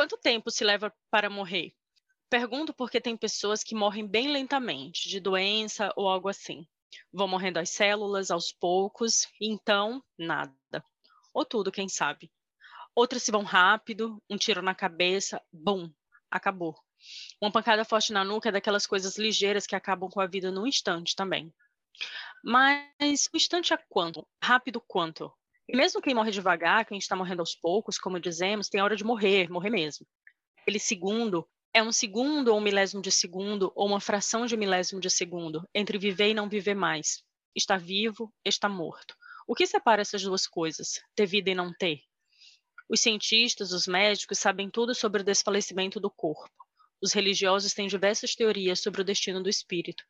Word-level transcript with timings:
quanto 0.00 0.16
tempo 0.16 0.50
se 0.50 0.64
leva 0.64 0.90
para 1.10 1.28
morrer? 1.28 1.74
Pergunto 2.30 2.72
porque 2.72 3.02
tem 3.02 3.18
pessoas 3.18 3.62
que 3.62 3.74
morrem 3.74 4.06
bem 4.08 4.32
lentamente, 4.32 5.10
de 5.10 5.20
doença 5.20 5.92
ou 5.94 6.08
algo 6.08 6.26
assim. 6.26 6.66
Vão 7.12 7.28
morrendo 7.28 7.58
as 7.58 7.68
células 7.68 8.30
aos 8.30 8.50
poucos, 8.50 9.28
e 9.38 9.52
então, 9.52 10.02
nada. 10.18 10.82
Ou 11.34 11.44
tudo, 11.44 11.70
quem 11.70 11.86
sabe. 11.86 12.32
Outras 12.94 13.24
se 13.24 13.30
vão 13.30 13.42
rápido, 13.42 14.22
um 14.30 14.38
tiro 14.38 14.62
na 14.62 14.74
cabeça, 14.74 15.38
bum, 15.52 15.92
acabou. 16.30 16.74
Uma 17.38 17.52
pancada 17.52 17.84
forte 17.84 18.10
na 18.10 18.24
nuca 18.24 18.48
é 18.48 18.52
daquelas 18.52 18.86
coisas 18.86 19.18
ligeiras 19.18 19.66
que 19.66 19.76
acabam 19.76 20.08
com 20.08 20.22
a 20.22 20.26
vida 20.26 20.50
num 20.50 20.66
instante 20.66 21.14
também. 21.14 21.52
Mas 22.42 23.28
o 23.34 23.36
instante 23.36 23.74
é 23.74 23.76
quanto? 23.76 24.26
Rápido 24.42 24.80
quanto? 24.80 25.30
E 25.72 25.76
mesmo 25.76 26.02
quem 26.02 26.16
morre 26.16 26.32
devagar, 26.32 26.84
quem 26.84 26.98
está 26.98 27.14
morrendo 27.14 27.38
aos 27.38 27.54
poucos, 27.54 27.96
como 27.96 28.18
dizemos, 28.18 28.68
tem 28.68 28.82
hora 28.82 28.96
de 28.96 29.04
morrer, 29.04 29.48
morrer 29.48 29.70
mesmo. 29.70 30.04
Aquele 30.62 30.80
segundo 30.80 31.48
é 31.72 31.80
um 31.80 31.92
segundo 31.92 32.48
ou 32.48 32.58
um 32.58 32.60
milésimo 32.60 33.00
de 33.00 33.12
segundo 33.12 33.70
ou 33.76 33.86
uma 33.86 34.00
fração 34.00 34.46
de 34.46 34.56
milésimo 34.56 35.00
de 35.00 35.08
segundo 35.08 35.64
entre 35.72 35.96
viver 35.96 36.30
e 36.30 36.34
não 36.34 36.48
viver 36.48 36.74
mais. 36.74 37.22
Está 37.54 37.76
vivo, 37.76 38.34
está 38.44 38.68
morto. 38.68 39.14
O 39.46 39.54
que 39.54 39.64
separa 39.64 40.02
essas 40.02 40.20
duas 40.24 40.44
coisas, 40.44 41.00
ter 41.14 41.26
vida 41.26 41.50
e 41.50 41.54
não 41.54 41.72
ter? 41.72 42.00
Os 42.88 43.00
cientistas, 43.00 43.70
os 43.70 43.86
médicos 43.86 44.40
sabem 44.40 44.68
tudo 44.68 44.92
sobre 44.92 45.22
o 45.22 45.24
desfalecimento 45.24 46.00
do 46.00 46.10
corpo. 46.10 46.50
Os 47.00 47.12
religiosos 47.12 47.74
têm 47.74 47.86
diversas 47.86 48.34
teorias 48.34 48.80
sobre 48.80 49.02
o 49.02 49.04
destino 49.04 49.40
do 49.40 49.48
espírito. 49.48 50.02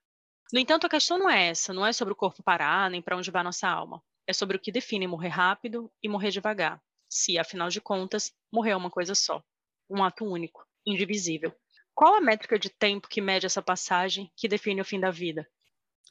No 0.54 0.58
entanto, 0.58 0.86
a 0.86 0.90
questão 0.90 1.18
não 1.18 1.28
é 1.28 1.48
essa, 1.48 1.74
não 1.74 1.84
é 1.84 1.92
sobre 1.92 2.14
o 2.14 2.16
corpo 2.16 2.42
parar, 2.42 2.90
nem 2.90 3.02
para 3.02 3.18
onde 3.18 3.30
vai 3.30 3.42
nossa 3.42 3.68
alma. 3.68 4.02
É 4.30 4.32
sobre 4.32 4.56
o 4.56 4.60
que 4.60 4.70
define 4.70 5.08
morrer 5.08 5.30
rápido 5.30 5.90
e 6.00 6.08
morrer 6.08 6.30
devagar. 6.30 6.80
Se, 7.08 7.36
afinal 7.36 7.68
de 7.68 7.80
contas, 7.80 8.32
morrer 8.52 8.70
é 8.70 8.76
uma 8.76 8.88
coisa 8.88 9.12
só, 9.12 9.42
um 9.90 10.04
ato 10.04 10.24
único 10.24 10.64
indivisível. 10.86 11.52
Qual 11.92 12.14
a 12.14 12.20
métrica 12.20 12.56
de 12.56 12.70
tempo 12.70 13.08
que 13.08 13.20
mede 13.20 13.44
essa 13.44 13.60
passagem 13.60 14.30
que 14.36 14.46
define 14.46 14.80
o 14.80 14.84
fim 14.84 15.00
da 15.00 15.10
vida? 15.10 15.44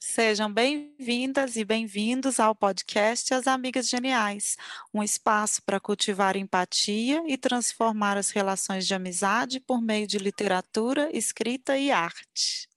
Sejam 0.01 0.51
bem-vindas 0.51 1.55
e 1.55 1.63
bem-vindos 1.63 2.41
ao 2.41 2.53
podcast 2.53 3.33
As 3.33 3.47
Amigas 3.47 3.87
Geniais, 3.87 4.57
um 4.93 5.01
espaço 5.01 5.63
para 5.63 5.79
cultivar 5.79 6.35
empatia 6.35 7.23
e 7.25 7.37
transformar 7.37 8.17
as 8.17 8.31
relações 8.31 8.85
de 8.85 8.93
amizade 8.93 9.61
por 9.61 9.81
meio 9.81 10.05
de 10.05 10.17
literatura, 10.17 11.09
escrita 11.17 11.77
e 11.77 11.89
arte. 11.89 12.67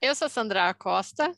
Eu 0.00 0.14
sou 0.14 0.28
Sandra 0.28 0.72
Costa. 0.74 1.36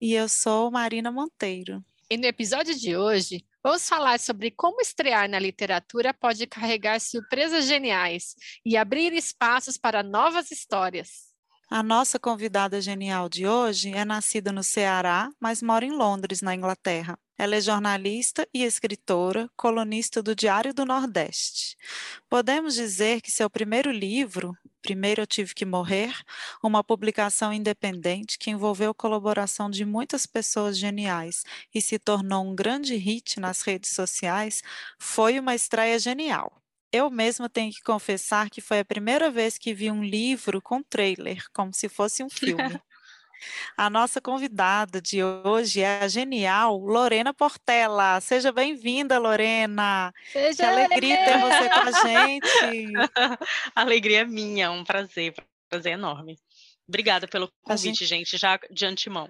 E 0.00 0.14
eu 0.14 0.28
sou 0.28 0.70
Marina 0.70 1.10
Monteiro. 1.10 1.84
E 2.10 2.16
no 2.16 2.26
episódio 2.26 2.74
de 2.74 2.96
hoje, 2.96 3.44
Vamos 3.66 3.88
falar 3.88 4.20
sobre 4.20 4.50
como 4.50 4.82
estrear 4.82 5.26
na 5.26 5.38
literatura 5.38 6.12
pode 6.12 6.46
carregar 6.46 7.00
surpresas 7.00 7.64
geniais 7.64 8.36
e 8.62 8.76
abrir 8.76 9.14
espaços 9.14 9.78
para 9.78 10.02
novas 10.02 10.50
histórias. 10.50 11.32
A 11.70 11.82
nossa 11.82 12.18
convidada 12.18 12.78
genial 12.78 13.26
de 13.26 13.46
hoje 13.46 13.90
é 13.94 14.04
nascida 14.04 14.52
no 14.52 14.62
Ceará, 14.62 15.30
mas 15.40 15.62
mora 15.62 15.86
em 15.86 15.92
Londres, 15.92 16.42
na 16.42 16.54
Inglaterra. 16.54 17.18
Ela 17.38 17.56
é 17.56 17.60
jornalista 17.62 18.46
e 18.52 18.62
escritora, 18.62 19.48
colunista 19.56 20.22
do 20.22 20.36
Diário 20.36 20.74
do 20.74 20.84
Nordeste. 20.84 21.74
Podemos 22.28 22.74
dizer 22.74 23.22
que 23.22 23.30
seu 23.30 23.48
primeiro 23.48 23.90
livro, 23.90 24.54
Primeiro 24.84 25.22
Eu 25.22 25.26
Tive 25.26 25.54
que 25.54 25.64
Morrer, 25.64 26.14
uma 26.62 26.84
publicação 26.84 27.50
independente 27.54 28.38
que 28.38 28.50
envolveu 28.50 28.90
a 28.90 28.94
colaboração 28.94 29.70
de 29.70 29.82
muitas 29.82 30.26
pessoas 30.26 30.76
geniais 30.76 31.42
e 31.74 31.80
se 31.80 31.98
tornou 31.98 32.44
um 32.44 32.54
grande 32.54 32.94
hit 32.94 33.40
nas 33.40 33.62
redes 33.62 33.92
sociais, 33.92 34.62
foi 34.98 35.40
uma 35.40 35.54
estreia 35.54 35.98
genial. 35.98 36.60
Eu 36.92 37.08
mesma 37.10 37.48
tenho 37.48 37.72
que 37.72 37.82
confessar 37.82 38.50
que 38.50 38.60
foi 38.60 38.80
a 38.80 38.84
primeira 38.84 39.30
vez 39.30 39.56
que 39.56 39.72
vi 39.72 39.90
um 39.90 40.04
livro 40.04 40.60
com 40.60 40.82
trailer, 40.82 41.42
como 41.54 41.72
se 41.72 41.88
fosse 41.88 42.22
um 42.22 42.28
filme. 42.28 42.78
A 43.76 43.90
nossa 43.90 44.20
convidada 44.20 45.00
de 45.00 45.22
hoje 45.22 45.80
é 45.80 46.04
a 46.04 46.08
genial 46.08 46.78
Lorena 46.78 47.32
Portela. 47.34 48.20
Seja 48.20 48.52
bem-vinda, 48.52 49.18
Lorena. 49.18 50.12
Seja 50.32 50.56
que 50.56 50.62
alegria 50.62 51.16
ter 51.24 51.38
você 51.38 51.68
com 51.68 51.80
a 51.80 51.92
gente. 52.06 52.92
alegria 53.74 54.20
é 54.20 54.24
minha, 54.24 54.70
um 54.70 54.84
prazer, 54.84 55.34
prazer 55.68 55.92
enorme. 55.92 56.38
Obrigada 56.86 57.26
pelo 57.26 57.50
convite, 57.62 58.04
gente... 58.04 58.06
gente, 58.06 58.36
já 58.36 58.58
de 58.70 58.86
antemão. 58.86 59.28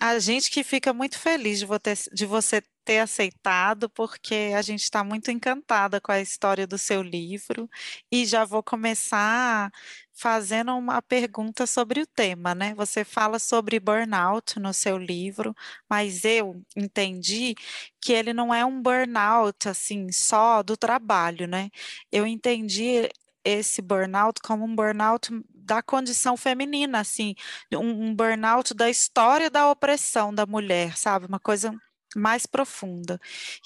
A 0.00 0.18
gente 0.18 0.50
que 0.50 0.62
fica 0.64 0.92
muito 0.92 1.18
feliz 1.18 1.60
de, 1.60 1.66
de 2.12 2.26
você 2.26 2.62
ter 2.84 2.98
aceitado, 2.98 3.88
porque 3.88 4.52
a 4.56 4.60
gente 4.60 4.82
está 4.82 5.02
muito 5.02 5.30
encantada 5.30 6.00
com 6.00 6.12
a 6.12 6.20
história 6.20 6.66
do 6.66 6.76
seu 6.76 7.00
livro 7.02 7.68
e 8.12 8.26
já 8.26 8.44
vou 8.44 8.62
começar 8.62 9.70
fazendo 10.12 10.76
uma 10.76 11.00
pergunta 11.02 11.66
sobre 11.66 12.00
o 12.02 12.06
tema, 12.06 12.54
né? 12.54 12.74
Você 12.74 13.04
fala 13.04 13.38
sobre 13.38 13.80
burnout 13.80 14.60
no 14.60 14.72
seu 14.74 14.98
livro, 14.98 15.54
mas 15.88 16.24
eu 16.24 16.62
entendi 16.76 17.54
que 18.00 18.12
ele 18.12 18.32
não 18.34 18.52
é 18.54 18.64
um 18.64 18.80
burnout 18.82 19.68
assim 19.68 20.12
só 20.12 20.62
do 20.62 20.76
trabalho, 20.76 21.46
né? 21.48 21.70
Eu 22.12 22.26
entendi 22.26 23.08
esse 23.44 23.82
burnout 23.82 24.40
como 24.42 24.64
um 24.64 24.74
burnout 24.74 25.30
da 25.54 25.82
condição 25.82 26.36
feminina, 26.36 27.00
assim, 27.00 27.34
um, 27.72 28.08
um 28.08 28.14
burnout 28.14 28.74
da 28.74 28.90
história 28.90 29.50
da 29.50 29.70
opressão 29.70 30.34
da 30.34 30.46
mulher, 30.46 30.96
sabe? 30.96 31.26
Uma 31.26 31.40
coisa 31.40 31.72
mais 32.16 32.46
profunda. 32.46 33.18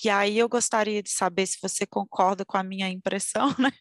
E 0.05 0.09
aí 0.09 0.39
eu 0.39 0.49
gostaria 0.49 1.03
de 1.03 1.11
saber 1.11 1.47
se 1.47 1.59
você 1.61 1.87
concorda 1.87 2.45
com 2.45 2.57
a 2.57 2.63
minha 2.63 2.89
impressão, 2.89 3.55
né? 3.59 3.73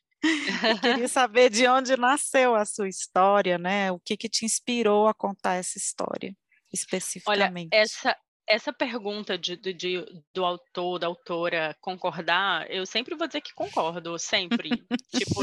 Eu 0.63 0.79
queria 0.79 1.07
saber 1.07 1.49
de 1.49 1.67
onde 1.67 1.95
nasceu 1.95 2.55
a 2.55 2.65
sua 2.65 2.89
história, 2.89 3.57
né? 3.57 3.91
O 3.91 3.99
que, 3.99 4.17
que 4.17 4.29
te 4.29 4.45
inspirou 4.45 5.07
a 5.07 5.13
contar 5.13 5.55
essa 5.55 5.77
história 5.77 6.35
especificamente? 6.73 7.69
Olha, 7.73 7.81
essa, 7.81 8.15
essa 8.47 8.71
pergunta 8.71 9.37
de, 9.37 9.57
de, 9.57 10.05
do 10.33 10.45
autor, 10.45 10.99
da 10.99 11.07
autora 11.07 11.75
concordar, 11.81 12.69
eu 12.71 12.85
sempre 12.85 13.15
vou 13.15 13.27
dizer 13.27 13.41
que 13.41 13.53
concordo, 13.53 14.17
sempre. 14.17 14.69
tipo, 15.11 15.41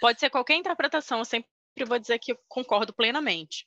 pode 0.00 0.20
ser 0.20 0.30
qualquer 0.30 0.54
interpretação, 0.54 1.18
eu 1.18 1.24
sempre 1.24 1.48
vou 1.86 1.98
dizer 1.98 2.18
que 2.18 2.36
concordo 2.48 2.92
plenamente. 2.92 3.66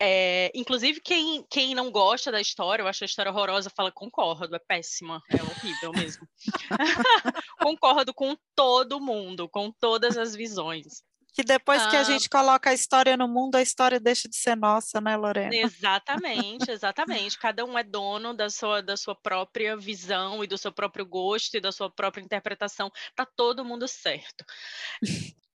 É, 0.00 0.50
inclusive, 0.54 1.00
quem, 1.00 1.44
quem 1.48 1.74
não 1.74 1.90
gosta 1.90 2.32
da 2.32 2.40
história, 2.40 2.82
eu 2.82 2.88
acho 2.88 3.04
a 3.04 3.06
história 3.06 3.30
horrorosa, 3.30 3.70
fala 3.70 3.92
concordo, 3.92 4.54
é 4.54 4.58
péssima, 4.58 5.22
é 5.30 5.40
horrível 5.40 5.92
mesmo. 5.92 6.26
concordo 7.60 8.12
com 8.12 8.36
todo 8.56 9.00
mundo, 9.00 9.48
com 9.48 9.70
todas 9.70 10.18
as 10.18 10.34
visões. 10.34 11.04
Que 11.32 11.42
depois 11.42 11.80
ah, 11.82 11.88
que 11.88 11.96
a 11.96 12.00
ah. 12.00 12.04
gente 12.04 12.28
coloca 12.28 12.70
a 12.70 12.74
história 12.74 13.16
no 13.16 13.26
mundo, 13.26 13.56
a 13.56 13.62
história 13.62 13.98
deixa 13.98 14.28
de 14.28 14.36
ser 14.36 14.54
nossa, 14.54 15.00
né, 15.00 15.16
Lorena? 15.16 15.54
Exatamente, 15.54 16.70
exatamente. 16.70 17.38
Cada 17.38 17.64
um 17.64 17.78
é 17.78 17.82
dono 17.82 18.34
da 18.34 18.50
sua, 18.50 18.82
da 18.82 18.96
sua 18.96 19.14
própria 19.14 19.76
visão 19.76 20.44
e 20.44 20.46
do 20.46 20.58
seu 20.58 20.70
próprio 20.70 21.06
gosto 21.06 21.56
e 21.56 21.60
da 21.60 21.72
sua 21.72 21.90
própria 21.90 22.22
interpretação. 22.22 22.90
Tá 23.16 23.26
todo 23.26 23.64
mundo 23.64 23.88
certo. 23.88 24.44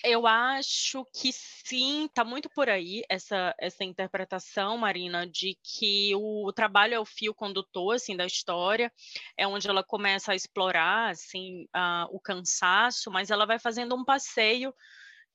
Eu 0.05 0.27
acho 0.27 1.05
que 1.13 1.31
sim, 1.33 2.05
está 2.05 2.23
muito 2.23 2.49
por 2.51 2.69
aí 2.69 3.03
essa, 3.09 3.55
essa 3.59 3.83
interpretação, 3.83 4.77
Marina, 4.79 5.27
de 5.27 5.59
que 5.63 6.15
o, 6.15 6.47
o, 6.47 6.53
trabalho 6.53 6.95
é 6.95 7.01
o 7.01 7.05
fio 7.05 7.35
condutor 7.35 7.97
assim 7.97 8.17
da 8.17 8.25
história, 8.25 8.93
é 9.37 9.49
onde 9.49 9.69
ela 9.69 9.83
começa 9.83 10.33
a 10.33 10.37
explorar 10.37 11.11
assim 11.11 11.67
a, 11.73 12.07
o 12.11 12.21
cansaço, 12.21 13.11
mas 13.11 13.31
ela 13.31 13.47
vai 13.47 13.59
fazendo 13.59 13.97
um 13.97 14.05
passeio 14.05 14.73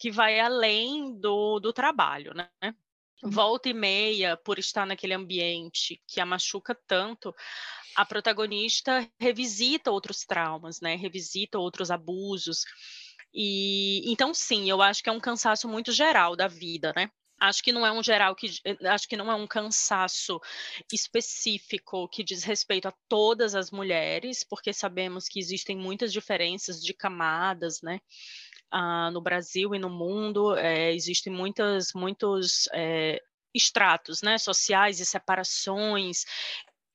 que 0.02 0.10
vai 0.10 0.40
além 0.40 1.14
do, 1.20 1.60
do 1.60 1.72
trabalho, 1.72 2.34
né? 2.34 2.50
Uhum. 3.24 3.30
Volta 3.30 3.70
e 3.70 3.74
meia, 3.74 4.36
por 4.36 4.58
estar 4.58 4.84
naquele 4.84 5.14
ambiente 5.14 6.02
que 6.08 6.20
a 6.20 6.26
machuca 6.26 6.76
tanto, 6.88 7.32
a 7.96 8.03
protagonista 8.03 9.08
revisita 9.20 9.92
outros 9.92 10.26
traumas, 10.26 10.82
né? 10.82 10.96
Revisita 10.96 11.59
outros 11.59 11.92
abusos 11.92 12.66
e 13.32 14.12
então 14.12 14.34
sim, 14.34 14.68
eu 14.68 14.82
acho 14.82 15.03
que 15.03 15.09
é 15.09 15.14
um 15.14 15.20
cansaço 15.20 15.68
muito 15.68 15.92
geral 15.92 16.36
da 16.36 16.47
vida, 16.47 16.92
né? 16.96 17.12
Acho 17.40 17.64
que 17.64 17.72
não 17.72 17.86
é 17.86 17.92
um 17.92 18.04
geral 18.04 18.36
que 18.36 18.47
acho 18.88 19.08
que 19.08 19.16
não 19.16 19.32
é 19.32 19.36
um 19.36 19.47
cansaço 19.47 20.40
específico 20.92 22.08
que 22.08 22.24
diz 22.24 22.44
respeito 22.44 22.88
a 22.88 22.94
todas 23.08 23.54
as 23.54 23.70
mulheres, 23.70 24.44
porque 24.44 24.74
sabemos 24.74 25.28
que 25.28 25.40
existem 25.40 25.78
muitas 25.78 26.12
diferenças 26.12 26.82
de 26.84 26.92
camadas, 26.92 27.82
né? 27.84 28.00
Ah, 28.72 29.12
no 29.12 29.22
Brasil 29.22 29.76
e 29.76 29.79
no 29.79 29.90
mundo 29.90 30.56
é, 30.56 30.94
existem 30.94 31.32
muitas, 31.32 31.91
muitos 31.94 32.70
é, 32.73 33.22
estratos 33.53 34.22
né, 34.22 34.38
sociais 34.38 35.00
e 35.00 35.06
separações 35.06 36.23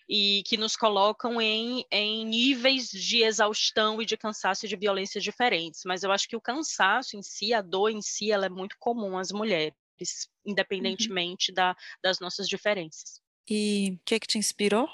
e 0.09 0.43
que 0.47 0.57
nos 0.57 0.77
colocam 0.77 1.41
em, 1.41 1.85
em 1.91 2.25
níveis 2.25 2.89
de 2.91 3.23
exaustão 3.23 4.01
e 4.01 4.07
de 4.07 4.17
cansaço 4.17 4.65
e 4.65 4.69
de 4.69 4.77
violência 4.77 5.21
diferentes. 5.21 5.83
Mas 5.85 6.03
eu 6.03 6.13
acho 6.13 6.29
que 6.29 6.37
o 6.37 6.41
cansaço 6.41 7.17
em 7.17 7.23
si, 7.23 7.53
a 7.53 7.61
dor 7.61 7.91
em 7.91 8.01
si, 8.01 8.31
ela 8.31 8.47
é 8.47 8.51
muito 8.51 8.77
comum 8.79 9.19
às 9.19 9.33
mulheres, 9.33 9.75
uhum. 10.01 10.53
independentemente 10.53 11.51
uhum. 11.51 11.57
da, 11.57 11.77
das 12.03 12.21
nossas 12.21 12.49
diferenças. 12.49 13.21
E 13.49 13.93
o 13.95 14.01
que, 14.05 14.21
que 14.21 14.27
te 14.27 14.39
inspirou? 14.39 14.89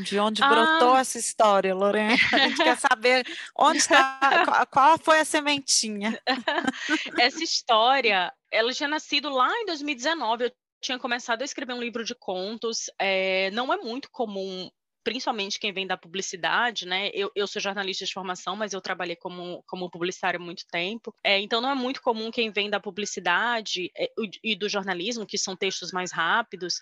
De 0.00 0.18
onde 0.18 0.42
brotou 0.42 0.94
ah. 0.94 1.00
essa 1.00 1.18
história, 1.18 1.74
Lorena? 1.74 2.14
A 2.32 2.38
gente 2.38 2.62
quer 2.62 2.78
saber 2.78 3.26
onde 3.58 3.78
está, 3.78 4.66
qual 4.70 4.98
foi 4.98 5.20
a 5.20 5.24
sementinha. 5.24 6.20
essa 7.18 7.42
história, 7.42 8.32
ela 8.50 8.72
tinha 8.72 8.88
nascido 8.88 9.30
lá 9.30 9.50
em 9.60 9.66
2019. 9.66 10.44
Eu 10.44 10.52
tinha 10.82 10.98
começado 10.98 11.42
a 11.42 11.44
escrever 11.44 11.72
um 11.72 11.80
livro 11.80 12.04
de 12.04 12.14
contos. 12.14 12.90
É, 12.98 13.50
não 13.52 13.72
é 13.72 13.78
muito 13.78 14.10
comum 14.10 14.70
principalmente 15.06 15.60
quem 15.60 15.72
vem 15.72 15.86
da 15.86 15.96
publicidade, 15.96 16.84
né? 16.84 17.10
Eu, 17.14 17.30
eu 17.36 17.46
sou 17.46 17.62
jornalista 17.62 18.04
de 18.04 18.12
formação, 18.12 18.56
mas 18.56 18.72
eu 18.72 18.80
trabalhei 18.80 19.14
como, 19.14 19.62
como 19.64 19.88
publicitário 19.88 20.40
há 20.40 20.42
muito 20.42 20.66
tempo. 20.66 21.14
É, 21.22 21.38
então 21.38 21.60
não 21.60 21.70
é 21.70 21.76
muito 21.76 22.02
comum 22.02 22.28
quem 22.28 22.50
vem 22.50 22.68
da 22.68 22.80
publicidade 22.80 23.88
é, 23.96 24.10
e 24.42 24.56
do 24.56 24.68
jornalismo, 24.68 25.24
que 25.24 25.38
são 25.38 25.54
textos 25.54 25.92
mais 25.92 26.10
rápidos, 26.10 26.80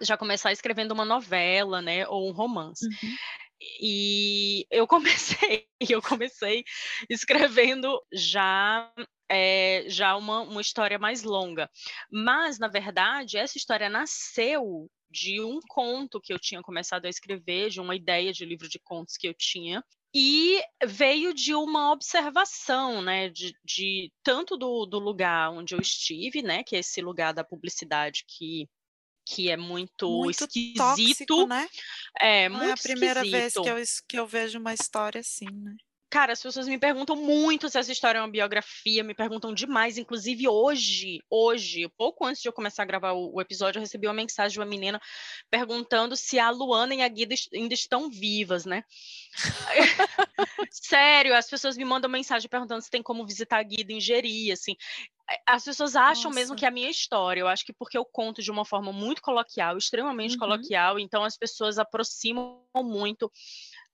já 0.00 0.16
começar 0.16 0.52
escrevendo 0.52 0.92
uma 0.92 1.04
novela, 1.04 1.80
né? 1.80 2.06
Ou 2.08 2.28
um 2.28 2.32
romance. 2.32 2.84
Uhum. 2.86 3.16
E 3.80 4.66
eu 4.70 4.86
comecei, 4.86 5.66
eu 5.96 6.02
comecei 6.02 6.64
escrevendo 7.08 8.00
já 8.12 8.92
é, 9.30 9.84
já 9.88 10.16
uma, 10.16 10.40
uma 10.40 10.60
história 10.60 10.98
mais 10.98 11.22
longa. 11.22 11.70
Mas, 12.10 12.58
na 12.58 12.68
verdade, 12.68 13.38
essa 13.38 13.56
história 13.56 13.88
nasceu 13.88 14.90
de 15.10 15.40
um 15.40 15.60
conto 15.68 16.20
que 16.20 16.32
eu 16.32 16.38
tinha 16.38 16.62
começado 16.62 17.06
a 17.06 17.08
escrever, 17.08 17.70
de 17.70 17.80
uma 17.80 17.94
ideia 17.94 18.32
de 18.32 18.44
livro 18.44 18.68
de 18.68 18.78
contos 18.78 19.16
que 19.16 19.28
eu 19.28 19.34
tinha, 19.34 19.84
e 20.14 20.62
veio 20.84 21.32
de 21.32 21.54
uma 21.54 21.92
observação, 21.92 23.00
né, 23.00 23.30
de, 23.30 23.54
de 23.64 24.12
tanto 24.22 24.56
do, 24.56 24.84
do, 24.84 24.98
lugar 24.98 25.50
onde 25.50 25.74
eu 25.74 25.80
estive, 25.80 26.42
né, 26.42 26.62
que 26.62 26.76
é 26.76 26.80
esse 26.80 27.00
lugar 27.00 27.32
da 27.32 27.42
publicidade 27.42 28.24
que 28.28 28.68
que 29.26 29.50
é 29.50 29.56
muito, 29.56 30.08
muito 30.08 30.44
esquisito, 30.44 30.76
tóxico, 30.76 31.46
né? 31.46 31.68
É, 32.20 32.48
Não 32.48 32.58
muito 32.58 32.70
é 32.70 32.72
a 32.72 32.76
primeira 32.76 33.24
esquisito. 33.24 33.62
vez 33.62 34.00
que 34.00 34.00
eu, 34.00 34.06
que 34.08 34.18
eu 34.18 34.26
vejo 34.26 34.58
uma 34.58 34.74
história 34.74 35.20
assim, 35.20 35.46
né? 35.50 35.74
Cara, 36.12 36.34
as 36.34 36.42
pessoas 36.42 36.68
me 36.68 36.78
perguntam 36.78 37.16
muito 37.16 37.70
se 37.70 37.78
essa 37.78 37.90
história 37.90 38.18
é 38.18 38.20
uma 38.20 38.28
biografia, 38.30 39.02
me 39.02 39.14
perguntam 39.14 39.54
demais. 39.54 39.96
Inclusive, 39.96 40.46
hoje, 40.46 41.20
hoje, 41.30 41.88
pouco 41.96 42.26
antes 42.26 42.42
de 42.42 42.48
eu 42.50 42.52
começar 42.52 42.82
a 42.82 42.86
gravar 42.86 43.12
o, 43.12 43.36
o 43.36 43.40
episódio, 43.40 43.78
eu 43.78 43.82
recebi 43.82 44.06
uma 44.06 44.12
mensagem 44.12 44.52
de 44.52 44.58
uma 44.58 44.66
menina 44.66 45.00
perguntando 45.50 46.14
se 46.14 46.38
a 46.38 46.50
Luana 46.50 46.94
e 46.94 47.00
a 47.00 47.08
Guida 47.08 47.34
ainda 47.54 47.72
estão 47.72 48.10
vivas, 48.10 48.66
né? 48.66 48.84
Sério, 50.70 51.34
as 51.34 51.48
pessoas 51.48 51.76
me 51.76 51.84
mandam 51.84 52.10
mensagem 52.10 52.48
perguntando 52.48 52.82
se 52.82 52.90
tem 52.90 53.02
como 53.02 53.26
visitar 53.26 53.58
a 53.58 53.62
Guida 53.62 53.92
em 53.92 54.00
Geri, 54.00 54.52
assim. 54.52 54.76
É, 55.30 55.40
as 55.46 55.64
pessoas 55.64 55.96
acham 55.96 56.30
Nossa. 56.30 56.34
mesmo 56.34 56.56
que 56.56 56.64
é 56.64 56.68
a 56.68 56.72
minha 56.72 56.90
história. 56.90 57.40
Eu 57.40 57.48
acho 57.48 57.64
que 57.64 57.72
porque 57.72 57.96
eu 57.96 58.04
conto 58.04 58.42
de 58.42 58.50
uma 58.50 58.64
forma 58.64 58.92
muito 58.92 59.22
coloquial, 59.22 59.76
extremamente 59.76 60.34
uhum. 60.34 60.40
coloquial, 60.40 60.98
então 60.98 61.24
as 61.24 61.36
pessoas 61.36 61.78
aproximam 61.78 62.64
muito 62.76 63.30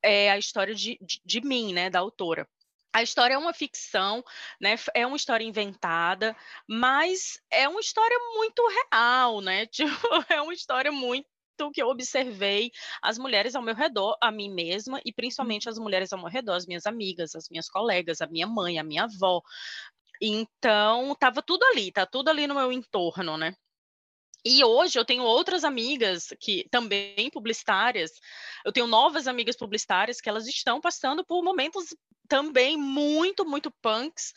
é, 0.03 0.31
a 0.31 0.39
história 0.39 0.75
de, 0.75 0.99
de, 1.01 1.21
de 1.25 1.41
mim, 1.41 1.73
né, 1.73 1.91
da 1.91 1.99
autora. 1.99 2.49
A 2.93 3.03
história 3.03 3.35
é 3.35 3.39
uma 3.39 3.53
ficção, 3.53 4.25
né? 4.61 4.75
É 4.95 5.07
uma 5.07 5.17
história 5.17 5.45
inventada, 5.45 6.35
mas 6.67 7.39
é 7.51 7.69
uma 7.69 7.81
história 7.81 8.19
muito 8.35 8.67
real, 8.67 9.41
né? 9.41 9.67
Tipo, 9.71 10.09
é 10.29 10.41
uma 10.41 10.55
história 10.55 10.91
muito 10.91 11.29
que 11.73 11.83
eu 11.83 11.89
observei 11.89 12.71
as 13.03 13.19
mulheres 13.19 13.55
ao 13.55 13.63
meu 13.63 13.75
redor, 13.75 14.17
a 14.21 14.31
mim 14.31 14.51
mesma, 14.51 15.01
e 15.05 15.13
principalmente 15.13 15.67
uhum. 15.67 15.73
as 15.73 15.79
mulheres 15.79 16.13
ao 16.13 16.19
meu 16.19 16.29
redor, 16.29 16.55
as 16.55 16.67
minhas 16.67 16.87
amigas, 16.87 17.35
as 17.35 17.49
minhas 17.49 17.69
colegas, 17.69 18.21
a 18.21 18.27
minha 18.27 18.47
mãe, 18.47 18.79
a 18.79 18.85
minha 18.85 19.05
avó. 19.05 19.43
Então, 20.21 21.15
tava 21.19 21.43
tudo 21.43 21.65
ali, 21.65 21.93
tá 21.93 22.07
tudo 22.07 22.29
ali 22.29 22.47
no 22.47 22.55
meu 22.55 22.73
entorno, 22.73 23.37
né? 23.37 23.55
E 24.45 24.65
hoje 24.65 24.99
eu 24.99 25.05
tenho 25.05 25.25
outras 25.25 25.65
amigas 25.65 26.29
que 26.41 26.67
também 26.71 27.29
publicitárias, 27.31 28.13
eu 28.65 28.73
tenho 28.73 28.87
novas 28.87 29.27
amigas 29.27 29.57
publicitárias 29.57 30.21
que 30.21 30.29
elas 30.29 30.47
estão 30.47 30.81
passando 30.81 31.25
por 31.25 31.43
momentos 31.43 31.95
também 32.29 32.77
muito, 32.77 33.45
muito 33.45 33.71
punks, 33.83 34.35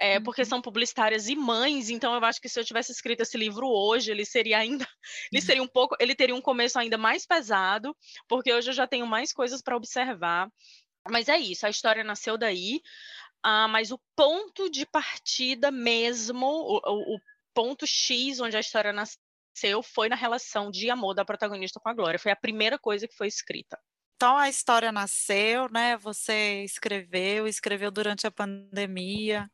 é, 0.00 0.16
uhum. 0.16 0.24
porque 0.24 0.44
são 0.44 0.62
publicitárias 0.62 1.28
e 1.28 1.36
mães, 1.36 1.90
então 1.90 2.14
eu 2.14 2.24
acho 2.24 2.40
que 2.40 2.48
se 2.48 2.58
eu 2.58 2.64
tivesse 2.64 2.90
escrito 2.90 3.20
esse 3.20 3.36
livro 3.36 3.68
hoje, 3.68 4.10
ele 4.10 4.24
seria 4.24 4.58
ainda, 4.58 4.88
ele 5.30 5.42
seria 5.42 5.62
um 5.62 5.68
pouco, 5.68 5.94
ele 6.00 6.14
teria 6.14 6.34
um 6.34 6.40
começo 6.40 6.78
ainda 6.78 6.96
mais 6.96 7.26
pesado, 7.26 7.94
porque 8.26 8.52
hoje 8.52 8.70
eu 8.70 8.74
já 8.74 8.86
tenho 8.86 9.06
mais 9.06 9.32
coisas 9.32 9.62
para 9.62 9.76
observar. 9.76 10.48
Mas 11.10 11.28
é 11.28 11.36
isso, 11.38 11.66
a 11.66 11.70
história 11.70 12.02
nasceu 12.02 12.38
daí, 12.38 12.80
ah, 13.42 13.68
mas 13.68 13.92
o 13.92 14.00
ponto 14.16 14.70
de 14.70 14.86
partida 14.86 15.70
mesmo, 15.70 16.46
o, 16.46 16.80
o, 16.82 17.16
o 17.16 17.20
ponto 17.52 17.86
X 17.86 18.40
onde 18.40 18.56
a 18.56 18.60
história 18.60 18.90
nasceu, 18.90 19.82
foi 19.82 20.08
na 20.08 20.16
relação 20.16 20.70
de 20.70 20.88
amor 20.88 21.14
da 21.14 21.26
protagonista 21.26 21.78
com 21.78 21.90
a 21.90 21.94
Glória. 21.94 22.18
Foi 22.18 22.32
a 22.32 22.36
primeira 22.36 22.78
coisa 22.78 23.06
que 23.06 23.14
foi 23.14 23.28
escrita. 23.28 23.78
Então 24.16 24.36
a 24.38 24.48
história 24.48 24.92
nasceu, 24.92 25.68
né? 25.70 25.96
Você 25.98 26.62
escreveu, 26.64 27.46
escreveu 27.46 27.90
durante 27.90 28.26
a 28.26 28.30
pandemia, 28.30 29.50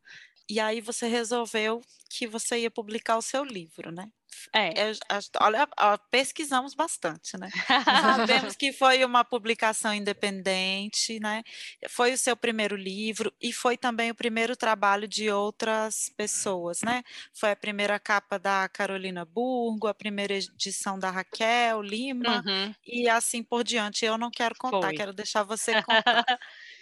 e 0.49 0.59
aí 0.59 0.81
você 0.81 1.07
resolveu 1.07 1.81
que 2.09 2.27
você 2.27 2.59
ia 2.59 2.71
publicar 2.71 3.17
o 3.17 3.21
seu 3.21 3.43
livro, 3.43 3.91
né? 3.91 4.09
É. 4.53 4.89
Eu, 4.89 4.93
olha, 5.39 5.67
pesquisamos 6.09 6.73
bastante, 6.73 7.37
né? 7.37 7.49
Sabemos 8.45 8.55
que 8.55 8.73
foi 8.73 9.03
uma 9.05 9.23
publicação 9.23 9.93
independente, 9.93 11.19
né? 11.19 11.43
Foi 11.89 12.13
o 12.13 12.17
seu 12.17 12.35
primeiro 12.35 12.75
livro 12.75 13.31
e 13.41 13.53
foi 13.53 13.77
também 13.77 14.11
o 14.11 14.15
primeiro 14.15 14.55
trabalho 14.55 15.07
de 15.07 15.29
outras 15.29 16.09
pessoas, 16.17 16.81
né? 16.81 17.03
Foi 17.33 17.51
a 17.51 17.55
primeira 17.55 17.99
capa 17.99 18.39
da 18.39 18.67
Carolina 18.69 19.25
Burgo, 19.25 19.87
a 19.87 19.93
primeira 19.93 20.33
edição 20.33 20.97
da 20.97 21.11
Raquel 21.11 21.81
Lima 21.81 22.43
uhum. 22.45 22.73
e 22.85 23.07
assim 23.07 23.43
por 23.43 23.63
diante. 23.63 24.05
Eu 24.05 24.17
não 24.17 24.31
quero 24.31 24.55
contar, 24.57 24.87
foi. 24.87 24.95
quero 24.95 25.13
deixar 25.13 25.43
você 25.43 25.73
contar. 25.83 26.39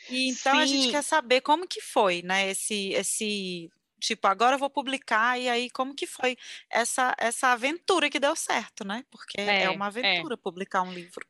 E 0.10 0.30
então 0.30 0.56
Sim. 0.56 0.62
a 0.62 0.66
gente 0.66 0.92
quer 0.92 1.04
saber 1.04 1.42
como 1.42 1.68
que 1.68 1.82
foi, 1.82 2.22
né, 2.22 2.50
esse, 2.50 2.94
esse 2.94 3.72
tipo, 4.00 4.28
agora 4.28 4.56
eu 4.56 4.60
vou 4.60 4.70
publicar, 4.70 5.40
e 5.40 5.48
aí 5.50 5.70
como 5.70 5.94
que 5.94 6.08
foi 6.08 6.38
essa, 6.70 7.16
essa 7.18 7.50
aventura 7.50 8.10
que 8.10 8.20
deu 8.20 8.36
certo, 8.36 8.86
né? 8.86 9.04
Porque 9.12 9.40
é, 9.40 9.64
é 9.64 9.70
uma 9.70 9.86
é. 9.86 9.88
aventura 9.88 10.34
é. 10.34 10.38
publicar 10.38 10.82
um 10.82 10.94
livro. 10.94 11.26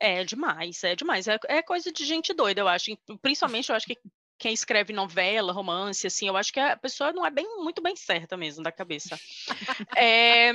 É 0.00 0.24
demais, 0.24 0.82
é 0.84 0.94
demais. 0.94 1.26
É, 1.26 1.38
é 1.48 1.62
coisa 1.62 1.92
de 1.92 2.04
gente 2.04 2.32
doida, 2.32 2.60
eu 2.60 2.68
acho. 2.68 2.96
Principalmente, 3.20 3.68
eu 3.68 3.76
acho 3.76 3.86
que 3.86 3.98
quem 4.38 4.52
escreve 4.52 4.92
novela, 4.92 5.52
romance, 5.52 6.06
assim, 6.06 6.28
eu 6.28 6.36
acho 6.36 6.52
que 6.52 6.60
a 6.60 6.76
pessoa 6.76 7.12
não 7.12 7.26
é 7.26 7.30
bem 7.30 7.44
muito 7.58 7.82
bem 7.82 7.96
certa 7.96 8.36
mesmo 8.36 8.62
da 8.62 8.70
cabeça. 8.70 9.18
é, 9.96 10.54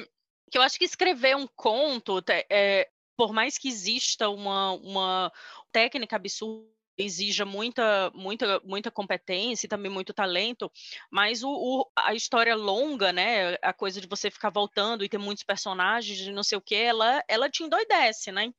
que 0.49 0.57
eu 0.57 0.61
acho 0.61 0.79
que 0.79 0.85
escrever 0.85 1.35
um 1.35 1.45
conto, 1.45 2.23
é, 2.49 2.89
por 3.17 3.33
mais 3.33 3.57
que 3.57 3.67
exista 3.67 4.29
uma, 4.29 4.71
uma 4.71 5.31
técnica 5.71 6.15
absurda 6.15 6.73
exija 6.97 7.45
muita, 7.45 8.11
muita, 8.13 8.59
muita 8.63 8.91
competência 8.91 9.65
e 9.65 9.69
também 9.69 9.91
muito 9.91 10.13
talento, 10.13 10.71
mas 11.11 11.43
o, 11.43 11.49
o, 11.49 11.91
a 11.95 12.13
história 12.13 12.55
longa, 12.55 13.11
né, 13.11 13.55
a 13.61 13.73
coisa 13.73 13.99
de 13.99 14.07
você 14.07 14.29
ficar 14.29 14.49
voltando 14.49 15.03
e 15.03 15.09
ter 15.09 15.17
muitos 15.17 15.43
personagens 15.43 16.19
e 16.19 16.31
não 16.31 16.43
sei 16.43 16.57
o 16.57 16.61
que, 16.61 16.75
ela, 16.75 17.23
ela 17.27 17.49
te 17.49 17.63
endoidece, 17.63 18.31
né? 18.31 18.43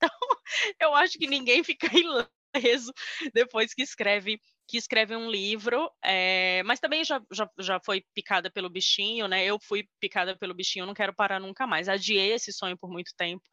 Então, 0.77 0.91
eu 0.91 0.95
acho 0.95 1.19
que 1.19 1.27
ninguém 1.27 1.65
fica 1.65 1.89
ileso 1.97 2.93
depois 3.33 3.73
que 3.75 3.83
escreve 3.83 4.39
que 4.67 4.79
escreve 4.79 5.15
um 5.15 5.31
livro, 5.31 5.91
é, 6.03 6.63
mas 6.65 6.81
também 6.81 7.05
já, 7.05 7.21
já, 7.31 7.49
já 7.59 7.79
foi 7.81 8.03
picada 8.15 8.51
pelo 8.51 8.71
bichinho, 8.71 9.29
né? 9.29 9.45
Eu 9.45 9.59
fui 9.61 9.87
picada 10.01 10.37
pelo 10.37 10.55
bichinho, 10.55 10.87
não 10.87 10.95
quero 10.95 11.15
parar 11.15 11.39
nunca 11.39 11.67
mais. 11.67 11.89
Adiei 11.89 12.33
esse 12.33 12.53
sonho 12.53 12.77
por 12.79 12.91
muito 12.91 13.13
tempo 13.17 13.45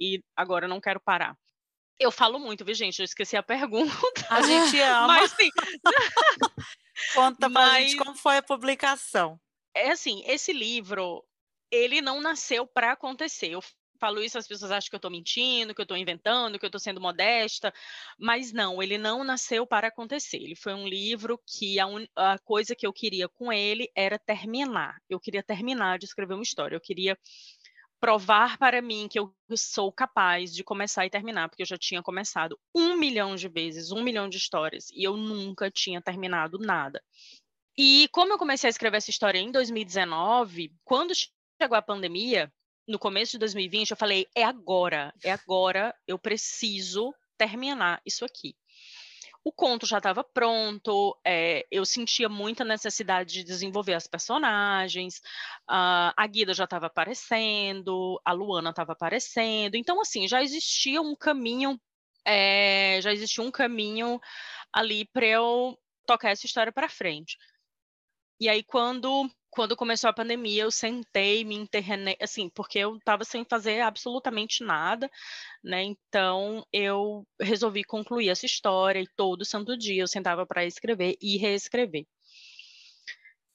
e 0.00 0.22
agora 0.34 0.66
não 0.66 0.80
quero 0.80 1.00
parar. 1.00 1.36
Eu 1.98 2.10
falo 2.10 2.38
muito, 2.38 2.64
viu, 2.64 2.74
gente? 2.74 2.98
Eu 2.98 3.04
esqueci 3.04 3.36
a 3.36 3.42
pergunta. 3.42 3.92
A 4.28 4.42
gente 4.42 4.78
ama. 4.80 5.06
Mas 5.06 5.30
sim. 5.32 5.50
Conta 7.14 7.50
pra 7.50 7.66
Mas... 7.66 7.90
gente 7.90 7.96
como 7.96 8.14
foi 8.16 8.38
a 8.38 8.42
publicação. 8.42 9.40
É 9.74 9.90
assim, 9.90 10.22
esse 10.26 10.52
livro, 10.52 11.24
ele 11.70 12.00
não 12.00 12.20
nasceu 12.20 12.66
para 12.66 12.92
acontecer. 12.92 13.50
Eu 13.50 13.62
falo 13.98 14.22
isso, 14.22 14.38
as 14.38 14.46
pessoas 14.46 14.70
acham 14.70 14.90
que 14.90 14.94
eu 14.94 14.98
estou 14.98 15.10
mentindo, 15.10 15.74
que 15.74 15.80
eu 15.80 15.84
estou 15.84 15.96
inventando, 15.96 16.58
que 16.58 16.64
eu 16.64 16.68
estou 16.68 16.80
sendo 16.80 17.00
modesta, 17.00 17.72
mas 18.18 18.52
não, 18.52 18.82
ele 18.82 18.98
não 18.98 19.24
nasceu 19.24 19.66
para 19.66 19.88
acontecer. 19.88 20.36
Ele 20.36 20.54
foi 20.54 20.74
um 20.74 20.86
livro 20.86 21.40
que 21.46 21.80
a, 21.80 21.86
un... 21.86 22.06
a 22.14 22.38
coisa 22.38 22.74
que 22.76 22.86
eu 22.86 22.92
queria 22.92 23.28
com 23.28 23.52
ele 23.52 23.90
era 23.96 24.18
terminar. 24.18 24.96
Eu 25.08 25.18
queria 25.18 25.42
terminar 25.42 25.98
de 25.98 26.04
escrever 26.04 26.34
uma 26.34 26.42
história. 26.42 26.76
Eu 26.76 26.80
queria 26.80 27.18
provar 28.04 28.58
para 28.58 28.82
mim 28.82 29.08
que 29.08 29.18
eu 29.18 29.34
sou 29.56 29.90
capaz 29.90 30.54
de 30.54 30.62
começar 30.62 31.06
e 31.06 31.10
terminar, 31.10 31.48
porque 31.48 31.62
eu 31.62 31.66
já 31.66 31.78
tinha 31.78 32.02
começado 32.02 32.60
um 32.74 32.98
milhão 32.98 33.34
de 33.34 33.48
vezes, 33.48 33.92
um 33.92 34.02
milhão 34.02 34.28
de 34.28 34.36
histórias, 34.36 34.90
e 34.90 35.02
eu 35.02 35.16
nunca 35.16 35.70
tinha 35.70 36.02
terminado 36.02 36.58
nada. 36.58 37.02
E 37.78 38.06
como 38.12 38.30
eu 38.30 38.36
comecei 38.36 38.68
a 38.68 38.70
escrever 38.70 38.98
essa 38.98 39.08
história 39.08 39.38
em 39.38 39.50
2019, 39.50 40.70
quando 40.84 41.14
chegou 41.14 41.78
a 41.78 41.80
pandemia, 41.80 42.52
no 42.86 42.98
começo 42.98 43.32
de 43.32 43.38
2020, 43.38 43.92
eu 43.92 43.96
falei: 43.96 44.26
é 44.36 44.44
agora, 44.44 45.10
é 45.24 45.32
agora, 45.32 45.94
eu 46.06 46.18
preciso 46.18 47.10
terminar 47.38 48.02
isso 48.04 48.22
aqui. 48.22 48.54
O 49.44 49.52
conto 49.52 49.86
já 49.86 49.98
estava 49.98 50.24
pronto, 50.24 51.16
é, 51.22 51.66
eu 51.70 51.84
sentia 51.84 52.30
muita 52.30 52.64
necessidade 52.64 53.34
de 53.34 53.44
desenvolver 53.44 53.92
as 53.92 54.06
personagens, 54.06 55.18
uh, 55.68 56.14
a 56.16 56.26
Guida 56.26 56.54
já 56.54 56.64
estava 56.64 56.86
aparecendo, 56.86 58.18
a 58.24 58.32
Luana 58.32 58.70
estava 58.70 58.92
aparecendo, 58.92 59.74
então 59.74 60.00
assim 60.00 60.26
já 60.26 60.42
existia 60.42 61.00
um 61.02 61.14
caminho, 61.14 61.78
é, 62.24 62.98
já 63.02 63.12
existia 63.12 63.44
um 63.44 63.50
caminho 63.50 64.18
ali 64.72 65.04
para 65.12 65.26
eu 65.26 65.78
tocar 66.06 66.30
essa 66.30 66.46
história 66.46 66.72
para 66.72 66.88
frente. 66.88 67.36
E 68.40 68.48
aí 68.48 68.62
quando 68.62 69.30
quando 69.54 69.76
começou 69.76 70.10
a 70.10 70.12
pandemia, 70.12 70.64
eu 70.64 70.70
sentei, 70.70 71.44
me 71.44 71.54
internei, 71.54 72.16
assim, 72.20 72.48
porque 72.48 72.80
eu 72.80 72.96
estava 72.96 73.24
sem 73.24 73.44
fazer 73.44 73.80
absolutamente 73.82 74.64
nada, 74.64 75.08
né? 75.62 75.84
Então, 75.84 76.66
eu 76.72 77.24
resolvi 77.40 77.84
concluir 77.84 78.30
essa 78.30 78.44
história 78.44 79.00
e 79.00 79.06
todo 79.16 79.44
santo 79.44 79.76
dia 79.78 80.02
eu 80.02 80.08
sentava 80.08 80.44
para 80.44 80.66
escrever 80.66 81.16
e 81.22 81.36
reescrever. 81.36 82.04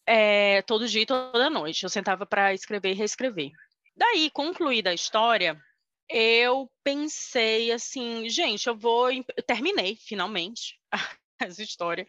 É, 0.08 0.62
todo 0.62 0.88
dia 0.88 1.02
e 1.02 1.06
toda 1.06 1.50
noite 1.50 1.84
eu 1.84 1.90
sentava 1.90 2.26
para 2.26 2.54
escrever 2.54 2.92
e 2.92 2.96
reescrever. 2.96 3.52
Daí, 3.94 4.32
concluída 4.32 4.92
a 4.92 4.94
história, 4.94 5.62
eu 6.10 6.72
pensei 6.82 7.72
assim, 7.74 8.30
gente, 8.30 8.68
eu 8.68 8.78
vou. 8.78 9.12
Eu 9.12 9.44
terminei 9.46 9.98
finalmente 9.98 10.80
essa 11.48 11.64
história. 11.64 12.06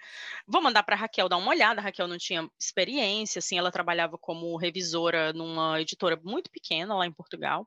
Vou 0.47 0.63
mandar 0.63 0.83
para 0.83 0.97
Raquel 0.97 1.29
dar 1.29 1.37
uma 1.37 1.51
olhada. 1.51 1.81
A 1.81 1.85
Raquel 1.85 2.09
não 2.09 2.19
tinha 2.19 2.49
experiência, 2.59 3.39
assim, 3.39 3.59
ela 3.59 3.71
trabalhava 3.71 4.19
como 4.19 4.57
revisora 4.57 5.33
numa 5.33 5.81
editora 5.81 6.19
muito 6.23 6.51
pequena 6.51 6.95
lá 6.95 7.07
em 7.07 7.13
Portugal. 7.13 7.67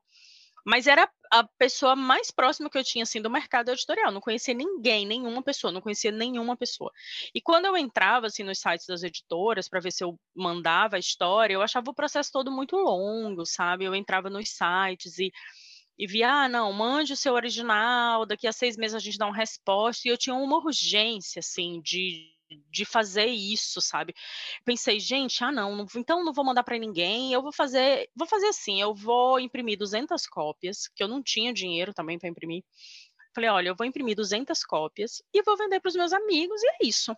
Mas 0.66 0.86
era 0.86 1.10
a 1.30 1.44
pessoa 1.58 1.94
mais 1.94 2.30
próxima 2.30 2.70
que 2.70 2.78
eu 2.78 2.84
tinha 2.84 3.02
assim 3.02 3.20
do 3.20 3.28
mercado 3.28 3.70
editorial. 3.70 4.10
Não 4.10 4.20
conhecia 4.20 4.54
ninguém, 4.54 5.04
nenhuma 5.06 5.42
pessoa, 5.42 5.70
não 5.70 5.80
conhecia 5.82 6.10
nenhuma 6.10 6.56
pessoa. 6.56 6.90
E 7.34 7.40
quando 7.40 7.66
eu 7.66 7.76
entrava 7.76 8.26
assim 8.26 8.42
nos 8.42 8.58
sites 8.58 8.86
das 8.86 9.02
editoras 9.02 9.68
para 9.68 9.80
ver 9.80 9.92
se 9.92 10.02
eu 10.02 10.18
mandava 10.34 10.96
a 10.96 10.98
história, 10.98 11.52
eu 11.52 11.60
achava 11.60 11.90
o 11.90 11.94
processo 11.94 12.30
todo 12.32 12.50
muito 12.50 12.76
longo, 12.76 13.44
sabe? 13.44 13.84
Eu 13.84 13.94
entrava 13.94 14.30
nos 14.30 14.48
sites 14.50 15.18
e 15.18 15.30
e 15.98 16.06
via, 16.06 16.30
ah, 16.30 16.48
não, 16.48 16.72
mande 16.72 17.12
o 17.12 17.16
seu 17.16 17.34
original, 17.34 18.26
daqui 18.26 18.46
a 18.46 18.52
seis 18.52 18.76
meses 18.76 18.94
a 18.94 18.98
gente 18.98 19.18
dá 19.18 19.26
uma 19.26 19.36
resposta. 19.36 20.08
E 20.08 20.10
eu 20.10 20.18
tinha 20.18 20.34
uma 20.34 20.56
urgência, 20.56 21.38
assim, 21.38 21.80
de, 21.80 22.34
de 22.70 22.84
fazer 22.84 23.26
isso, 23.26 23.80
sabe? 23.80 24.14
Pensei, 24.64 24.98
gente, 24.98 25.42
ah, 25.44 25.52
não, 25.52 25.76
não 25.76 25.86
então 25.96 26.24
não 26.24 26.32
vou 26.32 26.44
mandar 26.44 26.64
para 26.64 26.78
ninguém, 26.78 27.32
eu 27.32 27.42
vou 27.42 27.52
fazer, 27.52 28.08
vou 28.14 28.26
fazer 28.26 28.48
assim, 28.48 28.80
eu 28.80 28.94
vou 28.94 29.38
imprimir 29.38 29.78
200 29.78 30.26
cópias, 30.26 30.88
que 30.94 31.02
eu 31.02 31.08
não 31.08 31.22
tinha 31.22 31.52
dinheiro 31.52 31.94
também 31.94 32.18
para 32.18 32.28
imprimir. 32.28 32.64
Falei, 33.34 33.50
olha, 33.50 33.68
eu 33.68 33.76
vou 33.76 33.86
imprimir 33.86 34.16
200 34.16 34.64
cópias 34.64 35.22
e 35.32 35.42
vou 35.42 35.56
vender 35.56 35.80
para 35.80 35.88
os 35.88 35.96
meus 35.96 36.12
amigos 36.12 36.62
e 36.62 36.68
é 36.68 36.76
isso. 36.82 37.16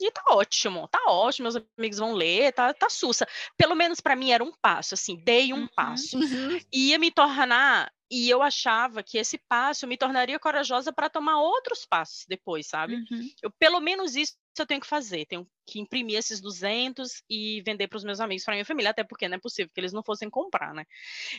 E 0.00 0.10
tá 0.12 0.22
ótimo, 0.28 0.86
tá 0.88 1.00
ótimo, 1.08 1.44
meus 1.50 1.64
amigos 1.76 1.98
vão 1.98 2.12
ler, 2.12 2.52
tá, 2.52 2.72
tá 2.72 2.88
sussa. 2.88 3.26
Pelo 3.56 3.74
menos 3.74 4.00
para 4.00 4.14
mim 4.14 4.30
era 4.30 4.44
um 4.44 4.52
passo, 4.62 4.94
assim, 4.94 5.16
dei 5.16 5.52
um 5.52 5.62
uhum, 5.62 5.68
passo. 5.74 6.16
Uhum. 6.16 6.60
Ia 6.72 6.98
me 6.98 7.10
tornar 7.10 7.90
e 8.10 8.28
eu 8.28 8.42
achava 8.42 9.02
que 9.02 9.18
esse 9.18 9.38
passo 9.38 9.86
me 9.86 9.96
tornaria 9.96 10.38
corajosa 10.38 10.92
para 10.92 11.10
tomar 11.10 11.40
outros 11.40 11.84
passos 11.84 12.24
depois, 12.28 12.66
sabe? 12.66 12.94
Uhum. 12.94 13.28
Eu, 13.42 13.50
pelo 13.58 13.80
menos 13.80 14.16
isso 14.16 14.34
eu 14.58 14.66
tenho 14.66 14.80
que 14.80 14.86
fazer. 14.86 15.26
Tenho 15.26 15.46
que 15.68 15.78
imprimir 15.78 16.16
esses 16.18 16.40
200 16.40 17.22
e 17.28 17.60
vender 17.60 17.88
para 17.88 17.98
os 17.98 18.04
meus 18.04 18.20
amigos, 18.20 18.42
para 18.42 18.54
minha 18.54 18.64
família, 18.64 18.90
até 18.90 19.04
porque 19.04 19.28
não 19.28 19.36
é 19.36 19.40
possível 19.40 19.70
que 19.72 19.78
eles 19.78 19.92
não 19.92 20.02
fossem 20.02 20.30
comprar, 20.30 20.72
né? 20.72 20.84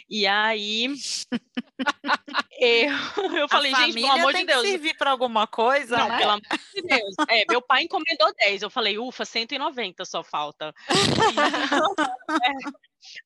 E 0.07 0.27
aí 0.27 0.85
eu, 2.59 3.35
eu 3.35 3.49
falei, 3.49 3.73
gente, 3.73 3.95
pelo 3.95 4.11
amor 4.11 4.33
de 4.33 4.45
Deus. 4.45 4.61
servir 4.61 4.95
para 4.97 5.09
alguma 5.09 5.47
coisa, 5.47 5.97
não, 5.97 6.09
né? 6.09 6.17
pelo 6.19 6.31
amor 6.31 6.43
de 6.75 6.81
Deus. 6.83 7.15
É, 7.27 7.43
meu 7.49 7.61
pai 7.61 7.83
encomendou 7.83 8.31
10. 8.35 8.61
Eu 8.61 8.69
falei, 8.69 8.99
ufa, 8.99 9.25
190 9.25 10.05
só 10.05 10.23
falta. 10.23 10.73
é, 12.29 12.69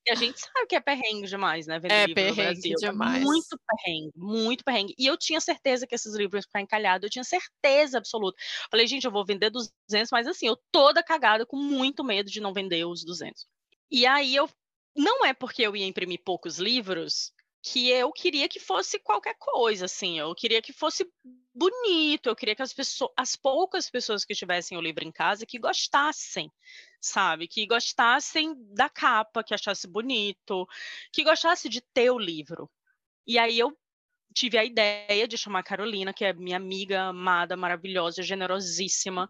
e 0.06 0.10
a 0.10 0.14
gente 0.14 0.38
sabe 0.40 0.66
que 0.68 0.76
é 0.76 0.80
perrengue 0.80 1.26
demais, 1.26 1.66
né? 1.66 1.78
Vender 1.78 1.94
é 1.94 2.06
livro 2.06 2.14
perrengue 2.14 2.38
no 2.38 2.44
Brasil. 2.44 2.74
É 2.80 2.90
demais. 2.90 3.24
Muito 3.24 3.60
perrengue, 3.66 4.12
muito 4.16 4.64
perrengue. 4.64 4.94
E 4.98 5.06
eu 5.06 5.16
tinha 5.16 5.40
certeza 5.40 5.86
que 5.86 5.94
esses 5.94 6.14
livros 6.14 6.46
para 6.46 6.60
encalhado, 6.60 7.06
eu 7.06 7.10
tinha 7.10 7.24
certeza 7.24 7.98
absoluta. 7.98 8.38
Falei, 8.70 8.86
gente, 8.86 9.04
eu 9.04 9.10
vou 9.10 9.24
vender 9.24 9.50
200, 9.50 10.10
mas 10.12 10.26
assim, 10.26 10.46
eu 10.46 10.58
toda 10.94 11.02
cagada, 11.02 11.44
com 11.44 11.56
muito 11.56 12.04
medo 12.04 12.30
de 12.30 12.40
não 12.40 12.54
vender 12.54 12.84
os 12.84 13.04
200. 13.04 13.46
E 13.90 14.06
aí 14.06 14.34
eu. 14.34 14.48
Não 14.96 15.24
é 15.24 15.34
porque 15.34 15.62
eu 15.62 15.74
ia 15.74 15.84
imprimir 15.84 16.22
poucos 16.24 16.58
livros 16.58 17.32
que 17.60 17.90
eu 17.90 18.12
queria 18.12 18.48
que 18.48 18.60
fosse 18.60 18.96
qualquer 19.00 19.34
coisa, 19.36 19.86
assim. 19.86 20.20
Eu 20.20 20.32
queria 20.36 20.62
que 20.62 20.72
fosse 20.72 21.10
bonito, 21.52 22.28
eu 22.28 22.36
queria 22.36 22.54
que 22.54 22.62
as 22.62 22.72
pessoas, 22.72 23.10
as 23.16 23.34
poucas 23.34 23.90
pessoas 23.90 24.24
que 24.24 24.34
tivessem 24.34 24.78
o 24.78 24.80
livro 24.80 25.02
em 25.02 25.10
casa, 25.10 25.46
que 25.46 25.58
gostassem, 25.58 26.48
sabe? 27.00 27.48
Que 27.48 27.66
gostassem 27.66 28.54
da 28.72 28.88
capa, 28.88 29.42
que 29.42 29.52
achasse 29.52 29.88
bonito, 29.88 30.64
que 31.12 31.24
gostasse 31.24 31.68
de 31.68 31.80
ter 31.80 32.10
o 32.10 32.18
livro. 32.18 32.70
E 33.26 33.36
aí 33.36 33.58
eu 33.58 33.76
tive 34.32 34.58
a 34.58 34.64
ideia 34.64 35.26
de 35.26 35.38
chamar 35.38 35.60
a 35.60 35.64
Carolina, 35.64 36.12
que 36.12 36.24
é 36.24 36.32
minha 36.32 36.56
amiga 36.56 37.04
amada, 37.04 37.56
maravilhosa, 37.56 38.22
generosíssima. 38.22 39.28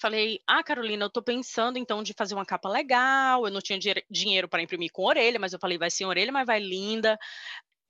Falei, 0.00 0.40
ah, 0.46 0.62
Carolina, 0.62 1.04
eu 1.04 1.08
estou 1.08 1.22
pensando 1.22 1.78
então 1.78 2.02
de 2.02 2.14
fazer 2.14 2.34
uma 2.34 2.46
capa 2.46 2.68
legal. 2.68 3.44
Eu 3.44 3.52
não 3.52 3.60
tinha 3.60 3.78
dinheiro 4.10 4.48
para 4.48 4.62
imprimir 4.62 4.90
com 4.90 5.04
orelha, 5.04 5.38
mas 5.38 5.52
eu 5.52 5.58
falei, 5.58 5.76
vai 5.76 5.90
ser 5.90 6.06
orelha, 6.06 6.32
mas 6.32 6.46
vai 6.46 6.58
linda. 6.58 7.18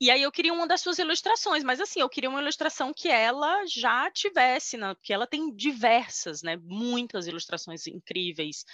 E 0.00 0.10
aí 0.10 0.22
eu 0.22 0.32
queria 0.32 0.52
uma 0.52 0.66
das 0.66 0.80
suas 0.80 0.98
ilustrações, 0.98 1.62
mas 1.62 1.80
assim, 1.80 2.00
eu 2.00 2.08
queria 2.08 2.30
uma 2.30 2.40
ilustração 2.40 2.92
que 2.92 3.08
ela 3.08 3.64
já 3.66 4.10
tivesse, 4.10 4.76
né? 4.76 4.94
porque 4.94 5.12
ela 5.12 5.26
tem 5.26 5.54
diversas, 5.54 6.42
né? 6.42 6.56
Muitas 6.62 7.26
ilustrações 7.26 7.86
incríveis. 7.86 8.64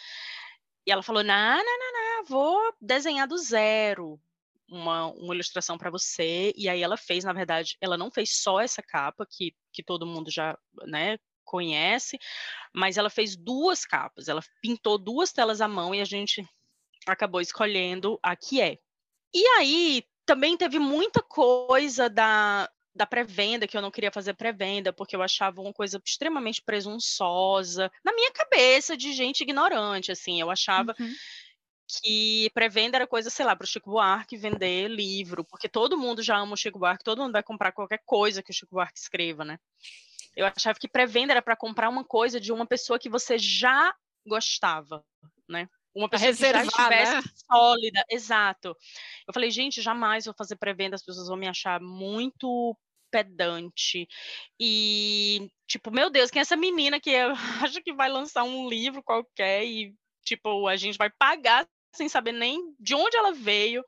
E 0.87 0.93
ela 0.93 1.03
falou: 1.03 1.23
não, 1.25 1.57
não, 1.57 1.79
não, 1.79 1.93
não, 1.93 2.25
vou 2.25 2.75
desenhar 2.81 3.27
do 3.27 3.37
zero 3.37 4.21
uma, 4.71 5.07
uma 5.09 5.35
ilustração 5.35 5.77
para 5.77 5.91
você. 5.91 6.53
E 6.57 6.69
aí 6.69 6.83
ela 6.83 6.97
fez, 6.97 7.25
na 7.25 7.33
verdade, 7.33 7.77
ela 7.81 7.99
não 7.99 8.11
fez 8.11 8.41
só 8.41 8.61
essa 8.61 8.83
capa, 8.83 9.27
que, 9.29 9.55
que 9.73 9.83
todo 9.83 10.07
mundo 10.07 10.31
já 10.31 10.57
né, 10.87 11.19
conhece, 11.47 12.19
mas 12.75 12.99
ela 12.99 13.09
fez 13.09 13.35
duas 13.37 13.87
capas. 13.87 14.29
Ela 14.29 14.43
pintou 14.61 14.99
duas 14.99 15.33
telas 15.33 15.63
à 15.63 15.69
mão 15.69 15.95
e 15.95 16.01
a 16.03 16.05
gente 16.05 16.47
acabou 17.07 17.41
escolhendo 17.41 18.19
a 18.23 18.37
que 18.37 18.61
é. 18.61 18.77
E 19.33 19.47
aí 19.59 20.05
também 20.27 20.57
teve 20.57 20.79
muita 20.79 21.23
coisa 21.23 22.11
da, 22.11 22.69
da 22.95 23.07
pré-venda, 23.07 23.67
que 23.67 23.77
eu 23.77 23.83
não 23.83 23.91
queria 23.91 24.11
fazer 24.11 24.35
pré-venda, 24.35 24.93
porque 24.93 25.15
eu 25.15 25.23
achava 25.23 25.61
uma 25.61 25.73
coisa 25.73 26.01
extremamente 26.05 26.63
presunçosa, 26.63 27.91
na 28.05 28.13
minha 28.13 28.33
cabeça, 28.33 28.97
de 28.97 29.13
gente 29.13 29.43
ignorante, 29.43 30.11
assim, 30.11 30.41
eu 30.41 30.51
achava 30.51 30.95
uhum. 30.99 31.15
que 31.87 32.51
pré-venda 32.55 32.97
era 32.97 33.07
coisa, 33.07 33.31
sei 33.31 33.45
lá, 33.45 33.55
para 33.55 33.65
o 33.65 33.69
Chico 33.69 33.91
Buarque 33.91 34.37
vender 34.37 34.89
livro, 34.89 35.45
porque 35.45 35.69
todo 35.69 35.99
mundo 35.99 36.23
já 36.23 36.37
ama 36.39 36.55
o 36.55 36.57
Chico 36.57 36.79
Buarque, 36.79 37.05
todo 37.05 37.23
mundo 37.23 37.33
vai 37.33 37.43
comprar 37.43 37.73
qualquer 37.73 38.01
coisa 38.05 38.43
que 38.43 38.51
o 38.51 38.55
Chico 38.55 38.75
Buarque 38.75 38.99
escreva, 38.99 39.45
né? 39.45 39.59
Eu 40.37 40.47
achava 40.47 40.79
que 40.79 40.89
pré-venda 40.89 41.33
era 41.33 41.43
para 41.43 41.57
comprar 41.57 41.89
uma 41.89 42.05
coisa 42.05 42.39
de 42.39 42.53
uma 42.53 42.67
pessoa 42.67 42.99
que 42.99 43.09
você 43.09 43.39
já 43.39 43.95
gostava, 44.27 45.05
né? 45.49 45.69
uma 45.97 46.11
pessoa 46.11 46.31
que 46.31 46.43
já 46.43 46.63
estivesse 46.63 47.15
né? 47.15 47.23
sólida, 47.51 48.05
exato. 48.11 48.77
Eu 49.27 49.33
falei, 49.33 49.51
gente, 49.51 49.81
jamais 49.81 50.27
vou 50.27 50.35
fazer 50.37 50.57
pré-venda, 50.57 50.95
as 50.95 51.03
pessoas 51.03 51.29
vão 51.29 51.37
me 51.37 51.49
achar 51.49 51.81
muito 51.81 52.77
pedante. 53.11 54.07
E, 54.61 55.51
tipo, 55.67 55.91
meu 55.91 56.11
Deus, 56.11 56.31
quem 56.31 56.41
é 56.41 56.43
essa 56.43 56.57
menina 56.57 57.01
que 57.01 57.17
acha 57.67 57.81
que 57.81 57.95
vai 57.95 58.11
lançar 58.11 58.45
um 58.45 58.69
livro 58.69 59.03
qualquer 59.03 59.65
e, 59.65 59.95
tipo, 60.23 60.69
a 60.69 60.77
gente 60.77 60.99
vai 60.99 61.11
pagar 61.19 61.67
sem 61.95 62.09
saber 62.11 62.33
nem 62.33 62.75
de 62.79 62.95
onde 62.95 63.17
ela 63.17 63.33
veio. 63.33 63.83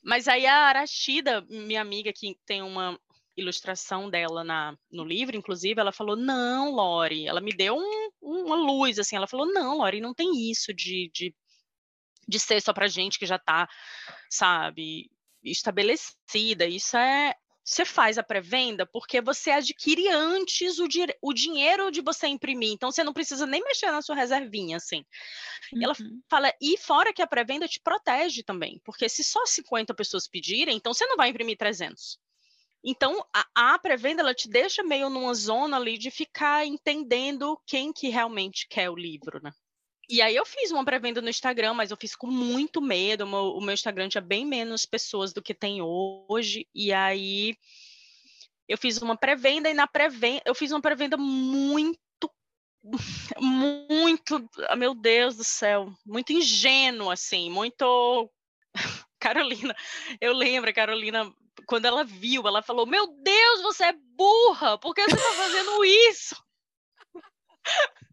Mas 0.00 0.28
aí 0.28 0.46
a 0.46 0.66
Arashida, 0.66 1.44
minha 1.50 1.80
amiga 1.80 2.12
que 2.12 2.38
tem 2.46 2.62
uma 2.62 2.98
ilustração 3.38 4.10
dela 4.10 4.42
na, 4.42 4.76
no 4.90 5.04
livro, 5.04 5.36
inclusive, 5.36 5.80
ela 5.80 5.92
falou: 5.92 6.16
não, 6.16 6.72
Lori, 6.72 7.26
ela 7.26 7.40
me 7.40 7.52
deu 7.52 7.76
um, 7.76 8.10
uma 8.20 8.56
luz, 8.56 8.98
assim, 8.98 9.16
ela 9.16 9.26
falou: 9.26 9.46
não, 9.46 9.78
Lori, 9.78 10.00
não 10.00 10.14
tem 10.14 10.50
isso 10.50 10.74
de, 10.74 11.10
de, 11.14 11.34
de 12.26 12.38
ser 12.38 12.60
só 12.60 12.72
pra 12.72 12.88
gente 12.88 13.18
que 13.18 13.26
já 13.26 13.38
tá, 13.38 13.68
sabe, 14.30 15.10
estabelecida. 15.42 16.66
Isso 16.66 16.96
é. 16.96 17.34
Você 17.64 17.84
faz 17.84 18.16
a 18.16 18.22
pré-venda 18.22 18.86
porque 18.86 19.20
você 19.20 19.50
adquire 19.50 20.08
antes 20.08 20.78
o, 20.78 20.88
di 20.88 21.04
o 21.20 21.34
dinheiro 21.34 21.90
de 21.90 22.00
você 22.00 22.26
imprimir. 22.26 22.72
Então, 22.72 22.90
você 22.90 23.04
não 23.04 23.12
precisa 23.12 23.46
nem 23.46 23.62
mexer 23.62 23.90
na 23.90 24.00
sua 24.00 24.16
reservinha, 24.16 24.78
assim. 24.78 25.04
Uhum. 25.74 25.80
E 25.82 25.84
ela 25.84 25.94
fala, 26.30 26.50
e 26.62 26.78
fora 26.78 27.12
que 27.12 27.20
a 27.20 27.26
pré-venda 27.26 27.68
te 27.68 27.78
protege 27.78 28.42
também. 28.42 28.80
Porque 28.86 29.06
se 29.06 29.22
só 29.22 29.44
50 29.44 29.92
pessoas 29.92 30.26
pedirem, 30.26 30.78
então 30.78 30.94
você 30.94 31.04
não 31.08 31.16
vai 31.18 31.28
imprimir 31.28 31.58
300. 31.58 32.18
Então, 32.84 33.24
a, 33.34 33.74
a 33.74 33.78
pré-venda 33.78 34.22
ela 34.22 34.34
te 34.34 34.48
deixa 34.48 34.82
meio 34.82 35.10
numa 35.10 35.34
zona 35.34 35.76
ali 35.76 35.98
de 35.98 36.10
ficar 36.10 36.64
entendendo 36.64 37.60
quem 37.66 37.92
que 37.92 38.08
realmente 38.08 38.66
quer 38.68 38.88
o 38.90 38.96
livro, 38.96 39.40
né? 39.42 39.52
E 40.08 40.22
aí 40.22 40.34
eu 40.34 40.46
fiz 40.46 40.70
uma 40.70 40.84
pré-venda 40.84 41.20
no 41.20 41.28
Instagram, 41.28 41.74
mas 41.74 41.90
eu 41.90 41.96
fiz 41.96 42.16
com 42.16 42.28
muito 42.28 42.80
medo. 42.80 43.24
O 43.24 43.28
meu, 43.28 43.40
o 43.56 43.60
meu, 43.60 43.74
Instagram 43.74 44.08
tinha 44.08 44.22
bem 44.22 44.46
menos 44.46 44.86
pessoas 44.86 45.34
do 45.34 45.42
que 45.42 45.52
tem 45.52 45.82
hoje. 45.82 46.66
E 46.74 46.92
aí 46.92 47.56
Eu 48.68 48.78
fiz 48.78 48.98
uma 49.02 49.16
pré-venda 49.16 49.68
e 49.70 49.74
na 49.74 49.86
pré-venda 49.86 50.42
eu 50.46 50.54
fiz 50.54 50.72
uma 50.72 50.80
pré-venda 50.80 51.16
muito 51.16 51.98
muito, 53.40 54.48
ah, 54.68 54.76
meu 54.76 54.94
Deus 54.94 55.36
do 55.36 55.44
céu, 55.44 55.92
muito 56.06 56.32
ingênuo 56.32 57.10
assim, 57.10 57.50
muito 57.50 58.30
Carolina, 59.18 59.76
eu 60.20 60.32
lembro, 60.32 60.72
Carolina, 60.72 61.30
quando 61.66 61.86
ela 61.86 62.04
viu, 62.04 62.46
ela 62.46 62.62
falou: 62.62 62.86
Meu 62.86 63.06
Deus, 63.06 63.62
você 63.62 63.84
é 63.84 63.92
burra, 63.92 64.78
por 64.78 64.94
que 64.94 65.02
você 65.02 65.16
está 65.16 65.32
fazendo 65.32 65.84
isso? 65.84 66.36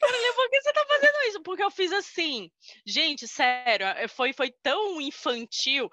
Carolina, 0.00 0.34
por 0.34 0.50
que 0.50 0.60
você 0.60 0.70
está 0.70 0.86
fazendo 0.86 1.28
isso? 1.28 1.42
Porque 1.42 1.62
eu 1.62 1.70
fiz 1.70 1.92
assim. 1.92 2.50
Gente, 2.84 3.28
sério, 3.28 3.86
eh, 3.86 4.08
foi, 4.08 4.32
foi 4.32 4.50
tão 4.62 5.00
infantil. 5.00 5.90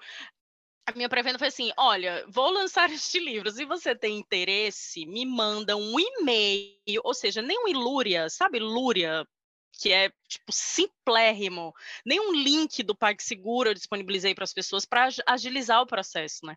A 0.86 0.92
minha 0.92 1.08
pré-venda 1.08 1.38
foi 1.38 1.48
assim: 1.48 1.70
olha, 1.76 2.24
vou 2.28 2.50
lançar 2.50 2.90
este 2.92 3.18
livro. 3.18 3.50
Se 3.50 3.64
você 3.64 3.94
tem 3.94 4.18
interesse, 4.18 5.06
me 5.06 5.24
manda 5.26 5.76
um 5.76 6.00
e-mail, 6.00 7.00
ou 7.04 7.14
seja, 7.14 7.42
nem 7.42 7.58
um 7.64 7.68
ilúria, 7.68 8.28
sabe, 8.30 8.58
lúria, 8.58 9.26
que 9.78 9.92
é 9.92 10.10
tipo 10.28 10.50
simplérrimo, 10.50 11.72
nem 12.04 12.18
um 12.18 12.32
link 12.32 12.82
do 12.82 12.96
PagSeguro 12.96 13.70
eu 13.70 13.74
disponibilizei 13.74 14.34
para 14.34 14.42
as 14.42 14.52
pessoas 14.52 14.84
para 14.84 15.08
agilizar 15.24 15.80
o 15.80 15.86
processo, 15.86 16.44
né? 16.44 16.56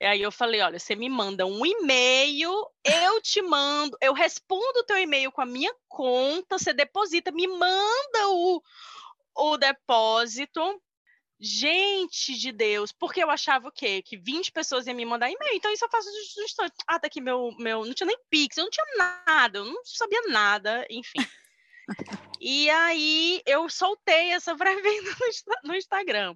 E 0.00 0.04
aí 0.04 0.20
eu 0.20 0.32
falei, 0.32 0.60
olha, 0.60 0.78
você 0.78 0.96
me 0.96 1.08
manda 1.08 1.46
um 1.46 1.64
e-mail, 1.64 2.50
eu 2.84 3.22
te 3.22 3.40
mando, 3.40 3.96
eu 4.00 4.12
respondo 4.12 4.80
o 4.80 4.84
teu 4.84 4.98
e-mail 4.98 5.30
com 5.30 5.40
a 5.40 5.46
minha 5.46 5.72
conta, 5.88 6.58
você 6.58 6.72
deposita, 6.72 7.30
me 7.30 7.46
manda 7.46 8.28
o, 8.28 8.60
o 9.36 9.56
depósito. 9.56 10.60
Gente 11.40 12.36
de 12.36 12.50
Deus, 12.50 12.90
porque 12.90 13.22
eu 13.22 13.30
achava 13.30 13.68
o 13.68 13.72
quê? 13.72 14.02
Que 14.02 14.16
20 14.16 14.50
pessoas 14.50 14.88
iam 14.88 14.96
me 14.96 15.04
mandar 15.04 15.30
e-mail, 15.30 15.54
então 15.54 15.72
isso 15.72 15.84
eu 15.84 15.88
faço 15.88 16.10
de 16.10 16.42
instante. 16.42 16.74
Ah, 16.84 16.98
tá 16.98 17.06
aqui 17.06 17.20
meu, 17.20 17.54
meu, 17.56 17.84
não 17.84 17.94
tinha 17.94 18.08
nem 18.08 18.18
Pix, 18.28 18.56
eu 18.56 18.64
não 18.64 18.70
tinha 18.70 18.86
nada, 18.96 19.58
eu 19.58 19.64
não 19.64 19.80
sabia 19.84 20.22
nada, 20.22 20.84
enfim. 20.90 21.20
E 22.40 22.70
aí 22.70 23.42
eu 23.46 23.68
soltei 23.68 24.32
essa 24.32 24.56
pré-venda 24.56 25.10
no, 25.64 25.74
Instagram. 25.74 26.34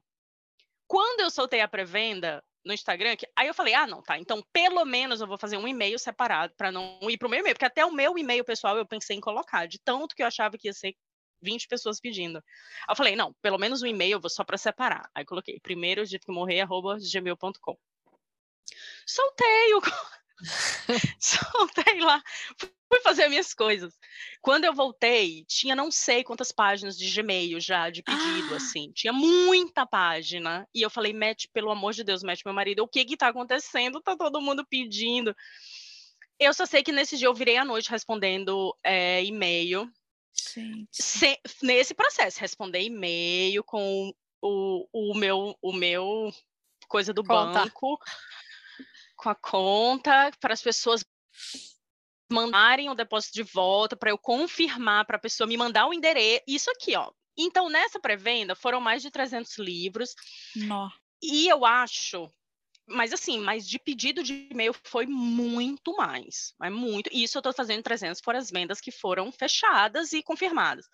Quando 0.87 1.21
eu 1.21 1.30
soltei 1.30 1.61
a 1.61 1.68
pré-venda 1.68 2.42
no 2.64 2.73
Instagram, 2.73 3.16
que, 3.16 3.26
aí 3.37 3.49
eu 3.49 3.54
falei, 3.54 3.75
ah, 3.75 3.87
não, 3.87 4.02
tá. 4.02 4.18
Então, 4.18 4.42
pelo 4.52 4.85
menos 4.85 5.21
eu 5.21 5.26
vou 5.26 5.38
fazer 5.38 5.56
um 5.56 5.66
e-mail 5.66 5.99
separado 5.99 6.54
para 6.56 6.71
não 6.71 6.99
ir 7.09 7.18
pro 7.18 7.28
meu 7.28 7.40
e-mail, 7.40 7.54
porque 7.54 7.64
até 7.64 7.85
o 7.85 7.92
meu 7.92 8.16
e-mail 8.18 8.44
pessoal 8.44 8.76
eu 8.76 8.87
pensei 8.87 9.16
em 9.16 9.21
colocar, 9.21 9.66
de 9.66 9.78
tanto 9.78 10.14
que 10.14 10.23
eu 10.23 10.26
achava 10.26 10.56
que 10.56 10.68
ia 10.68 10.73
ser 10.73 10.94
20 11.42 11.66
pessoas 11.66 12.00
pedindo. 12.00 12.38
Aí 12.38 12.92
eu 12.92 12.97
falei, 12.97 13.16
não, 13.16 13.35
pelo 13.42 13.59
menos 13.59 13.82
um 13.82 13.87
e-mail 13.87 14.12
eu 14.12 14.21
vou 14.21 14.30
só 14.30 14.44
para 14.44 14.56
separar. 14.56 15.11
Aí 15.14 15.25
coloquei, 15.25 15.59
primeiro 15.61 16.06
de 16.06 16.18
que 16.18 16.30
morrer, 16.30 16.61
arroba 16.61 16.97
gmail.com. 16.99 17.76
Soltei 19.06 19.75
o 19.75 19.80
soltei 21.18 22.00
lá, 22.00 22.22
fui 22.58 23.00
fazer 23.02 23.28
minhas 23.28 23.54
coisas. 23.54 23.94
Quando 24.40 24.64
eu 24.64 24.75
voltei, 24.75 25.44
tinha 25.46 25.75
não 25.75 25.90
sei 25.90 26.22
quantas 26.25 26.52
páginas 26.52 26.96
de 26.96 27.11
Gmail 27.11 27.61
já 27.61 27.88
de 27.90 28.02
pedido, 28.02 28.52
ah. 28.52 28.56
assim. 28.58 28.92
Tinha 28.92 29.12
muita 29.12 29.87
página. 29.87 30.68
E 30.75 30.82
eu 30.82 30.90
falei, 30.90 31.12
Matt, 31.12 31.46
pelo 31.52 31.70
amor 31.70 31.92
de 31.92 32.04
Deus, 32.04 32.22
Matt, 32.22 32.42
meu 32.44 32.54
marido, 32.54 32.82
o 32.82 32.88
que 32.88 33.04
que 33.04 33.16
tá 33.16 33.28
acontecendo? 33.28 34.00
Tá 34.00 34.16
todo 34.16 34.40
mundo 34.40 34.66
pedindo. 34.68 35.34
Eu 36.38 36.52
só 36.52 36.66
sei 36.66 36.82
que 36.82 36.92
nesse 36.92 37.16
dia 37.16 37.28
eu 37.28 37.34
virei 37.34 37.56
à 37.56 37.64
noite 37.64 37.90
respondendo 37.90 38.76
é, 38.84 39.25
e-mail. 39.25 39.90
Se, 40.90 41.38
nesse 41.62 41.94
processo, 41.94 42.40
responder 42.40 42.80
e-mail 42.80 43.62
com 43.62 44.12
o, 44.40 44.88
o, 44.92 45.14
meu, 45.14 45.56
o 45.62 45.72
meu 45.72 46.32
coisa 46.88 47.12
do 47.12 47.22
Conta. 47.22 47.64
banco 47.64 47.99
com 49.23 49.31
a 49.31 49.35
conta 49.37 50.33
para 50.41 50.52
as 50.52 50.61
pessoas 50.61 51.05
mandarem 52.31 52.91
o 52.91 52.95
depósito 52.95 53.35
de 53.35 53.45
volta, 53.45 53.97
para 53.97 54.11
eu 54.11 54.19
confirmar 54.19 55.07
para 55.07 55.17
a 55.17 55.21
pessoa 55.21 55.47
me 55.47 55.57
mandar 55.57 55.87
o 55.87 55.95
endereço. 55.95 56.43
Isso 56.47 56.71
aqui, 56.71 56.97
ó. 56.97 57.12
Então, 57.38 57.69
nessa 57.69 58.00
pré-venda, 58.00 58.57
foram 58.57 58.81
mais 58.81 59.00
de 59.00 59.11
300 59.11 59.59
livros. 59.59 60.14
Nó. 60.57 60.91
E 61.23 61.47
eu 61.47 61.64
acho 61.64 62.29
mas 62.85 63.12
assim, 63.12 63.38
mas 63.38 63.67
de 63.67 63.79
pedido 63.79 64.25
de 64.25 64.49
e-mail 64.50 64.75
foi 64.85 65.07
muito 65.07 65.94
mais, 65.94 66.53
é 66.61 66.68
muito. 66.68 67.09
E 67.12 67.23
isso 67.23 67.38
eu 67.38 67.40
estou 67.40 67.53
fazendo 67.53 67.83
300 67.83 68.20
foram 68.20 68.40
as 68.40 68.51
vendas 68.51 68.81
que 68.81 68.90
foram 68.90 69.31
fechadas 69.31 70.12
e 70.12 70.23
confirmadas. 70.23 70.87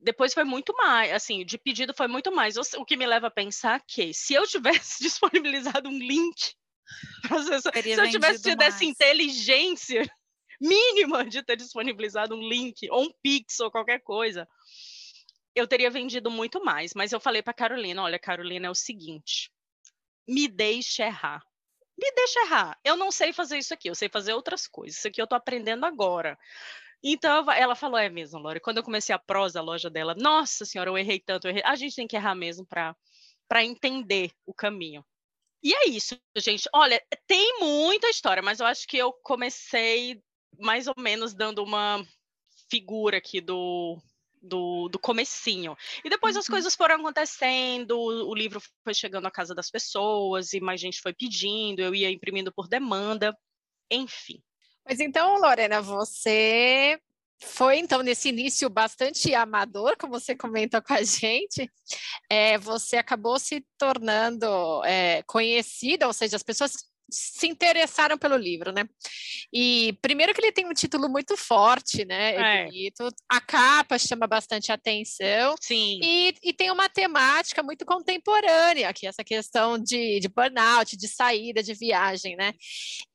Depois 0.00 0.34
foi 0.34 0.44
muito 0.44 0.74
mais, 0.76 1.12
assim, 1.12 1.44
de 1.46 1.56
pedido 1.56 1.94
foi 1.94 2.08
muito 2.08 2.34
mais. 2.34 2.56
O 2.56 2.84
que 2.84 2.96
me 2.96 3.06
leva 3.06 3.28
a 3.28 3.30
pensar 3.30 3.80
que 3.86 4.12
se 4.12 4.34
eu 4.34 4.46
tivesse 4.46 5.00
disponibilizado 5.02 5.88
um 5.88 5.96
link 5.96 6.54
se 7.46 7.90
eu 7.90 8.10
tivesse 8.10 8.42
tido 8.42 8.60
mais. 8.60 8.74
essa 8.74 8.84
inteligência 8.84 10.02
mínima 10.60 11.24
de 11.24 11.42
ter 11.42 11.56
disponibilizado 11.56 12.34
um 12.34 12.48
link 12.48 12.88
ou 12.90 13.04
um 13.04 13.12
pix 13.22 13.60
ou 13.60 13.70
qualquer 13.70 14.00
coisa, 14.00 14.48
eu 15.54 15.66
teria 15.66 15.90
vendido 15.90 16.30
muito 16.30 16.62
mais. 16.64 16.92
Mas 16.94 17.12
eu 17.12 17.20
falei 17.20 17.42
para 17.42 17.52
Carolina, 17.52 18.02
olha, 18.02 18.18
Carolina, 18.18 18.66
é 18.66 18.70
o 18.70 18.74
seguinte, 18.74 19.50
me 20.28 20.48
deixe 20.48 21.02
errar. 21.02 21.42
Me 21.96 22.10
deixe 22.12 22.38
errar. 22.40 22.78
Eu 22.84 22.96
não 22.96 23.12
sei 23.12 23.32
fazer 23.32 23.58
isso 23.58 23.72
aqui, 23.72 23.88
eu 23.88 23.94
sei 23.94 24.08
fazer 24.08 24.32
outras 24.32 24.66
coisas. 24.66 24.98
Isso 24.98 25.08
aqui 25.08 25.20
eu 25.20 25.24
estou 25.24 25.36
aprendendo 25.36 25.86
agora. 25.86 26.36
Então 27.02 27.50
ela 27.52 27.74
falou, 27.76 27.98
é 27.98 28.08
mesmo, 28.08 28.38
Lore. 28.38 28.60
Quando 28.60 28.78
eu 28.78 28.82
comecei 28.82 29.14
a 29.14 29.18
prosa, 29.18 29.60
a 29.60 29.62
loja 29.62 29.90
dela, 29.90 30.14
nossa 30.18 30.64
senhora, 30.64 30.90
eu 30.90 30.98
errei 30.98 31.20
tanto, 31.20 31.46
eu 31.46 31.50
errei. 31.50 31.62
A 31.64 31.76
gente 31.76 31.94
tem 31.94 32.06
que 32.06 32.16
errar 32.16 32.34
mesmo 32.34 32.66
para 32.66 33.64
entender 33.64 34.32
o 34.46 34.54
caminho. 34.54 35.04
E 35.64 35.74
é 35.74 35.88
isso, 35.88 36.14
gente. 36.36 36.68
Olha, 36.74 37.02
tem 37.26 37.58
muita 37.58 38.10
história, 38.10 38.42
mas 38.42 38.60
eu 38.60 38.66
acho 38.66 38.86
que 38.86 38.98
eu 38.98 39.14
comecei 39.22 40.22
mais 40.58 40.86
ou 40.86 40.94
menos 40.98 41.32
dando 41.32 41.64
uma 41.64 42.06
figura 42.70 43.16
aqui 43.16 43.40
do, 43.40 43.98
do, 44.42 44.90
do 44.90 44.98
comecinho. 44.98 45.74
E 46.04 46.10
depois 46.10 46.36
uhum. 46.36 46.40
as 46.40 46.46
coisas 46.46 46.74
foram 46.74 46.96
acontecendo, 46.96 47.98
o 47.98 48.34
livro 48.34 48.60
foi 48.84 48.92
chegando 48.92 49.26
à 49.26 49.30
casa 49.30 49.54
das 49.54 49.70
pessoas, 49.70 50.52
e 50.52 50.60
mais 50.60 50.80
gente 50.80 51.00
foi 51.00 51.14
pedindo, 51.14 51.80
eu 51.80 51.94
ia 51.94 52.10
imprimindo 52.10 52.52
por 52.52 52.68
demanda, 52.68 53.34
enfim. 53.90 54.42
Mas 54.86 55.00
então, 55.00 55.40
Lorena, 55.40 55.80
você 55.80 57.00
foi 57.44 57.78
então 57.78 58.02
nesse 58.02 58.28
início 58.28 58.68
bastante 58.68 59.34
amador, 59.34 59.96
como 59.96 60.18
você 60.18 60.34
comenta 60.34 60.80
com 60.82 60.94
a 60.94 61.02
gente, 61.02 61.70
é, 62.28 62.58
você 62.58 62.96
acabou 62.96 63.38
se 63.38 63.64
tornando 63.78 64.82
é, 64.84 65.22
conhecida, 65.24 66.06
ou 66.06 66.12
seja, 66.12 66.36
as 66.36 66.42
pessoas 66.42 66.72
se 67.10 67.46
interessaram 67.46 68.18
pelo 68.18 68.36
livro, 68.36 68.72
né? 68.72 68.88
E 69.52 69.96
primeiro 70.00 70.34
que 70.34 70.40
ele 70.40 70.52
tem 70.52 70.66
um 70.66 70.72
título 70.72 71.08
muito 71.08 71.36
forte, 71.36 72.04
né? 72.04 72.34
É, 72.34 72.62
é. 72.62 72.64
bonito. 72.64 73.08
A 73.28 73.40
capa 73.40 73.98
chama 73.98 74.26
bastante 74.26 74.72
atenção. 74.72 75.54
Sim. 75.60 76.00
E, 76.02 76.34
e 76.42 76.52
tem 76.52 76.70
uma 76.70 76.88
temática 76.88 77.62
muito 77.62 77.84
contemporânea, 77.84 78.92
que 78.92 79.06
é 79.06 79.08
essa 79.08 79.24
questão 79.24 79.78
de, 79.78 80.20
de 80.20 80.28
burnout, 80.28 80.96
de 80.96 81.08
saída, 81.08 81.62
de 81.62 81.74
viagem, 81.74 82.36
né? 82.36 82.52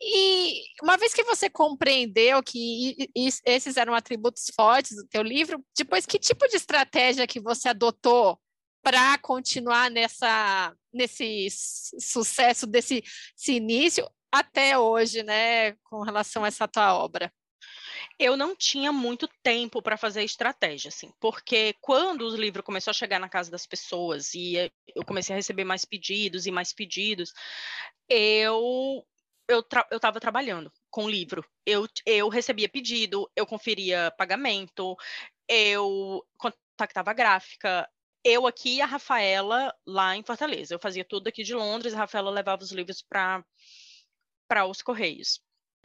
E 0.01 0.63
uma 0.81 0.97
vez 0.97 1.13
que 1.13 1.23
você 1.23 1.49
compreendeu 1.49 2.41
que 2.43 3.09
esses 3.45 3.77
eram 3.77 3.93
atributos 3.93 4.45
fortes 4.55 4.95
do 4.95 5.07
teu 5.07 5.21
livro, 5.21 5.63
depois 5.77 6.05
que 6.05 6.19
tipo 6.19 6.47
de 6.47 6.55
estratégia 6.55 7.27
que 7.27 7.39
você 7.39 7.69
adotou 7.69 8.39
para 8.81 9.17
continuar 9.19 9.89
nessa, 9.89 10.75
nesse 10.93 11.47
sucesso 11.99 12.65
desse 12.65 13.03
início 13.47 14.09
até 14.31 14.77
hoje, 14.77 15.23
né, 15.23 15.73
com 15.83 16.01
relação 16.01 16.43
a 16.43 16.47
essa 16.47 16.67
tua 16.67 16.93
obra? 16.95 17.31
Eu 18.17 18.37
não 18.37 18.55
tinha 18.55 18.91
muito 18.91 19.27
tempo 19.41 19.81
para 19.81 19.97
fazer 19.97 20.23
estratégia, 20.23 20.89
assim, 20.89 21.11
porque 21.19 21.75
quando 21.81 22.21
o 22.21 22.35
livro 22.35 22.63
começou 22.63 22.91
a 22.91 22.93
chegar 22.93 23.19
na 23.19 23.29
casa 23.29 23.49
das 23.49 23.65
pessoas 23.65 24.33
e 24.33 24.55
eu 24.95 25.05
comecei 25.05 25.33
a 25.33 25.37
receber 25.37 25.63
mais 25.63 25.85
pedidos 25.85 26.45
e 26.45 26.51
mais 26.51 26.73
pedidos, 26.73 27.33
eu 28.07 29.05
eu 29.49 29.61
estava 29.91 30.19
trabalhando 30.19 30.71
com 30.91 31.09
livro. 31.09 31.43
Eu, 31.65 31.87
eu 32.05 32.29
recebia 32.29 32.69
pedido, 32.69 33.29
eu 33.35 33.47
conferia 33.47 34.13
pagamento, 34.15 34.95
eu 35.47 36.23
contactava 36.37 37.09
a 37.09 37.15
gráfica, 37.15 37.89
eu 38.23 38.47
aqui 38.47 38.75
e 38.75 38.81
a 38.81 38.85
Rafaela 38.85 39.73
lá 39.85 40.15
em 40.15 40.23
Fortaleza. 40.23 40.73
Eu 40.73 40.79
fazia 40.79 41.05
tudo 41.05 41.27
aqui 41.27 41.43
de 41.43 41.53
Londres, 41.53 41.93
a 41.93 41.99
Rafaela 41.99 42.29
levava 42.29 42.63
os 42.63 42.71
livros 42.71 43.01
para 43.01 43.45
os 44.67 44.81
Correios. 44.81 45.41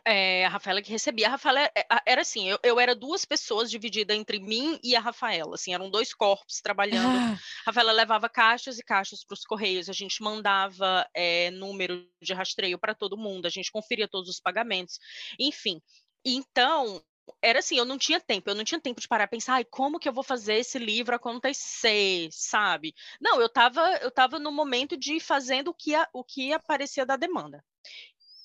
É, 0.07 0.45
a 0.45 0.51
Rafaela 0.51 0.83
que 0.83 0.91
recebia. 0.91 1.29
A 1.29 1.31
Rafaela 1.31 1.63
é, 1.63 1.73
era 2.07 2.21
assim, 2.21 2.47
eu, 2.49 2.59
eu 2.63 2.79
era 2.79 2.95
duas 2.95 3.25
pessoas 3.25 3.71
divididas 3.71 4.15
entre 4.15 4.39
mim 4.39 4.79
e 4.83 4.95
a 4.95 5.01
Rafaela, 5.01 5.55
assim, 5.55 5.73
eram 5.73 5.91
dois 5.91 6.13
corpos 6.13 6.61
trabalhando. 6.61 7.17
Ah. 7.17 7.39
A 7.65 7.71
Rafaela 7.71 7.93
levava 7.93 8.29
caixas 8.29 8.79
e 8.79 8.85
caixas 8.85 9.25
para 9.25 9.33
os 9.33 9.45
Correios, 9.45 9.89
a 9.89 9.95
gente 9.95 10.23
mandava 10.23 11.09
é, 11.15 11.51
número 11.53 12.07
de 12.21 12.35
rastreio 12.35 12.79
para 12.79 12.95
todo 12.95 13.17
mundo, 13.17 13.47
a 13.47 13.51
gente 13.51 13.73
conferia 13.73 14.07
todos 14.07 14.29
os 14.29 14.39
pagamentos, 14.39 14.99
enfim. 15.39 15.81
Então, 16.23 17.03
era 17.43 17.59
assim, 17.61 17.77
eu 17.77 17.85
não 17.85 17.99
tinha 17.99 18.21
tempo, 18.21 18.51
eu 18.51 18.55
não 18.55 18.65
tinha 18.65 18.81
tempo 18.81 19.01
de 19.01 19.09
parar 19.09 19.25
e 19.25 19.29
pensar, 19.29 19.55
ai, 19.55 19.65
como 19.65 19.99
que 19.99 20.09
eu 20.09 20.13
vou 20.13 20.25
fazer 20.25 20.55
esse 20.57 20.79
livro 20.79 21.15
acontecer, 21.15 22.29
sabe? 22.33 22.95
Não, 23.21 23.41
eu 23.41 23.47
estava 23.47 23.81
eu 24.03 24.11
tava 24.11 24.39
no 24.39 24.53
momento 24.53 24.97
de 24.97 25.21
fazendo 25.21 25.69
o 25.69 25.75
que, 25.75 25.95
a, 25.95 26.09
o 26.13 26.25
que 26.25 26.53
aparecia 26.53 27.07
da 27.07 27.17
demanda. 27.17 27.65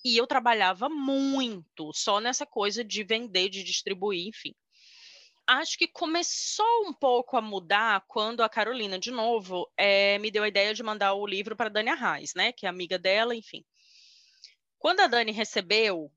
e 0.03 0.17
eu 0.17 0.27
trabalhava 0.27 0.89
muito 0.89 1.91
só 1.93 2.19
nessa 2.19 2.45
coisa 2.45 2.83
de 2.83 3.03
vender, 3.03 3.49
de 3.49 3.63
distribuir, 3.63 4.27
enfim. 4.27 4.55
Acho 5.47 5.77
que 5.77 5.87
começou 5.87 6.87
um 6.87 6.93
pouco 6.93 7.35
a 7.35 7.41
mudar 7.41 8.05
quando 8.07 8.41
a 8.43 8.49
Carolina, 8.49 8.99
de 8.99 9.11
novo, 9.11 9.69
é, 9.75 10.17
me 10.19 10.29
deu 10.31 10.43
a 10.43 10.47
ideia 10.47 10.73
de 10.73 10.83
mandar 10.83 11.13
o 11.15 11.25
livro 11.25 11.55
para 11.55 11.69
Dani 11.69 11.89
Arraes, 11.89 12.33
né, 12.35 12.51
que 12.53 12.65
é 12.65 12.69
amiga 12.69 12.99
dela, 12.99 13.35
enfim. 13.35 13.65
Quando 14.77 15.01
a 15.01 15.07
Dani 15.07 15.31
recebeu 15.31 16.11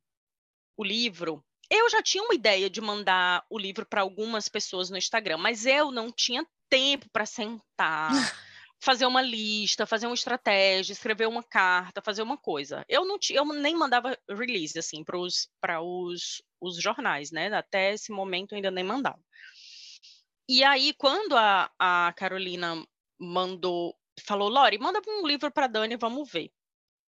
o 0.76 0.84
livro, 0.84 1.44
eu 1.76 1.90
já 1.90 2.02
tinha 2.02 2.22
uma 2.22 2.34
ideia 2.34 2.68
de 2.68 2.80
mandar 2.80 3.44
o 3.48 3.58
livro 3.58 3.86
para 3.86 4.02
algumas 4.02 4.48
pessoas 4.48 4.90
no 4.90 4.98
Instagram, 4.98 5.38
mas 5.38 5.64
eu 5.66 5.90
não 5.90 6.12
tinha 6.12 6.46
tempo 6.68 7.06
para 7.12 7.26
sentar, 7.26 8.10
fazer 8.80 9.06
uma 9.06 9.22
lista, 9.22 9.86
fazer 9.86 10.06
uma 10.06 10.14
estratégia, 10.14 10.92
escrever 10.92 11.28
uma 11.28 11.42
carta, 11.42 12.02
fazer 12.02 12.22
uma 12.22 12.36
coisa. 12.36 12.84
Eu 12.88 13.04
não 13.04 13.18
tinha, 13.18 13.38
eu 13.38 13.44
nem 13.46 13.76
mandava 13.76 14.18
release 14.28 14.78
assim 14.78 15.04
para 15.04 15.18
os 15.18 15.48
para 15.60 15.80
os, 15.80 16.42
os 16.60 16.80
jornais, 16.80 17.30
né? 17.30 17.52
Até 17.54 17.94
esse 17.94 18.10
momento 18.12 18.52
eu 18.52 18.56
ainda 18.56 18.70
nem 18.70 18.84
mandava. 18.84 19.20
E 20.48 20.64
aí 20.64 20.92
quando 20.94 21.36
a, 21.36 21.70
a 21.78 22.12
Carolina 22.16 22.84
mandou, 23.18 23.96
falou, 24.26 24.48
Lori, 24.48 24.78
manda 24.78 25.00
um 25.06 25.26
livro 25.26 25.50
para 25.50 25.68
Dani, 25.68 25.96
vamos 25.96 26.30
ver. 26.30 26.50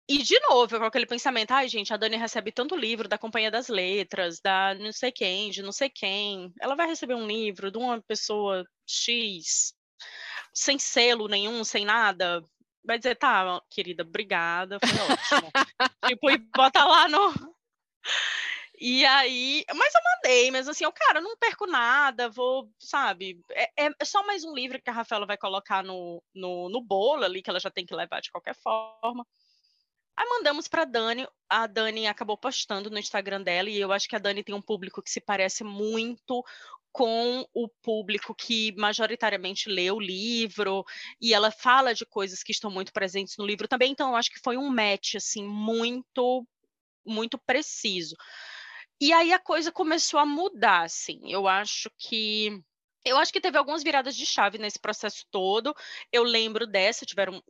E, 0.07 0.23
de 0.23 0.39
novo, 0.41 0.79
com 0.79 0.85
aquele 0.85 1.07
pensamento, 1.07 1.53
ai, 1.53 1.67
gente, 1.67 1.93
a 1.93 1.97
Dani 1.97 2.17
recebe 2.17 2.53
tanto 2.53 2.77
livro 2.77 3.09
da 3.09 3.17
Companhia 3.17 3.51
das 3.51 3.69
Letras, 3.69 4.39
da 4.39 4.75
não 4.75 4.93
sei 4.93 5.11
quem, 5.11 5.51
de 5.51 5.63
não 5.63 5.73
sei 5.73 5.89
quem. 5.89 6.53
Ela 6.61 6.75
vai 6.75 6.87
receber 6.87 7.15
um 7.15 7.27
livro 7.27 7.71
de 7.71 7.79
uma 7.79 8.03
pessoa 8.03 8.65
X, 8.87 9.75
sem 10.53 10.79
selo 10.79 11.27
nenhum, 11.27 11.65
sem 11.65 11.87
nada. 11.87 12.43
Vai 12.85 12.99
dizer, 12.99 13.17
tá, 13.17 13.63
querida, 13.71 14.03
obrigada, 14.03 14.79
foi 14.79 14.91
ótimo. 14.91 15.51
tipo, 16.07 16.31
e 16.31 16.37
bota 16.37 16.85
lá 16.85 17.09
no. 17.09 17.55
E 18.79 19.07
aí, 19.07 19.65
mas 19.75 19.95
eu 19.95 20.01
mandei, 20.05 20.51
mas 20.51 20.69
assim, 20.69 20.85
eu, 20.85 20.93
cara, 20.93 21.19
não 21.21 21.35
perco 21.39 21.67
nada, 21.67 22.29
vou, 22.29 22.71
sabe? 22.79 23.41
É, 23.53 23.87
é 23.99 24.05
só 24.05 24.23
mais 24.27 24.45
um 24.45 24.53
livro 24.53 24.83
que 24.83 24.91
a 24.91 24.93
Rafaela 24.93 25.25
vai 25.25 25.39
colocar 25.39 25.83
no, 25.83 26.23
no, 26.35 26.69
no 26.69 26.83
bolo 26.83 27.25
ali, 27.25 27.41
que 27.41 27.49
ela 27.49 27.61
já 27.61 27.71
tem 27.71 27.87
que 27.87 27.95
levar 27.95 28.21
de 28.21 28.31
qualquer 28.31 28.55
forma. 28.55 29.27
Aí 30.17 30.29
mandamos 30.29 30.69
para 30.69 30.85
Dani, 30.85 31.27
a 31.49 31.67
Dani 31.67 32.07
acabou 32.07 32.37
postando 32.37 32.89
no 32.91 32.99
Instagram 32.99 33.43
dela 33.43 33.69
e 33.69 33.79
eu 33.79 33.93
acho 33.93 34.09
que 34.09 34.15
a 34.15 34.19
Dani 34.19 34.45
tem 34.45 34.55
um 34.55 34.63
público 34.63 35.03
que 35.03 35.11
se 35.11 35.21
parece 35.21 35.65
muito 35.65 36.45
com 36.93 37.45
o 37.53 37.69
público 37.83 38.33
que 38.33 38.73
majoritariamente 38.77 39.69
lê 39.69 39.91
o 39.91 39.99
livro 39.99 40.85
e 41.21 41.35
ela 41.35 41.51
fala 41.51 41.93
de 41.93 42.07
coisas 42.07 42.43
que 42.45 42.53
estão 42.53 42.71
muito 42.71 42.93
presentes 42.93 43.37
no 43.37 43.45
livro 43.45 43.67
também, 43.67 43.91
então 43.91 44.11
eu 44.11 44.17
acho 44.17 44.31
que 44.31 44.39
foi 44.39 44.57
um 44.57 44.71
match 44.71 45.17
assim 45.17 45.45
muito 45.45 46.47
muito 47.05 47.37
preciso. 47.37 48.17
E 49.01 49.13
aí 49.13 49.33
a 49.33 49.39
coisa 49.39 49.73
começou 49.73 50.19
a 50.21 50.27
mudar, 50.27 50.83
assim. 50.85 51.21
Eu 51.25 51.47
acho 51.49 51.91
que 51.99 52.63
eu 53.05 53.19
acho 53.19 53.33
que 53.33 53.41
teve 53.41 53.59
algumas 53.59 53.83
viradas 53.83 54.17
de 54.17 54.25
chave 54.25 54.59
nesse 54.59 54.79
processo 54.79 55.27
todo. 55.31 55.75
Eu 56.13 56.23
lembro 56.23 56.67
dessa, 56.67 57.05
tiveram 57.05 57.43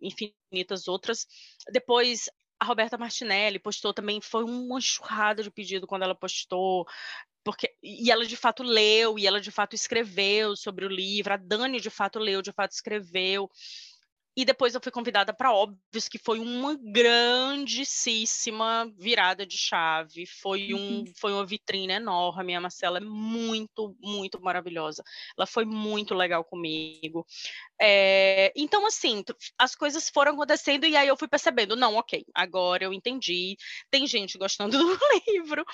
infinitas 0.00 0.86
outras. 0.86 1.26
Depois, 1.72 2.28
a 2.60 2.64
Roberta 2.64 2.98
Martinelli 2.98 3.58
postou 3.58 3.94
também, 3.94 4.20
foi 4.20 4.44
uma 4.44 4.78
enxurrada 4.78 5.42
de 5.42 5.50
pedido 5.50 5.86
quando 5.86 6.02
ela 6.02 6.14
postou. 6.14 6.86
Porque, 7.44 7.74
e 7.82 8.10
ela 8.10 8.26
de 8.26 8.36
fato 8.36 8.62
leu, 8.62 9.18
e 9.18 9.26
ela 9.26 9.40
de 9.40 9.50
fato 9.50 9.74
escreveu 9.74 10.54
sobre 10.54 10.84
o 10.84 10.88
livro, 10.88 11.32
a 11.32 11.36
Dani 11.36 11.80
de 11.80 11.88
fato 11.88 12.18
leu, 12.18 12.42
de 12.42 12.52
fato 12.52 12.72
escreveu. 12.72 13.50
E 14.38 14.44
depois 14.44 14.72
eu 14.72 14.80
fui 14.80 14.92
convidada 14.92 15.34
para 15.34 15.52
Óbvios, 15.52 16.08
que 16.08 16.16
foi 16.16 16.38
uma 16.38 16.78
grandíssima 16.80 18.88
virada 18.96 19.44
de 19.44 19.58
chave. 19.58 20.26
Foi, 20.26 20.72
um, 20.72 20.98
uhum. 20.98 21.12
foi 21.16 21.32
uma 21.32 21.44
vitrine 21.44 21.94
enorme. 21.94 22.54
A 22.54 22.60
Marcela 22.60 22.98
é 22.98 23.00
muito, 23.00 23.96
muito 24.00 24.40
maravilhosa. 24.40 25.02
Ela 25.36 25.44
foi 25.44 25.64
muito 25.64 26.14
legal 26.14 26.44
comigo. 26.44 27.26
É, 27.82 28.52
então, 28.54 28.86
assim, 28.86 29.24
as 29.58 29.74
coisas 29.74 30.08
foram 30.08 30.34
acontecendo 30.34 30.86
e 30.86 30.96
aí 30.96 31.08
eu 31.08 31.16
fui 31.16 31.26
percebendo, 31.26 31.74
não, 31.74 31.96
ok, 31.96 32.24
agora 32.32 32.84
eu 32.84 32.92
entendi. 32.92 33.56
Tem 33.90 34.06
gente 34.06 34.38
gostando 34.38 34.78
do 34.78 34.98
livro. 35.26 35.66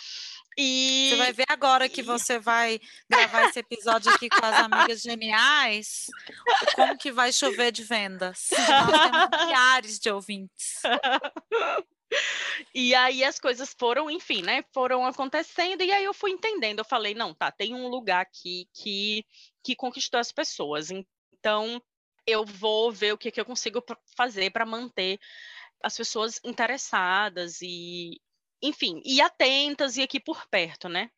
E... 0.56 1.10
Você 1.10 1.16
vai 1.16 1.32
ver 1.32 1.46
agora 1.48 1.88
que 1.88 2.02
você 2.02 2.38
vai 2.38 2.80
gravar 3.08 3.48
esse 3.48 3.58
episódio 3.58 4.12
aqui 4.12 4.28
com 4.28 4.44
as 4.44 4.54
amigas 4.54 5.02
geniais, 5.02 6.06
como 6.74 6.96
que 6.96 7.10
vai 7.10 7.32
chover 7.32 7.72
de 7.72 7.82
vendas. 7.82 8.50
Nós 8.52 9.10
temos 9.10 9.46
milhares 9.46 9.98
de 9.98 10.10
ouvintes. 10.10 10.80
E 12.72 12.94
aí 12.94 13.24
as 13.24 13.40
coisas 13.40 13.74
foram, 13.76 14.08
enfim, 14.10 14.42
né? 14.42 14.64
Foram 14.72 15.04
acontecendo 15.04 15.82
e 15.82 15.90
aí 15.90 16.04
eu 16.04 16.14
fui 16.14 16.30
entendendo. 16.30 16.78
Eu 16.78 16.84
falei, 16.84 17.14
não, 17.14 17.34
tá, 17.34 17.50
tem 17.50 17.74
um 17.74 17.88
lugar 17.88 18.20
aqui 18.20 18.68
que 18.72 19.24
que 19.64 19.74
conquistou 19.74 20.20
as 20.20 20.30
pessoas. 20.30 20.90
Então 20.90 21.82
eu 22.26 22.44
vou 22.44 22.92
ver 22.92 23.12
o 23.12 23.18
que, 23.18 23.30
que 23.30 23.40
eu 23.40 23.44
consigo 23.44 23.82
fazer 24.16 24.50
para 24.50 24.66
manter 24.66 25.18
as 25.82 25.96
pessoas 25.96 26.40
interessadas 26.42 27.60
e, 27.60 28.20
enfim, 28.66 29.02
e 29.04 29.20
atentas 29.20 29.96
e 29.96 30.02
aqui 30.02 30.18
por 30.18 30.46
perto, 30.48 30.88
né? 30.88 31.10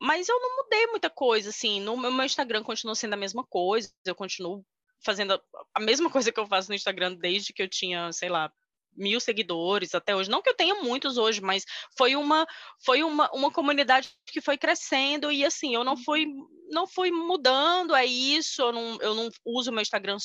Mas 0.00 0.28
eu 0.28 0.40
não 0.40 0.56
mudei 0.56 0.86
muita 0.86 1.10
coisa, 1.10 1.50
assim, 1.50 1.80
no 1.80 1.96
meu 1.96 2.24
Instagram 2.24 2.62
continua 2.62 2.94
sendo 2.94 3.14
a 3.14 3.18
mesma 3.18 3.44
coisa, 3.44 3.92
eu 4.04 4.14
continuo 4.14 4.64
fazendo 5.04 5.40
a 5.74 5.80
mesma 5.80 6.08
coisa 6.10 6.32
que 6.32 6.40
eu 6.40 6.46
faço 6.46 6.70
no 6.70 6.74
Instagram 6.74 7.14
desde 7.14 7.52
que 7.52 7.62
eu 7.62 7.68
tinha, 7.68 8.10
sei 8.12 8.30
lá, 8.30 8.50
mil 8.96 9.20
seguidores 9.20 9.94
até 9.94 10.16
hoje. 10.16 10.30
Não 10.30 10.42
que 10.42 10.48
eu 10.48 10.56
tenha 10.56 10.74
muitos 10.76 11.16
hoje, 11.16 11.40
mas 11.40 11.64
foi 11.96 12.16
uma 12.16 12.46
foi 12.84 13.02
uma, 13.02 13.30
uma 13.32 13.50
comunidade 13.50 14.10
que 14.26 14.40
foi 14.40 14.56
crescendo 14.58 15.30
e 15.30 15.44
assim, 15.44 15.74
eu 15.74 15.84
não 15.84 15.96
fui 15.96 16.26
não 16.70 16.86
fui 16.86 17.10
mudando, 17.10 17.94
é 17.94 18.04
isso, 18.04 18.62
eu 18.62 18.72
não, 18.72 18.98
eu 19.00 19.14
não 19.14 19.28
uso 19.44 19.72
meu 19.72 19.82
Instagram 19.82 20.16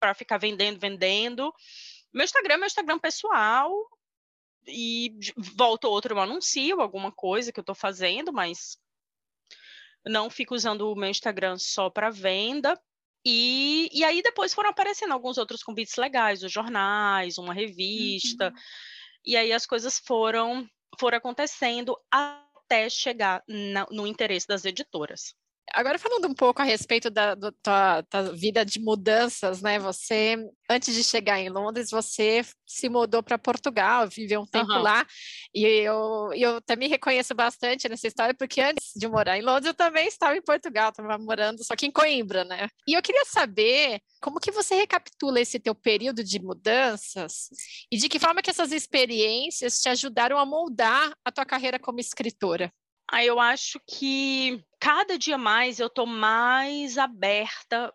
para 0.00 0.14
ficar 0.14 0.38
vendendo, 0.38 0.78
vendendo. 0.78 1.52
Meu 2.12 2.24
Instagram 2.24 2.54
é 2.54 2.56
meu 2.58 2.66
Instagram 2.66 2.98
pessoal, 2.98 3.72
e 4.68 5.18
volta 5.56 5.86
ou 5.86 5.92
outro 5.94 6.14
eu 6.14 6.20
anuncio 6.20 6.80
alguma 6.80 7.10
coisa 7.10 7.52
que 7.52 7.58
eu 7.58 7.62
estou 7.62 7.74
fazendo, 7.74 8.32
mas 8.32 8.78
não 10.06 10.30
fico 10.30 10.54
usando 10.54 10.90
o 10.90 10.96
meu 10.96 11.08
Instagram 11.08 11.56
só 11.58 11.90
para 11.90 12.10
venda. 12.10 12.78
E, 13.24 13.90
e 13.92 14.04
aí 14.04 14.22
depois 14.22 14.54
foram 14.54 14.70
aparecendo 14.70 15.12
alguns 15.12 15.38
outros 15.38 15.62
convites 15.62 15.96
legais, 15.96 16.42
os 16.42 16.52
jornais, 16.52 17.36
uma 17.36 17.52
revista. 17.52 18.48
Uhum. 18.48 18.54
E 19.26 19.36
aí 19.36 19.52
as 19.52 19.66
coisas 19.66 19.98
foram, 19.98 20.68
foram 20.98 21.18
acontecendo 21.18 21.96
até 22.10 22.88
chegar 22.88 23.42
na, 23.46 23.86
no 23.90 24.06
interesse 24.06 24.46
das 24.46 24.64
editoras. 24.64 25.34
Agora 25.74 25.98
falando 25.98 26.28
um 26.28 26.34
pouco 26.34 26.62
a 26.62 26.64
respeito 26.64 27.10
da, 27.10 27.34
da 27.34 27.52
tua, 27.62 28.02
tua, 28.04 28.32
vida 28.32 28.64
de 28.64 28.80
mudanças, 28.80 29.60
né? 29.62 29.78
Você, 29.78 30.36
antes 30.68 30.94
de 30.94 31.04
chegar 31.04 31.38
em 31.38 31.48
Londres, 31.48 31.90
você 31.90 32.44
se 32.66 32.88
mudou 32.88 33.22
para 33.22 33.38
Portugal, 33.38 34.08
viveu 34.08 34.40
um 34.40 34.46
tempo 34.46 34.72
uhum. 34.72 34.82
lá, 34.82 35.06
e 35.54 35.64
eu, 35.64 36.30
eu 36.34 36.56
até 36.56 36.76
me 36.76 36.88
reconheço 36.88 37.34
bastante 37.34 37.88
nessa 37.88 38.06
história, 38.06 38.34
porque 38.34 38.60
antes 38.60 38.92
de 38.96 39.08
morar 39.08 39.38
em 39.38 39.42
Londres, 39.42 39.66
eu 39.66 39.74
também 39.74 40.06
estava 40.06 40.36
em 40.36 40.42
Portugal, 40.42 40.90
estava 40.90 41.18
morando 41.18 41.64
só 41.64 41.74
que 41.76 41.86
em 41.86 41.90
Coimbra, 41.90 42.44
né? 42.44 42.68
E 42.86 42.94
eu 42.94 43.02
queria 43.02 43.24
saber 43.24 44.00
como 44.20 44.40
que 44.40 44.50
você 44.50 44.74
recapitula 44.74 45.40
esse 45.40 45.58
teu 45.58 45.74
período 45.74 46.24
de 46.24 46.40
mudanças 46.40 47.48
e 47.90 47.96
de 47.96 48.08
que 48.08 48.18
forma 48.18 48.42
que 48.42 48.50
essas 48.50 48.72
experiências 48.72 49.80
te 49.80 49.88
ajudaram 49.88 50.38
a 50.38 50.46
moldar 50.46 51.12
a 51.24 51.32
tua 51.32 51.44
carreira 51.44 51.78
como 51.78 52.00
escritora. 52.00 52.72
Ah, 53.10 53.24
eu 53.24 53.40
acho 53.40 53.80
que 53.86 54.62
cada 54.78 55.18
dia 55.18 55.38
mais 55.38 55.80
eu 55.80 55.88
tô 55.88 56.04
mais 56.04 56.98
aberta 56.98 57.92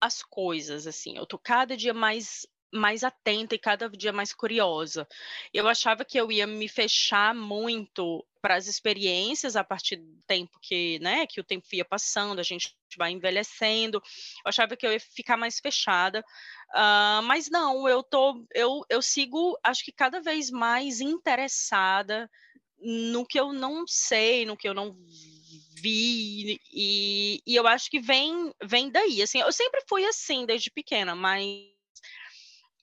às 0.00 0.22
coisas, 0.22 0.86
assim. 0.86 1.16
Eu 1.16 1.26
tô 1.26 1.38
cada 1.38 1.76
dia 1.76 1.94
mais 1.94 2.46
mais 2.72 3.02
atenta 3.02 3.54
e 3.54 3.58
cada 3.58 3.88
dia 3.88 4.12
mais 4.12 4.32
curiosa. 4.34 5.08
Eu 5.54 5.66
achava 5.68 6.04
que 6.04 6.20
eu 6.20 6.30
ia 6.30 6.46
me 6.46 6.68
fechar 6.68 7.34
muito 7.34 8.26
para 8.42 8.56
as 8.56 8.66
experiências 8.66 9.56
a 9.56 9.64
partir 9.64 9.96
do 9.96 10.22
tempo 10.26 10.58
que, 10.60 10.98
né, 11.00 11.26
que 11.26 11.40
o 11.40 11.44
tempo 11.44 11.66
ia 11.72 11.84
passando, 11.84 12.38
a 12.40 12.42
gente 12.42 12.74
vai 12.96 13.10
envelhecendo. 13.10 13.98
Eu 14.44 14.48
achava 14.48 14.76
que 14.76 14.86
eu 14.86 14.92
ia 14.92 15.00
ficar 15.00 15.36
mais 15.38 15.58
fechada, 15.58 16.20
uh, 16.74 17.22
mas 17.22 17.48
não. 17.48 17.88
Eu 17.88 18.02
tô, 18.02 18.46
eu, 18.54 18.84
eu 18.90 19.00
sigo, 19.00 19.58
acho 19.64 19.84
que 19.84 19.92
cada 19.92 20.20
vez 20.20 20.50
mais 20.50 21.00
interessada 21.00 22.30
no 22.80 23.26
que 23.26 23.38
eu 23.38 23.52
não 23.52 23.84
sei, 23.86 24.46
no 24.46 24.56
que 24.56 24.68
eu 24.68 24.74
não 24.74 24.96
vi, 25.80 26.60
e, 26.72 27.40
e 27.46 27.56
eu 27.56 27.66
acho 27.66 27.90
que 27.90 28.00
vem, 28.00 28.52
vem 28.62 28.90
daí, 28.90 29.22
assim, 29.22 29.40
eu 29.40 29.52
sempre 29.52 29.82
fui 29.88 30.04
assim 30.06 30.44
desde 30.46 30.70
pequena, 30.70 31.14
mas 31.14 31.48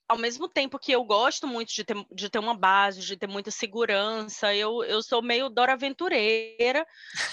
ao 0.07 0.17
mesmo 0.17 0.47
tempo 0.47 0.79
que 0.79 0.91
eu 0.91 1.03
gosto 1.03 1.47
muito 1.47 1.73
de 1.73 1.83
ter, 1.83 2.05
de 2.11 2.29
ter 2.29 2.39
uma 2.39 2.55
base, 2.55 3.01
de 3.01 3.17
ter 3.17 3.27
muita 3.27 3.51
segurança, 3.51 4.53
eu, 4.53 4.83
eu 4.83 5.01
sou 5.01 5.21
meio 5.21 5.49
Dora 5.49 5.73
Aventureira, 5.73 6.85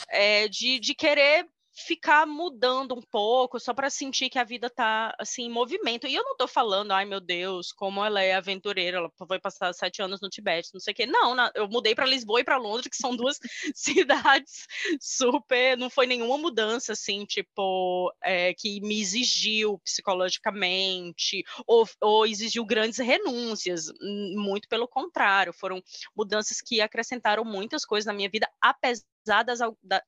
é, 0.09 0.49
de, 0.49 0.79
de 0.79 0.95
querer 0.95 1.47
ficar 1.75 2.27
mudando 2.27 2.95
um 2.95 3.01
pouco, 3.01 3.59
só 3.59 3.73
para 3.73 3.89
sentir 3.89 4.29
que 4.29 4.39
a 4.39 4.45
vida 4.45 4.69
tá 4.69 5.15
assim 5.19 5.45
em 5.45 5.51
movimento. 5.51 6.07
E 6.07 6.15
eu 6.15 6.23
não 6.23 6.37
tô 6.37 6.47
falando, 6.47 6.93
ai 6.93 7.05
meu 7.05 7.21
Deus, 7.21 7.73
como 7.73 8.05
ela 8.05 8.23
é 8.23 8.35
aventureira, 8.35 8.99
ela 8.99 9.11
foi 9.27 9.41
passar 9.41 9.73
sete 9.73 10.03
anos 10.03 10.21
no 10.21 10.29
Tibete, 10.29 10.71
não 10.73 10.81
sei 10.81 10.93
o 10.93 10.95
quê. 10.95 11.07
Não, 11.07 11.35
eu 11.55 11.69
mudei 11.69 11.95
para 11.95 12.07
Lisboa 12.07 12.41
e 12.41 12.45
para 12.45 12.59
Londres, 12.59 12.89
que 12.89 12.97
são 12.97 13.17
duas 13.17 13.39
cidades 13.75 14.67
super. 15.01 15.77
Não 15.79 15.89
foi 15.89 16.07
nenhuma 16.07 16.37
mudança 16.37 16.93
assim, 16.93 17.25
tipo, 17.25 18.13
é, 18.23 18.53
que 18.55 18.81
me 18.81 19.01
exigiu 19.01 19.79
psicologicamente 19.79 21.43
ou, 21.67 21.89
ou 22.01 22.27
exigiu 22.27 22.65
grandes 22.65 22.99
renúncias. 22.99 23.87
Muito 24.35 24.69
pelo 24.69 24.87
contrário, 24.87 25.53
foram 25.53 25.83
mudanças 26.15 26.61
que 26.61 26.81
acrescentaram 26.81 27.45
muitas 27.45 27.85
coisas 27.85 28.07
na 28.07 28.13
minha 28.13 28.29
vida, 28.29 28.49
apesar 28.61 29.03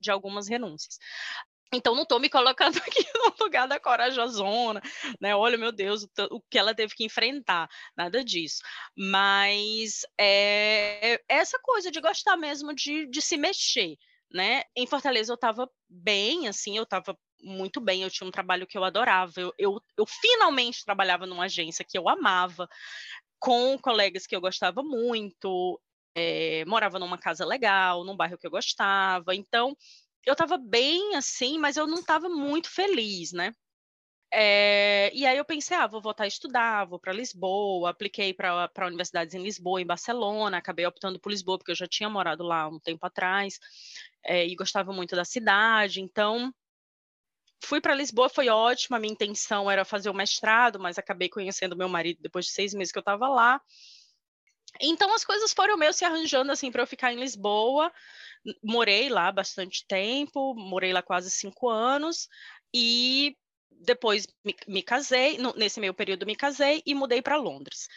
de 0.01 0.11
algumas 0.11 0.49
renúncias. 0.49 0.99
Então, 1.73 1.95
não 1.95 2.03
estou 2.03 2.21
me 2.21 2.29
colocando 2.29 2.77
aqui 2.87 3.05
no 3.15 3.35
lugar 3.45 3.67
da 3.67 3.81
corajosona, 3.81 4.81
né? 5.21 5.35
Olha, 5.35 5.59
meu 5.59 5.73
Deus, 5.73 6.07
o, 6.31 6.41
que 6.51 6.59
ela 6.59 6.75
teve 6.75 6.95
que 6.95 7.05
enfrentar, 7.05 7.69
nada 7.97 8.25
disso. 8.25 8.63
Mas 8.97 10.01
é, 10.19 11.21
essa 11.29 11.59
coisa 11.63 11.91
de 11.91 12.01
gostar 12.01 12.37
mesmo 12.37 12.75
de, 12.75 13.07
de 13.07 13.21
se 13.21 13.37
mexer, 13.37 13.97
né? 14.33 14.63
Em 14.77 14.87
Fortaleza 14.87 15.33
eu 15.33 15.37
estava 15.37 15.69
bem, 15.89 16.49
assim, 16.49 16.77
eu 16.77 16.85
estava 16.85 17.17
muito 17.43 17.81
bem, 17.81 18.03
eu 18.03 18.11
tinha 18.11 18.27
um 18.27 18.33
trabalho 18.33 18.67
que 18.67 18.77
eu 18.77 18.85
adorava, 18.85 19.33
eu, 19.37 19.53
eu, 19.59 19.81
eu 19.99 20.07
finalmente 20.07 20.85
trabalhava 20.85 21.27
numa 21.27 21.45
agência 21.45 21.85
que 21.87 21.99
eu 21.99 22.09
amava, 22.09 22.69
com 23.39 23.79
colegas 23.79 24.27
que 24.27 24.35
eu 24.35 24.41
gostava 24.41 24.83
muito, 24.83 25.81
é, 26.15 26.65
morava 26.65 26.99
numa 26.99 27.19
casa 27.19 27.45
legal, 27.45 28.05
num 28.05 28.17
bairro 28.17 28.39
que 28.39 28.47
eu 28.47 28.51
gostava, 28.51 29.35
então 29.35 29.77
eu 30.27 30.33
estava 30.33 30.57
bem 30.59 31.17
assim, 31.17 31.59
mas 31.59 31.77
eu 31.77 31.87
não 31.87 31.99
estava 31.99 32.29
muito 32.29 32.71
feliz, 32.71 33.33
né? 33.33 33.53
É, 34.37 35.13
e 35.15 35.25
aí 35.25 35.39
eu 35.39 35.45
pensei, 35.45 35.77
ah, 35.77 35.87
vou 35.87 36.03
voltar 36.03 36.25
a 36.25 36.27
estudar, 36.27 36.87
vou 36.87 36.99
para 36.99 37.13
Lisboa, 37.13 37.91
apliquei 37.91 38.35
para 38.35 38.87
universidades 38.87 39.33
em 39.33 39.43
Lisboa, 39.43 39.81
em 39.81 39.87
Barcelona, 39.87 40.57
acabei 40.59 40.85
optando 40.85 41.21
por 41.21 41.31
Lisboa, 41.31 41.57
porque 41.57 41.71
eu 41.71 41.77
já 41.77 41.87
tinha 41.87 42.11
morado 42.11 42.43
lá 42.43 42.67
um 42.69 42.81
tempo 42.81 43.07
atrás, 43.07 43.61
é, 44.25 44.45
e 44.45 44.57
gostava 44.57 44.93
muito 44.93 45.15
da 45.15 45.25
cidade, 45.25 46.01
então 46.01 46.53
fui 47.65 47.81
para 47.81 47.95
Lisboa, 47.95 48.29
foi 48.29 48.49
ótimo, 48.49 48.97
a 48.97 48.99
minha 48.99 49.13
intenção 49.13 49.71
era 49.71 49.85
fazer 49.85 50.11
o 50.11 50.15
mestrado, 50.15 50.81
mas 50.81 50.99
acabei 50.99 51.29
conhecendo 51.29 51.77
meu 51.77 51.89
marido 51.89 52.19
depois 52.21 52.47
de 52.47 52.53
seis 52.53 52.75
meses 52.75 52.91
que 52.91 52.99
eu 52.99 53.03
estava 53.03 53.29
lá, 53.29 53.61
então 54.81 55.15
as 55.15 55.25
coisas 55.25 55.53
foram 55.53 55.77
meio 55.77 55.93
se 55.93 56.05
arranjando 56.05 56.53
assim 56.53 56.71
para 56.71 56.83
eu 56.83 56.87
ficar 56.87 57.13
em 57.13 57.21
Lisboa, 57.21 57.93
morei 58.63 59.09
lá 59.09 59.31
bastante 59.33 59.85
tempo, 59.87 60.55
morei 60.55 60.93
lá 60.93 61.03
quase 61.03 61.31
cinco 61.31 61.69
anos 61.69 62.29
e 62.73 63.37
depois 63.71 64.27
me, 64.45 64.55
me 64.67 64.83
casei, 64.83 65.39
no, 65.39 65.53
nesse 65.55 65.81
meio 65.81 65.95
período 65.95 66.27
me 66.27 66.37
casei 66.37 66.83
e 66.87 66.95
mudei 66.95 67.23
para 67.23 67.37
Londres. 67.37 67.89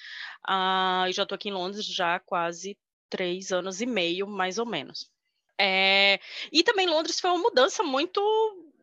Uh, 0.48 1.12
já 1.12 1.24
estou 1.24 1.36
aqui 1.36 1.50
em 1.50 1.54
Londres 1.54 1.86
já 1.86 2.20
quase 2.20 2.78
três 3.10 3.52
anos 3.52 3.82
e 3.82 3.86
meio, 3.86 4.28
mais 4.28 4.58
ou 4.58 4.66
menos. 4.66 5.10
É, 5.60 6.20
e 6.52 6.64
também 6.64 6.88
Londres 6.88 7.20
foi 7.20 7.32
uma 7.32 7.40
mudança 7.42 7.84
muito, 7.84 8.22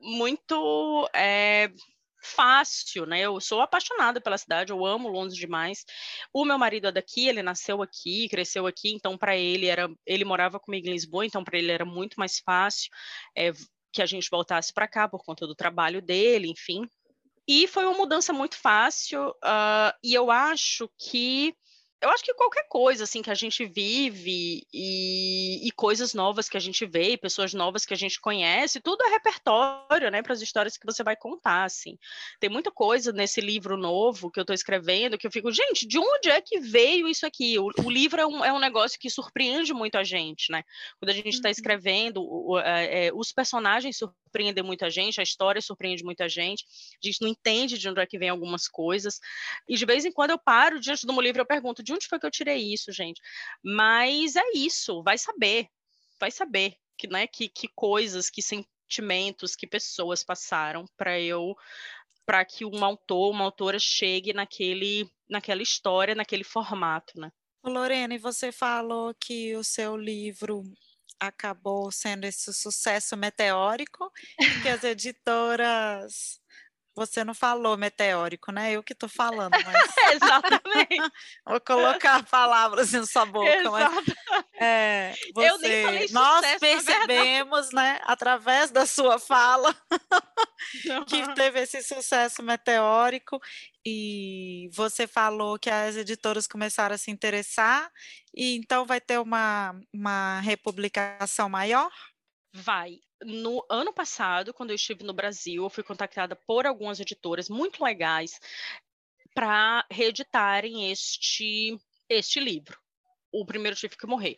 muito 0.00 1.08
é, 1.14 1.70
fácil, 2.24 3.06
né? 3.06 3.20
Eu 3.20 3.40
sou 3.40 3.60
apaixonada 3.60 4.20
pela 4.20 4.38
cidade, 4.38 4.72
eu 4.72 4.84
amo 4.84 5.08
Londres 5.08 5.36
demais. 5.36 5.84
O 6.32 6.44
meu 6.44 6.58
marido 6.58 6.88
é 6.88 6.92
daqui, 6.92 7.28
ele 7.28 7.42
nasceu 7.42 7.82
aqui, 7.82 8.28
cresceu 8.28 8.66
aqui, 8.66 8.92
então 8.92 9.16
para 9.16 9.36
ele 9.36 9.66
era, 9.66 9.88
ele 10.06 10.24
morava 10.24 10.58
comigo 10.58 10.88
em 10.88 10.92
Lisboa, 10.92 11.26
então 11.26 11.44
para 11.44 11.58
ele 11.58 11.70
era 11.70 11.84
muito 11.84 12.14
mais 12.18 12.38
fácil 12.38 12.90
é, 13.36 13.52
que 13.92 14.02
a 14.02 14.06
gente 14.06 14.28
voltasse 14.30 14.72
para 14.72 14.88
cá 14.88 15.08
por 15.08 15.22
conta 15.24 15.46
do 15.46 15.54
trabalho 15.54 16.02
dele, 16.02 16.48
enfim. 16.48 16.88
E 17.46 17.68
foi 17.68 17.84
uma 17.84 17.96
mudança 17.96 18.32
muito 18.32 18.56
fácil, 18.56 19.28
uh, 19.28 19.92
e 20.02 20.14
eu 20.14 20.30
acho 20.30 20.90
que 20.98 21.54
eu 22.04 22.10
acho 22.10 22.22
que 22.22 22.34
qualquer 22.34 22.66
coisa 22.68 23.04
assim 23.04 23.22
que 23.22 23.30
a 23.30 23.34
gente 23.34 23.64
vive 23.64 24.66
e, 24.72 25.66
e, 25.66 25.70
coisas 25.72 26.12
novas 26.12 26.50
que 26.50 26.56
a 26.56 26.60
gente 26.60 26.84
vê, 26.84 27.12
e 27.12 27.16
pessoas 27.16 27.54
novas 27.54 27.86
que 27.86 27.94
a 27.94 27.96
gente 27.96 28.20
conhece, 28.20 28.78
tudo 28.78 29.02
é 29.04 29.08
repertório, 29.08 30.10
né, 30.10 30.22
para 30.22 30.34
as 30.34 30.42
histórias 30.42 30.76
que 30.76 30.84
você 30.84 31.02
vai 31.02 31.16
contar, 31.16 31.64
assim. 31.64 31.98
Tem 32.38 32.50
muita 32.50 32.70
coisa 32.70 33.10
nesse 33.10 33.40
livro 33.40 33.78
novo 33.78 34.30
que 34.30 34.38
eu 34.38 34.42
estou 34.42 34.52
escrevendo 34.52 35.16
que 35.16 35.26
eu 35.26 35.30
fico, 35.30 35.50
gente, 35.50 35.86
de 35.86 35.98
onde 35.98 36.28
é 36.28 36.42
que 36.42 36.60
veio 36.60 37.08
isso 37.08 37.24
aqui? 37.24 37.58
O, 37.58 37.70
o 37.82 37.90
livro 37.90 38.20
é 38.20 38.26
um, 38.26 38.44
é 38.44 38.52
um, 38.52 38.58
negócio 38.58 38.98
que 39.00 39.08
surpreende 39.08 39.72
muito 39.72 39.96
a 39.96 40.04
gente, 40.04 40.52
né? 40.52 40.62
Quando 40.98 41.08
a 41.08 41.14
gente 41.14 41.30
está 41.30 41.48
uhum. 41.48 41.52
escrevendo, 41.52 42.22
o, 42.22 42.58
é, 42.58 43.06
é, 43.06 43.14
os 43.14 43.32
personagens 43.32 43.96
surpreendem 43.96 44.62
muito 44.62 44.84
a 44.84 44.90
gente, 44.90 45.20
a 45.20 45.22
história 45.22 45.62
surpreende 45.62 46.04
muito 46.04 46.22
a 46.22 46.28
gente, 46.28 46.66
a 47.02 47.06
gente 47.06 47.22
não 47.22 47.28
entende 47.28 47.78
de 47.78 47.88
onde 47.88 48.00
é 48.00 48.06
que 48.06 48.18
vem 48.18 48.28
algumas 48.28 48.68
coisas, 48.68 49.20
e 49.66 49.74
de 49.74 49.86
vez 49.86 50.04
em 50.04 50.12
quando 50.12 50.30
eu 50.30 50.38
paro 50.38 50.78
diante 50.78 51.06
do 51.06 51.12
meu 51.14 51.22
livro 51.22 51.40
e 51.40 51.42
eu 51.42 51.46
pergunto, 51.46 51.82
de 51.82 51.93
onde 51.94 52.06
foi 52.06 52.18
que 52.18 52.26
eu 52.26 52.30
tirei 52.30 52.72
isso, 52.72 52.92
gente? 52.92 53.20
Mas 53.62 54.36
é 54.36 54.44
isso, 54.54 55.02
vai 55.02 55.18
saber, 55.18 55.68
vai 56.20 56.30
saber 56.30 56.76
que, 56.96 57.06
né, 57.06 57.26
que, 57.26 57.48
que 57.48 57.68
coisas, 57.68 58.30
que 58.30 58.42
sentimentos, 58.42 59.56
que 59.56 59.66
pessoas 59.66 60.22
passaram 60.22 60.84
para 60.96 61.20
eu 61.20 61.56
para 62.26 62.42
que 62.42 62.64
um 62.64 62.82
autor, 62.82 63.30
uma 63.30 63.44
autora 63.44 63.78
chegue 63.78 64.32
naquele, 64.32 65.06
naquela 65.28 65.62
história, 65.62 66.14
naquele 66.14 66.42
formato, 66.42 67.20
né? 67.20 67.30
Lorena, 67.62 68.14
e 68.14 68.18
você 68.18 68.50
falou 68.50 69.14
que 69.14 69.54
o 69.56 69.64
seu 69.64 69.96
livro 69.96 70.62
acabou 71.20 71.90
sendo 71.90 72.24
esse 72.24 72.52
sucesso 72.52 73.16
meteórico, 73.16 74.10
que 74.62 74.68
as 74.68 74.84
editoras 74.84 76.40
você 76.94 77.24
não 77.24 77.34
falou 77.34 77.76
meteórico, 77.76 78.52
né? 78.52 78.72
Eu 78.72 78.82
que 78.82 78.92
estou 78.92 79.08
falando, 79.08 79.52
mas. 79.52 79.94
Exatamente. 80.14 81.12
Vou 81.46 81.60
colocar 81.60 82.22
palavras 82.24 82.94
em 82.94 83.04
sua 83.04 83.26
boca. 83.26 83.48
Exato. 83.48 84.04
Mas, 84.30 84.44
é, 84.54 85.14
você... 85.34 85.48
Eu 85.50 85.58
nem 85.58 85.84
falei 85.84 86.08
sucesso, 86.08 86.14
Nós 86.14 86.58
percebemos, 86.60 87.72
né, 87.72 88.00
através 88.04 88.70
da 88.70 88.86
sua 88.86 89.18
fala, 89.18 89.74
que 91.06 91.34
teve 91.34 91.60
esse 91.60 91.82
sucesso 91.82 92.42
meteórico. 92.42 93.40
E 93.84 94.70
você 94.72 95.06
falou 95.06 95.58
que 95.58 95.68
as 95.68 95.96
editoras 95.96 96.46
começaram 96.46 96.94
a 96.94 96.98
se 96.98 97.10
interessar, 97.10 97.90
e 98.34 98.56
então 98.56 98.86
vai 98.86 99.00
ter 99.00 99.18
uma, 99.18 99.78
uma 99.92 100.40
republicação 100.40 101.48
maior? 101.48 101.90
Vai 102.52 103.00
no 103.22 103.64
ano 103.70 103.92
passado, 103.92 104.52
quando 104.52 104.70
eu 104.70 104.76
estive 104.76 105.04
no 105.04 105.12
Brasil, 105.12 105.62
eu 105.62 105.70
fui 105.70 105.82
contactada 105.82 106.36
por 106.36 106.66
algumas 106.66 107.00
editoras 107.00 107.48
muito 107.48 107.82
legais 107.82 108.38
para 109.34 109.84
reeditarem 109.90 110.90
este, 110.90 111.78
este 112.08 112.40
livro. 112.40 112.78
O 113.32 113.44
primeiro 113.44 113.76
tive 113.76 113.96
que 113.96 114.06
morrer. 114.06 114.36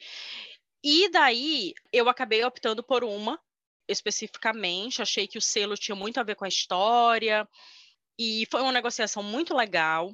E 0.82 1.08
daí 1.10 1.74
eu 1.92 2.08
acabei 2.08 2.44
optando 2.44 2.82
por 2.82 3.04
uma 3.04 3.40
especificamente, 3.88 5.00
achei 5.00 5.28
que 5.28 5.38
o 5.38 5.42
selo 5.42 5.76
tinha 5.76 5.94
muito 5.94 6.18
a 6.18 6.22
ver 6.24 6.34
com 6.34 6.44
a 6.44 6.48
história, 6.48 7.48
e 8.18 8.46
foi 8.50 8.60
uma 8.60 8.72
negociação 8.72 9.22
muito 9.22 9.54
legal, 9.54 10.12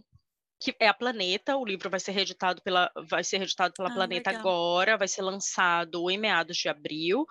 que 0.60 0.74
é 0.78 0.88
a 0.88 0.94
Planeta, 0.94 1.56
o 1.56 1.64
livro 1.64 1.90
vai 1.90 1.98
ser 1.98 2.12
reeditado 2.12 2.62
pela, 2.62 2.90
vai 3.08 3.24
ser 3.24 3.38
reeditado 3.38 3.74
pela 3.74 3.88
ah, 3.88 3.94
Planeta 3.94 4.30
legal. 4.30 4.40
agora, 4.40 4.98
vai 4.98 5.08
ser 5.08 5.22
lançado 5.22 6.10
em 6.10 6.18
meados 6.18 6.56
de 6.56 6.68
abril 6.68 7.26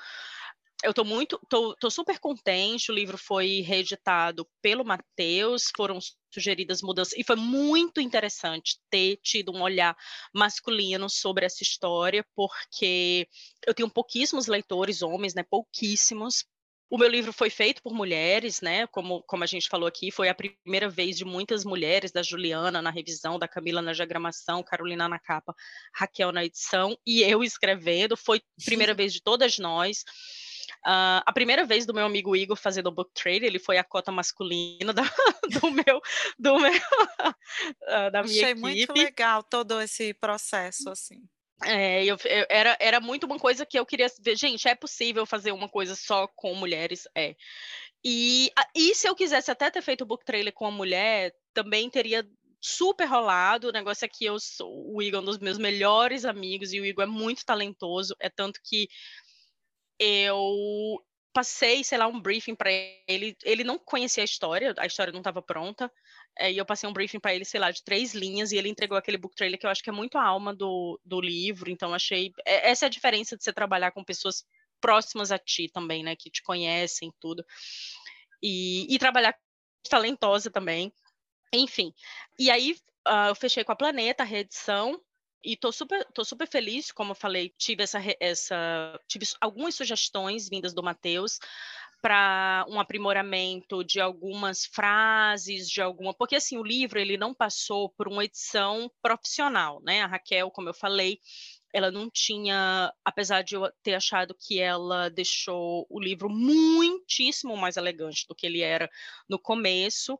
eu 0.83 0.91
estou 0.91 1.05
muito, 1.05 1.39
tô, 1.47 1.75
tô, 1.75 1.89
super 1.89 2.19
contente. 2.19 2.91
O 2.91 2.95
livro 2.95 3.17
foi 3.17 3.61
reeditado 3.61 4.47
pelo 4.61 4.83
Matheus, 4.83 5.71
foram 5.75 5.99
sugeridas 6.33 6.81
mudanças, 6.81 7.13
e 7.17 7.23
foi 7.23 7.35
muito 7.35 8.01
interessante 8.01 8.79
ter 8.89 9.17
tido 9.17 9.51
um 9.51 9.61
olhar 9.61 9.95
masculino 10.33 11.09
sobre 11.09 11.45
essa 11.45 11.61
história, 11.61 12.25
porque 12.35 13.27
eu 13.65 13.73
tenho 13.73 13.89
pouquíssimos 13.89 14.47
leitores 14.47 15.01
homens, 15.01 15.35
né? 15.35 15.43
Pouquíssimos. 15.43 16.45
O 16.89 16.97
meu 16.97 17.07
livro 17.07 17.31
foi 17.31 17.49
feito 17.49 17.81
por 17.81 17.93
mulheres, 17.93 18.59
né? 18.59 18.85
Como, 18.87 19.23
como 19.23 19.43
a 19.43 19.47
gente 19.47 19.69
falou 19.69 19.87
aqui, 19.87 20.11
foi 20.11 20.29
a 20.29 20.35
primeira 20.35 20.89
vez 20.89 21.15
de 21.15 21.23
muitas 21.23 21.63
mulheres, 21.63 22.11
da 22.11 22.21
Juliana 22.21 22.81
na 22.81 22.89
revisão, 22.89 23.39
da 23.39 23.47
Camila 23.47 23.81
na 23.81 23.93
diagramação, 23.93 24.63
Carolina 24.63 25.07
na 25.07 25.17
capa, 25.17 25.55
Raquel 25.93 26.33
na 26.33 26.43
edição, 26.43 26.97
e 27.05 27.21
eu 27.21 27.43
escrevendo. 27.43 28.17
Foi 28.17 28.39
a 28.39 28.65
primeira 28.65 28.93
vez 28.95 29.13
de 29.13 29.21
todas 29.21 29.57
nós. 29.57 30.03
Uh, 30.85 31.21
a 31.25 31.31
primeira 31.31 31.63
vez 31.63 31.85
do 31.85 31.93
meu 31.93 32.05
amigo 32.05 32.35
Igor 32.35 32.57
fazendo 32.57 32.87
o 32.87 32.91
book 32.91 33.11
trade, 33.13 33.45
ele 33.45 33.59
foi 33.59 33.77
a 33.77 33.83
cota 33.83 34.11
masculina 34.11 34.91
da, 34.91 35.03
do 35.61 35.69
meu, 35.69 36.01
do 36.39 36.59
meu 36.59 36.73
uh, 36.73 38.11
da 38.11 38.23
minha 38.23 38.41
Achei 38.41 38.51
equipe. 38.51 38.59
muito 38.59 38.93
legal 38.93 39.43
todo 39.43 39.79
esse 39.79 40.13
processo, 40.15 40.89
assim. 40.89 41.21
É, 41.63 42.03
eu, 42.03 42.17
eu, 42.25 42.45
era, 42.49 42.75
era 42.79 42.99
muito 42.99 43.25
uma 43.25 43.37
coisa 43.37 43.65
que 43.65 43.77
eu 43.77 43.85
queria 43.85 44.07
ver. 44.19 44.35
Gente, 44.35 44.67
é 44.67 44.73
possível 44.73 45.25
fazer 45.25 45.51
uma 45.51 45.69
coisa 45.69 45.95
só 45.95 46.27
com 46.35 46.55
mulheres? 46.55 47.07
É. 47.15 47.35
E, 48.03 48.51
e 48.75 48.95
se 48.95 49.07
eu 49.07 49.15
quisesse 49.15 49.51
até 49.51 49.69
ter 49.69 49.81
feito 49.81 50.01
o 50.01 50.07
book 50.07 50.25
trailer 50.25 50.53
com 50.53 50.65
a 50.65 50.71
mulher, 50.71 51.31
também 51.53 51.87
teria 51.89 52.27
super 52.59 53.05
rolado. 53.05 53.69
O 53.69 53.71
negócio 53.71 54.05
é 54.05 54.07
que 54.07 54.25
eu 54.25 54.39
sou, 54.39 54.95
o 54.95 55.01
Igor 55.01 55.19
é 55.19 55.21
um 55.21 55.25
dos 55.25 55.37
meus 55.37 55.59
melhores 55.59 56.25
amigos 56.25 56.73
e 56.73 56.79
o 56.79 56.85
Igor 56.85 57.03
é 57.03 57.07
muito 57.07 57.45
talentoso. 57.45 58.15
É 58.19 58.29
tanto 58.29 58.59
que 58.63 58.87
eu 60.01 60.99
passei, 61.33 61.83
sei 61.83 61.97
lá, 61.97 62.07
um 62.07 62.19
briefing 62.19 62.55
para 62.55 62.71
ele. 63.07 63.37
Ele 63.43 63.63
não 63.63 63.77
conhecia 63.77 64.23
a 64.23 64.25
história, 64.25 64.73
a 64.77 64.85
história 64.85 65.13
não 65.13 65.19
estava 65.19 65.41
pronta. 65.41 65.91
É, 66.37 66.51
e 66.51 66.57
eu 66.57 66.65
passei 66.65 66.89
um 66.89 66.93
briefing 66.93 67.19
para 67.19 67.35
ele, 67.35 67.45
sei 67.45 67.59
lá, 67.59 67.71
de 67.71 67.83
três 67.83 68.13
linhas, 68.13 68.51
e 68.51 68.57
ele 68.57 68.69
entregou 68.69 68.97
aquele 68.97 69.17
book 69.17 69.35
trailer 69.35 69.59
que 69.59 69.65
eu 69.65 69.69
acho 69.69 69.83
que 69.83 69.89
é 69.89 69.93
muito 69.93 70.17
a 70.17 70.23
alma 70.23 70.55
do, 70.55 70.99
do 71.05 71.21
livro. 71.21 71.69
Então, 71.69 71.93
achei. 71.93 72.31
É, 72.45 72.71
essa 72.71 72.85
é 72.85 72.87
a 72.87 72.89
diferença 72.89 73.37
de 73.37 73.43
você 73.43 73.53
trabalhar 73.53 73.91
com 73.91 74.03
pessoas 74.03 74.43
próximas 74.79 75.31
a 75.31 75.37
ti 75.37 75.69
também, 75.71 76.03
né? 76.03 76.15
Que 76.15 76.29
te 76.31 76.41
conhecem, 76.41 77.13
tudo. 77.19 77.45
E, 78.41 78.93
e 78.93 78.97
trabalhar 78.97 79.37
talentosa 79.89 80.49
também. 80.49 80.91
Enfim. 81.53 81.93
E 82.39 82.49
aí, 82.49 82.75
uh, 83.07 83.29
eu 83.29 83.35
fechei 83.35 83.63
com 83.63 83.71
a 83.71 83.75
Planeta, 83.75 84.23
a 84.23 84.25
reedição. 84.25 84.99
E 85.43 85.57
tô 85.57 85.71
super, 85.71 86.05
tô 86.13 86.23
super 86.23 86.47
feliz, 86.47 86.91
como 86.91 87.11
eu 87.11 87.15
falei, 87.15 87.51
tive 87.57 87.83
essa, 87.83 87.99
essa 88.19 88.99
tive 89.07 89.25
algumas 89.39 89.73
sugestões 89.73 90.47
vindas 90.47 90.73
do 90.73 90.83
Matheus 90.83 91.39
para 92.01 92.65
um 92.67 92.79
aprimoramento 92.79 93.83
de 93.83 94.01
algumas 94.01 94.65
frases, 94.65 95.69
de 95.69 95.81
alguma, 95.81 96.13
porque 96.13 96.35
assim 96.35 96.57
o 96.57 96.63
livro 96.63 96.99
ele 96.99 97.15
não 97.15 97.33
passou 97.33 97.89
por 97.89 98.07
uma 98.07 98.25
edição 98.25 98.91
profissional, 99.01 99.81
né? 99.83 100.01
A 100.01 100.07
Raquel, 100.07 100.49
como 100.49 100.69
eu 100.69 100.73
falei, 100.73 101.19
ela 101.73 101.91
não 101.91 102.09
tinha, 102.09 102.91
apesar 103.05 103.43
de 103.43 103.55
eu 103.55 103.71
ter 103.83 103.93
achado 103.93 104.35
que 104.37 104.59
ela 104.59 105.09
deixou 105.09 105.85
o 105.89 105.99
livro 105.99 106.29
muitíssimo 106.29 107.55
mais 107.55 107.77
elegante 107.77 108.25
do 108.27 108.35
que 108.35 108.45
ele 108.45 108.61
era 108.61 108.89
no 109.29 109.39
começo, 109.39 110.19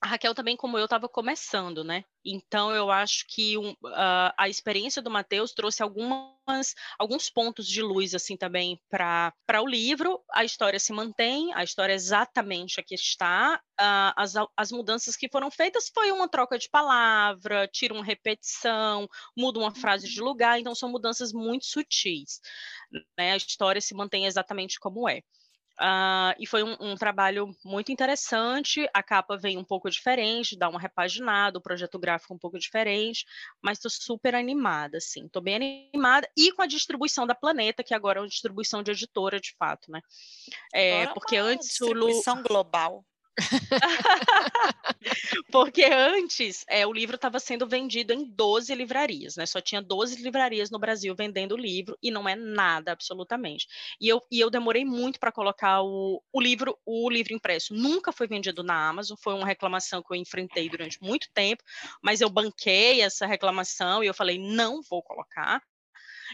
a 0.00 0.06
Raquel 0.06 0.34
também, 0.34 0.56
como 0.56 0.78
eu, 0.78 0.84
estava 0.84 1.08
começando, 1.08 1.82
né? 1.82 2.04
Então, 2.24 2.74
eu 2.74 2.90
acho 2.90 3.24
que 3.28 3.56
um, 3.56 3.70
uh, 3.70 4.32
a 4.36 4.48
experiência 4.48 5.00
do 5.00 5.10
Matheus 5.10 5.52
trouxe 5.52 5.82
algumas, 5.82 6.74
alguns 6.98 7.30
pontos 7.30 7.66
de 7.66 7.80
luz, 7.80 8.14
assim, 8.14 8.36
também 8.36 8.80
para 8.90 9.32
o 9.62 9.66
livro. 9.66 10.20
A 10.32 10.44
história 10.44 10.78
se 10.78 10.92
mantém, 10.92 11.52
a 11.54 11.62
história 11.62 11.92
é 11.92 11.96
exatamente 11.96 12.80
aqui 12.80 12.94
está. 12.94 13.60
Uh, 13.80 14.12
as, 14.16 14.34
as 14.56 14.72
mudanças 14.72 15.16
que 15.16 15.28
foram 15.28 15.50
feitas 15.50 15.90
foi 15.92 16.10
uma 16.10 16.28
troca 16.28 16.58
de 16.58 16.68
palavra, 16.68 17.68
tira 17.68 17.94
uma 17.94 18.04
repetição, 18.04 19.08
muda 19.36 19.58
uma 19.58 19.74
frase 19.74 20.08
de 20.08 20.20
uhum. 20.20 20.26
lugar, 20.26 20.58
então 20.58 20.74
são 20.74 20.90
mudanças 20.90 21.32
muito 21.32 21.66
sutis. 21.66 22.40
Né? 23.16 23.32
A 23.32 23.36
história 23.36 23.80
se 23.80 23.94
mantém 23.94 24.26
exatamente 24.26 24.78
como 24.78 25.08
é. 25.08 25.22
Uh, 25.78 26.32
e 26.38 26.46
foi 26.46 26.62
um, 26.62 26.74
um, 26.80 26.94
trabalho 26.94 27.54
muito 27.64 27.92
interessante. 27.92 28.88
A 28.94 29.02
capa 29.02 29.36
vem 29.36 29.58
um 29.58 29.64
pouco 29.64 29.90
diferente, 29.90 30.56
dá 30.56 30.68
uma 30.68 30.80
repaginada, 30.80 31.58
o 31.58 31.62
projeto 31.62 31.98
gráfico 31.98 32.32
um 32.32 32.38
pouco 32.38 32.58
diferente, 32.58 33.26
mas 33.62 33.76
estou 33.76 33.90
super 33.90 34.34
animada, 34.34 34.96
assim. 34.96 35.26
Estou 35.26 35.42
bem 35.42 35.56
animada 35.56 36.28
e 36.36 36.50
com 36.52 36.62
a 36.62 36.66
distribuição 36.66 37.26
da 37.26 37.34
Planeta, 37.34 37.84
que 37.84 37.94
agora 37.94 38.18
é 38.18 38.22
uma 38.22 38.28
distribuição 38.28 38.82
de 38.82 38.90
editora, 38.90 39.38
de 39.38 39.54
fato, 39.58 39.90
né? 39.90 40.00
É, 40.72 41.06
porque 41.08 41.36
antes 41.36 41.68
distribuição 41.68 42.36
o 42.36 42.38
Lu... 42.38 42.44
global. 42.44 43.04
Porque 45.52 45.84
antes 45.84 46.64
é, 46.68 46.86
o 46.86 46.92
livro 46.92 47.16
estava 47.16 47.38
sendo 47.38 47.66
vendido 47.66 48.12
em 48.12 48.24
12 48.24 48.74
livrarias, 48.74 49.36
né? 49.36 49.46
Só 49.46 49.60
tinha 49.60 49.82
12 49.82 50.22
livrarias 50.22 50.70
no 50.70 50.78
Brasil 50.78 51.14
vendendo 51.14 51.52
o 51.52 51.56
livro 51.56 51.96
e 52.02 52.10
não 52.10 52.28
é 52.28 52.34
nada, 52.34 52.92
absolutamente. 52.92 53.66
E 54.00 54.08
eu, 54.08 54.22
e 54.30 54.40
eu 54.40 54.50
demorei 54.50 54.84
muito 54.84 55.20
para 55.20 55.32
colocar 55.32 55.82
o, 55.82 56.22
o 56.32 56.40
livro, 56.40 56.78
o 56.84 57.10
livro 57.10 57.34
impresso. 57.34 57.74
Nunca 57.74 58.12
foi 58.12 58.26
vendido 58.26 58.62
na 58.62 58.88
Amazon, 58.88 59.16
foi 59.20 59.34
uma 59.34 59.46
reclamação 59.46 60.02
que 60.02 60.12
eu 60.12 60.16
enfrentei 60.16 60.68
durante 60.68 61.00
muito 61.02 61.28
tempo, 61.34 61.62
mas 62.02 62.20
eu 62.20 62.30
banquei 62.30 63.02
essa 63.02 63.26
reclamação 63.26 64.02
e 64.02 64.06
eu 64.06 64.14
falei, 64.14 64.38
não 64.38 64.80
vou 64.82 65.02
colocar. 65.02 65.62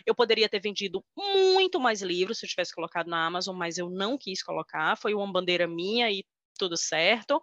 Eu 0.06 0.14
poderia 0.14 0.48
ter 0.48 0.60
vendido 0.60 1.04
muito 1.16 1.78
mais 1.78 2.00
livros 2.00 2.38
se 2.38 2.46
eu 2.46 2.48
tivesse 2.48 2.74
colocado 2.74 3.08
na 3.08 3.26
Amazon, 3.26 3.56
mas 3.56 3.78
eu 3.78 3.90
não 3.90 4.16
quis 4.16 4.42
colocar. 4.42 4.96
Foi 4.96 5.14
uma 5.14 5.30
bandeira 5.30 5.66
minha 5.66 6.10
e 6.10 6.24
tudo 6.62 6.76
certo. 6.76 7.42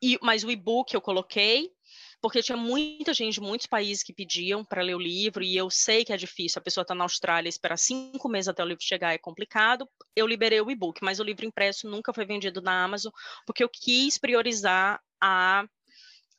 E, 0.00 0.18
mas 0.22 0.44
o 0.44 0.50
e-book 0.50 0.94
eu 0.94 1.00
coloquei, 1.00 1.68
porque 2.20 2.42
tinha 2.42 2.56
muita 2.56 3.12
gente 3.12 3.34
de 3.34 3.40
muitos 3.40 3.66
países 3.66 4.02
que 4.02 4.12
pediam 4.12 4.64
para 4.64 4.82
ler 4.82 4.94
o 4.94 5.00
livro, 5.00 5.42
e 5.42 5.56
eu 5.56 5.68
sei 5.68 6.04
que 6.04 6.12
é 6.12 6.16
difícil, 6.16 6.58
a 6.60 6.62
pessoa 6.62 6.82
está 6.82 6.94
na 6.94 7.04
Austrália, 7.04 7.48
esperar 7.48 7.76
cinco 7.76 8.28
meses 8.28 8.48
até 8.48 8.62
o 8.62 8.66
livro 8.66 8.84
chegar 8.84 9.12
é 9.12 9.18
complicado. 9.18 9.88
Eu 10.14 10.26
liberei 10.26 10.60
o 10.60 10.70
e-book, 10.70 11.02
mas 11.02 11.18
o 11.18 11.24
livro 11.24 11.44
impresso 11.44 11.88
nunca 11.88 12.12
foi 12.12 12.24
vendido 12.24 12.62
na 12.62 12.84
Amazon, 12.84 13.12
porque 13.46 13.64
eu 13.64 13.68
quis 13.68 14.18
priorizar 14.18 15.00
a 15.20 15.64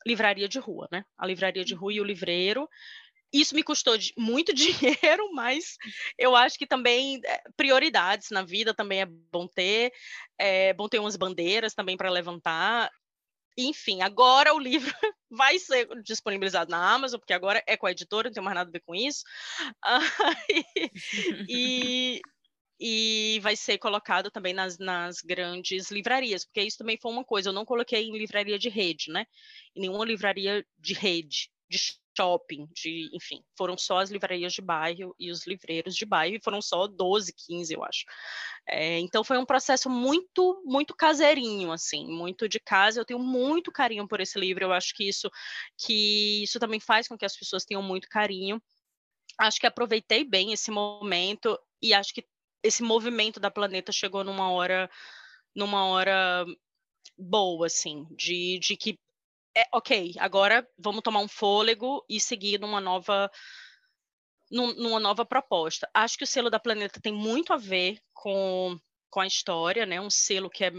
livraria 0.06 0.48
de 0.48 0.58
rua, 0.58 0.88
né? 0.92 1.04
A 1.16 1.26
livraria 1.26 1.64
de 1.64 1.74
rua 1.74 1.92
e 1.92 2.00
o 2.00 2.04
livreiro. 2.04 2.68
Isso 3.34 3.52
me 3.52 3.64
custou 3.64 3.96
muito 4.16 4.54
dinheiro, 5.02 5.32
mas 5.32 5.76
eu 6.16 6.36
acho 6.36 6.56
que 6.56 6.66
também 6.66 7.20
eh, 7.24 7.42
prioridades 7.56 8.30
na 8.30 8.42
vida 8.44 8.72
também 8.72 9.00
é 9.00 9.06
bom 9.06 9.48
ter. 9.48 9.92
É 10.38 10.72
bom 10.72 10.88
ter 10.88 11.00
umas 11.00 11.16
bandeiras 11.16 11.74
também 11.74 11.96
para 11.96 12.10
levantar. 12.10 12.88
Enfim, 13.58 14.02
agora 14.02 14.54
o 14.54 14.58
livro 14.58 14.94
vai 15.28 15.58
ser 15.58 15.88
disponibilizado 16.02 16.70
na 16.70 16.94
Amazon, 16.94 17.18
porque 17.18 17.32
agora 17.32 17.60
é 17.66 17.76
com 17.76 17.86
a 17.86 17.90
editora, 17.90 18.28
não 18.28 18.34
tem 18.34 18.42
mais 18.42 18.54
nada 18.54 18.68
a 18.70 18.72
ver 18.72 18.82
com 18.86 18.94
isso. 18.94 19.24
e, 21.48 22.20
e 22.78 23.40
vai 23.42 23.56
ser 23.56 23.78
colocado 23.78 24.30
também 24.30 24.54
nas, 24.54 24.78
nas, 24.78 25.20
grandes 25.20 25.90
livrarias, 25.90 26.44
porque 26.44 26.62
isso 26.62 26.78
também 26.78 26.98
foi 27.00 27.10
uma 27.10 27.24
coisa, 27.24 27.48
eu 27.48 27.52
não 27.52 27.64
coloquei 27.64 28.04
em 28.04 28.16
livraria 28.16 28.58
de 28.58 28.68
rede, 28.68 29.10
né? 29.10 29.26
Em 29.74 29.82
nenhuma 29.82 30.04
livraria 30.04 30.64
de 30.78 30.94
rede, 30.94 31.50
de 31.68 31.78
shopping, 32.16 32.68
de, 32.72 33.10
enfim, 33.12 33.42
foram 33.56 33.76
só 33.76 33.98
as 33.98 34.10
livrarias 34.10 34.52
de 34.52 34.62
bairro 34.62 35.14
e 35.18 35.30
os 35.30 35.46
livreiros 35.46 35.96
de 35.96 36.06
bairro, 36.06 36.36
e 36.36 36.42
foram 36.42 36.62
só 36.62 36.86
12, 36.86 37.34
15, 37.34 37.74
eu 37.74 37.84
acho. 37.84 38.04
É, 38.66 38.98
então 39.00 39.24
foi 39.24 39.36
um 39.36 39.44
processo 39.44 39.90
muito, 39.90 40.62
muito 40.64 40.94
caseirinho, 40.94 41.72
assim, 41.72 42.06
muito 42.06 42.48
de 42.48 42.60
casa. 42.60 43.00
Eu 43.00 43.04
tenho 43.04 43.20
muito 43.20 43.72
carinho 43.72 44.06
por 44.06 44.20
esse 44.20 44.38
livro. 44.38 44.64
Eu 44.64 44.72
acho 44.72 44.94
que 44.94 45.08
isso, 45.08 45.30
que 45.76 46.42
isso 46.42 46.58
também 46.58 46.80
faz 46.80 47.08
com 47.08 47.18
que 47.18 47.24
as 47.24 47.36
pessoas 47.36 47.64
tenham 47.64 47.82
muito 47.82 48.08
carinho. 48.08 48.62
Acho 49.38 49.58
que 49.60 49.66
aproveitei 49.66 50.24
bem 50.24 50.52
esse 50.52 50.70
momento 50.70 51.58
e 51.82 51.92
acho 51.92 52.14
que 52.14 52.24
esse 52.62 52.82
movimento 52.82 53.38
da 53.38 53.50
planeta 53.50 53.92
chegou 53.92 54.24
numa 54.24 54.50
hora, 54.50 54.90
numa 55.54 55.86
hora 55.86 56.46
boa, 57.18 57.66
assim, 57.66 58.06
de, 58.16 58.58
de 58.58 58.76
que 58.76 58.98
é, 59.56 59.66
ok, 59.72 60.14
agora 60.18 60.68
vamos 60.78 61.02
tomar 61.02 61.20
um 61.20 61.28
fôlego 61.28 62.04
e 62.08 62.20
seguir 62.20 62.58
numa 62.58 62.80
nova 62.80 63.30
numa 64.50 65.00
nova 65.00 65.24
proposta. 65.24 65.88
Acho 65.92 66.16
que 66.18 66.24
o 66.24 66.26
selo 66.26 66.50
da 66.50 66.60
Planeta 66.60 67.00
tem 67.00 67.12
muito 67.12 67.52
a 67.52 67.56
ver 67.56 67.98
com, 68.12 68.78
com 69.10 69.20
a 69.20 69.26
história, 69.26 69.84
né? 69.84 70.00
Um 70.00 70.10
selo 70.10 70.50
que 70.50 70.64
é, 70.64 70.70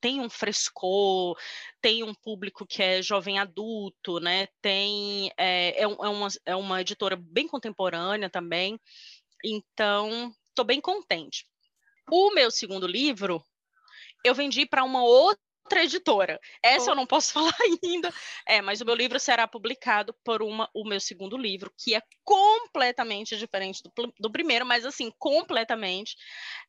tem 0.00 0.20
um 0.20 0.30
frescor, 0.30 1.36
tem 1.80 2.02
um 2.02 2.14
público 2.14 2.66
que 2.66 2.82
é 2.82 3.02
jovem 3.02 3.38
adulto, 3.38 4.18
né? 4.20 4.46
Tem 4.62 5.30
é, 5.36 5.80
é, 5.80 5.82
é 5.82 5.86
uma, 5.86 6.28
é 6.46 6.56
uma 6.56 6.80
editora 6.80 7.16
bem 7.16 7.46
contemporânea 7.46 8.30
também. 8.30 8.80
Então, 9.44 10.32
estou 10.48 10.64
bem 10.64 10.80
contente. 10.80 11.44
O 12.10 12.32
meu 12.32 12.50
segundo 12.50 12.86
livro 12.86 13.44
eu 14.24 14.34
vendi 14.34 14.66
para 14.66 14.84
uma 14.84 15.02
outra 15.04 15.47
outra 15.68 15.84
editora. 15.84 16.40
Essa 16.62 16.86
oh. 16.86 16.92
eu 16.92 16.96
não 16.96 17.06
posso 17.06 17.32
falar 17.34 17.54
ainda. 17.60 18.12
É, 18.46 18.62
mas 18.62 18.80
o 18.80 18.86
meu 18.86 18.94
livro 18.94 19.20
será 19.20 19.46
publicado 19.46 20.14
por 20.24 20.42
uma, 20.42 20.68
o 20.74 20.88
meu 20.88 20.98
segundo 20.98 21.36
livro, 21.36 21.72
que 21.76 21.94
é 21.94 22.02
completamente 22.24 23.36
diferente 23.36 23.82
do, 23.82 24.12
do 24.18 24.32
primeiro, 24.32 24.64
mas 24.64 24.86
assim, 24.86 25.12
completamente. 25.18 26.16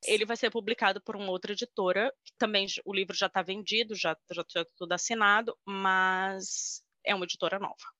Ele 0.05 0.25
vai 0.25 0.35
ser 0.35 0.49
publicado 0.49 1.01
por 1.01 1.15
uma 1.15 1.31
outra 1.31 1.53
editora, 1.53 2.12
que 2.25 2.33
também 2.38 2.67
o 2.85 2.93
livro 2.93 3.15
já 3.15 3.27
está 3.27 3.41
vendido, 3.41 3.95
já 3.95 4.15
já 4.31 4.41
está 4.41 4.65
tudo 4.77 4.91
assinado, 4.91 5.57
mas 5.65 6.83
é 7.05 7.15
uma 7.15 7.25
editora 7.25 7.57
nova. 7.57 7.98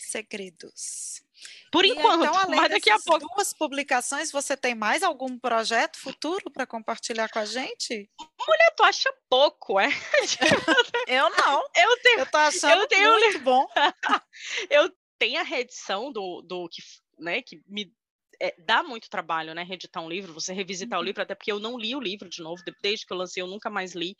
Segredos. 0.00 1.22
Por 1.70 1.84
e 1.84 1.90
enquanto, 1.90 2.24
então, 2.24 2.34
além 2.34 2.60
mas 2.60 2.70
daqui 2.70 2.90
a 2.90 2.98
pouco. 2.98 3.28
duas 3.28 3.52
publicações, 3.52 4.32
você 4.32 4.56
tem 4.56 4.74
mais 4.74 5.02
algum 5.02 5.38
projeto 5.38 5.98
futuro 5.98 6.50
para 6.50 6.66
compartilhar 6.66 7.28
com 7.28 7.38
a 7.38 7.44
gente? 7.44 8.10
Mulher, 8.18 8.74
tu 8.76 8.82
acha 8.82 9.12
pouco, 9.28 9.78
é? 9.78 9.88
eu 11.06 11.30
não. 11.30 11.62
Eu 11.76 12.02
tenho. 12.02 12.18
Eu 12.20 12.26
tô 12.26 12.38
achando 12.38 12.80
eu 12.80 12.86
tenho, 12.88 13.10
muito 13.10 13.38
bom. 13.40 13.66
eu 14.70 14.92
tenho 15.18 15.40
a 15.40 15.44
reedição 15.44 16.10
do, 16.10 16.42
do 16.42 16.68
que, 16.68 16.82
né, 17.18 17.42
que 17.42 17.62
me 17.66 17.92
é, 18.40 18.54
dá 18.58 18.82
muito 18.82 19.10
trabalho, 19.10 19.54
né, 19.54 19.62
reeditar 19.62 20.02
um 20.02 20.08
livro, 20.08 20.32
você 20.32 20.52
revisitar 20.52 20.98
uhum. 20.98 21.02
o 21.02 21.06
livro, 21.06 21.22
até 21.22 21.34
porque 21.34 21.50
eu 21.50 21.58
não 21.58 21.78
li 21.78 21.94
o 21.94 22.00
livro 22.00 22.28
de 22.28 22.42
novo, 22.42 22.62
desde 22.80 23.06
que 23.06 23.12
eu 23.12 23.16
lancei 23.16 23.42
eu 23.42 23.46
nunca 23.46 23.68
mais 23.68 23.94
li, 23.94 24.16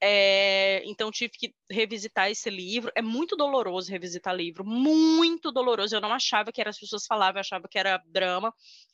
é, 0.00 0.82
então 0.84 1.10
tive 1.10 1.32
que 1.32 1.54
revisitar 1.70 2.30
esse 2.30 2.48
livro, 2.50 2.92
é 2.94 3.02
muito 3.02 3.36
doloroso 3.36 3.90
revisitar 3.90 4.34
livro, 4.34 4.64
muito 4.64 5.50
doloroso, 5.50 5.94
eu 5.94 6.00
não 6.00 6.12
achava 6.12 6.52
que 6.52 6.60
era, 6.60 6.70
as 6.70 6.78
pessoas 6.78 7.06
falavam, 7.06 7.38
eu 7.38 7.40
achava 7.40 7.68
que 7.68 7.78
era 7.78 8.02
drama, 8.06 8.52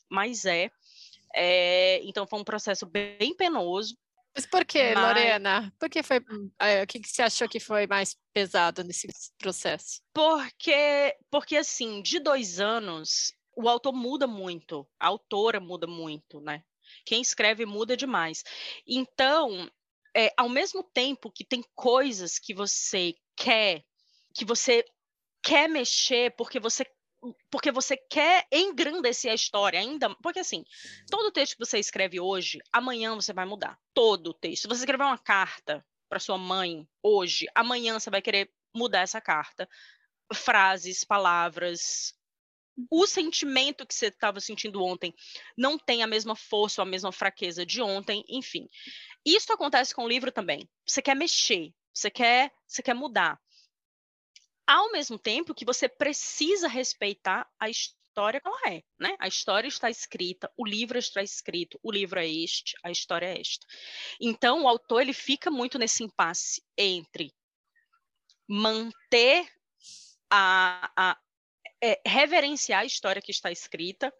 mas 0.09 0.45
é, 0.45 0.71
é 1.35 2.01
então 2.05 2.27
foi 2.27 2.39
um 2.39 2.45
processo 2.45 2.87
bem 2.87 3.35
penoso, 3.37 3.97
mas 4.37 4.47
por 4.47 4.65
que, 4.65 4.93
Mas... 4.95 5.05
Lorena? 5.05 5.73
Por 5.79 5.89
que 5.89 6.03
foi. 6.03 6.21
É, 6.59 6.83
o 6.83 6.87
que, 6.89 6.99
que 6.99 7.09
você 7.09 7.23
achou 7.23 7.49
que 7.49 7.61
foi 7.61 7.87
mais 7.87 8.17
pesado 8.33 8.83
nesse 8.83 9.07
processo? 9.39 10.01
Porque, 10.13 11.17
porque 11.31 11.57
assim, 11.57 12.03
de 12.03 12.19
dois 12.19 12.59
anos, 12.59 13.33
o 13.57 13.69
autor 13.69 13.93
muda 13.93 14.27
muito, 14.27 14.87
a 14.99 15.09
autora 15.09 15.61
muda 15.61 15.87
muito, 15.87 16.41
né? 16.41 16.65
Quem 17.05 17.21
escreve 17.21 17.65
muda 17.67 17.97
demais. 17.97 18.45
Então, 18.87 19.71
é, 20.17 20.33
ao 20.37 20.49
mesmo 20.49 20.83
tempo 20.83 21.31
que 21.31 21.45
tem 21.45 21.65
coisas 21.75 22.39
que 22.39 22.55
você 22.55 23.15
quer, 23.37 23.85
que 24.35 24.45
você 24.45 24.85
quer 25.43 25.69
mexer 25.69 26.35
porque 26.37 26.59
você 26.59 26.85
porque 27.51 27.73
você 27.73 27.97
quer 27.97 28.47
engrandecer 28.53 29.33
a 29.33 29.35
história 29.35 29.81
ainda, 29.81 30.15
porque 30.17 30.41
assim, 30.41 30.63
todo 31.11 31.33
texto 31.33 31.55
que 31.55 31.65
você 31.65 31.79
escreve 31.79 32.21
hoje, 32.21 32.61
amanhã 32.71 33.15
você 33.15 33.33
vai 33.33 33.47
mudar. 33.47 33.79
Todo 33.95 34.29
o 34.29 34.35
texto. 34.35 34.63
Se 34.63 34.69
você 34.69 34.81
escrever 34.81 35.05
uma 35.05 35.17
carta 35.17 35.83
para 36.07 36.21
sua 36.21 36.37
mãe 36.37 36.87
hoje, 37.03 37.47
amanhã 37.55 37.99
você 37.99 38.11
vai 38.11 38.21
querer 38.21 38.53
mudar 38.75 39.01
essa 39.01 39.23
carta. 39.23 39.67
Frases, 40.35 41.03
palavras, 41.03 42.15
o 42.91 43.07
sentimento 43.07 43.87
que 43.87 43.95
você 43.95 44.07
estava 44.07 44.41
sentindo 44.41 44.83
ontem 44.83 45.15
não 45.57 45.79
tem 45.79 46.03
a 46.03 46.07
mesma 46.07 46.35
força 46.35 46.83
a 46.83 46.85
mesma 46.85 47.13
fraqueza 47.13 47.65
de 47.65 47.81
ontem, 47.81 48.25
enfim. 48.29 48.69
Isso 49.25 49.53
acontece 49.53 49.95
com 49.95 50.05
o 50.05 50.09
livro 50.09 50.33
também. 50.33 50.69
Você 50.87 51.01
quer 51.01 51.15
mexer, 51.15 51.73
você 51.93 52.11
quer, 52.11 52.53
você 52.67 52.83
quer 52.83 52.95
mudar. 52.95 53.41
Ao 54.67 54.91
mesmo 54.91 55.19
tempo 55.19 55.55
que 55.55 55.65
você 55.65 55.89
precisa 55.89 56.69
respeitar 56.69 57.49
a 57.59 57.69
história 57.69 58.41
que 58.41 58.49
ela 58.49 58.61
é, 58.69 58.83
né? 58.99 59.17
A 59.19 59.29
história 59.29 59.69
está 59.69 59.91
escrita, 59.91 60.51
o 60.57 60.65
livro 60.65 60.99
está 60.99 61.23
escrito, 61.23 61.79
o 61.83 61.91
livro 61.91 62.19
é 62.19 62.27
este, 62.29 62.77
a 62.83 62.91
história 62.91 63.27
é 63.27 63.41
esta. 63.41 63.67
Então, 64.21 64.63
o 64.63 64.69
autor 64.69 65.03
ele 65.03 65.13
fica 65.13 65.51
muito 65.51 65.79
nesse 65.79 66.05
impasse 66.05 66.63
entre 66.79 67.33
manter 68.49 69.49
a, 70.31 70.91
a, 70.97 71.19
é, 71.85 72.01
reverenciar 72.07 72.81
a 72.81 72.87
história 72.87 73.21
que 73.21 73.31
está 73.31 73.53
escrita 73.53 74.11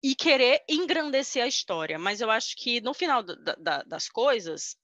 e 0.00 0.14
querer 0.14 0.62
engrandecer 0.68 1.42
a 1.42 1.48
história. 1.48 1.98
Mas 1.98 2.20
eu 2.20 2.30
acho 2.30 2.56
que 2.56 2.80
no 2.80 2.94
final 2.94 3.24
da, 3.24 3.56
da, 3.56 3.82
das 3.82 4.08
coisas, 4.08 4.76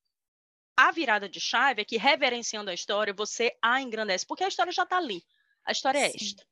a 0.76 0.90
virada 0.90 1.28
de 1.28 1.38
chave 1.38 1.82
é 1.82 1.84
que 1.84 1.96
reverenciando 1.96 2.70
a 2.70 2.74
história, 2.74 3.14
você 3.14 3.56
a 3.62 3.80
engrandece, 3.80 4.26
porque 4.26 4.42
a 4.42 4.48
história 4.48 4.72
já 4.72 4.82
está 4.82 4.96
ali. 4.96 5.22
A 5.64 5.70
história 5.70 5.98
é 6.00 6.10
Sim. 6.10 6.16
esta. 6.20 6.46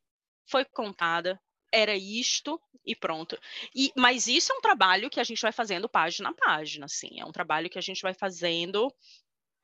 Foi 0.48 0.64
contada, 0.64 1.40
era 1.72 1.96
isto 1.96 2.60
e 2.84 2.94
pronto. 2.94 3.36
E, 3.74 3.92
mas 3.96 4.28
isso 4.28 4.52
é 4.52 4.54
um 4.54 4.60
trabalho 4.60 5.10
que 5.10 5.18
a 5.18 5.24
gente 5.24 5.42
vai 5.42 5.50
fazendo 5.50 5.88
página 5.88 6.28
a 6.28 6.34
página, 6.34 6.86
assim. 6.86 7.20
É 7.20 7.24
um 7.24 7.32
trabalho 7.32 7.68
que 7.68 7.78
a 7.78 7.82
gente 7.82 8.02
vai 8.02 8.14
fazendo 8.14 8.88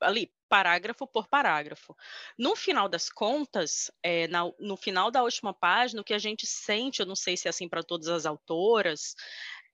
ali, 0.02 0.32
parágrafo 0.48 1.06
por 1.06 1.28
parágrafo. 1.28 1.96
No 2.38 2.54
final 2.54 2.88
das 2.88 3.08
contas, 3.08 3.90
é, 4.02 4.28
na, 4.28 4.42
no 4.58 4.76
final 4.76 5.10
da 5.10 5.22
última 5.22 5.54
página, 5.54 6.00
o 6.00 6.04
que 6.04 6.14
a 6.14 6.18
gente 6.18 6.46
sente, 6.46 7.00
eu 7.00 7.06
não 7.06 7.16
sei 7.16 7.36
se 7.36 7.48
é 7.48 7.50
assim 7.50 7.68
para 7.68 7.82
todas 7.82 8.08
as 8.08 8.26
autoras 8.26 9.14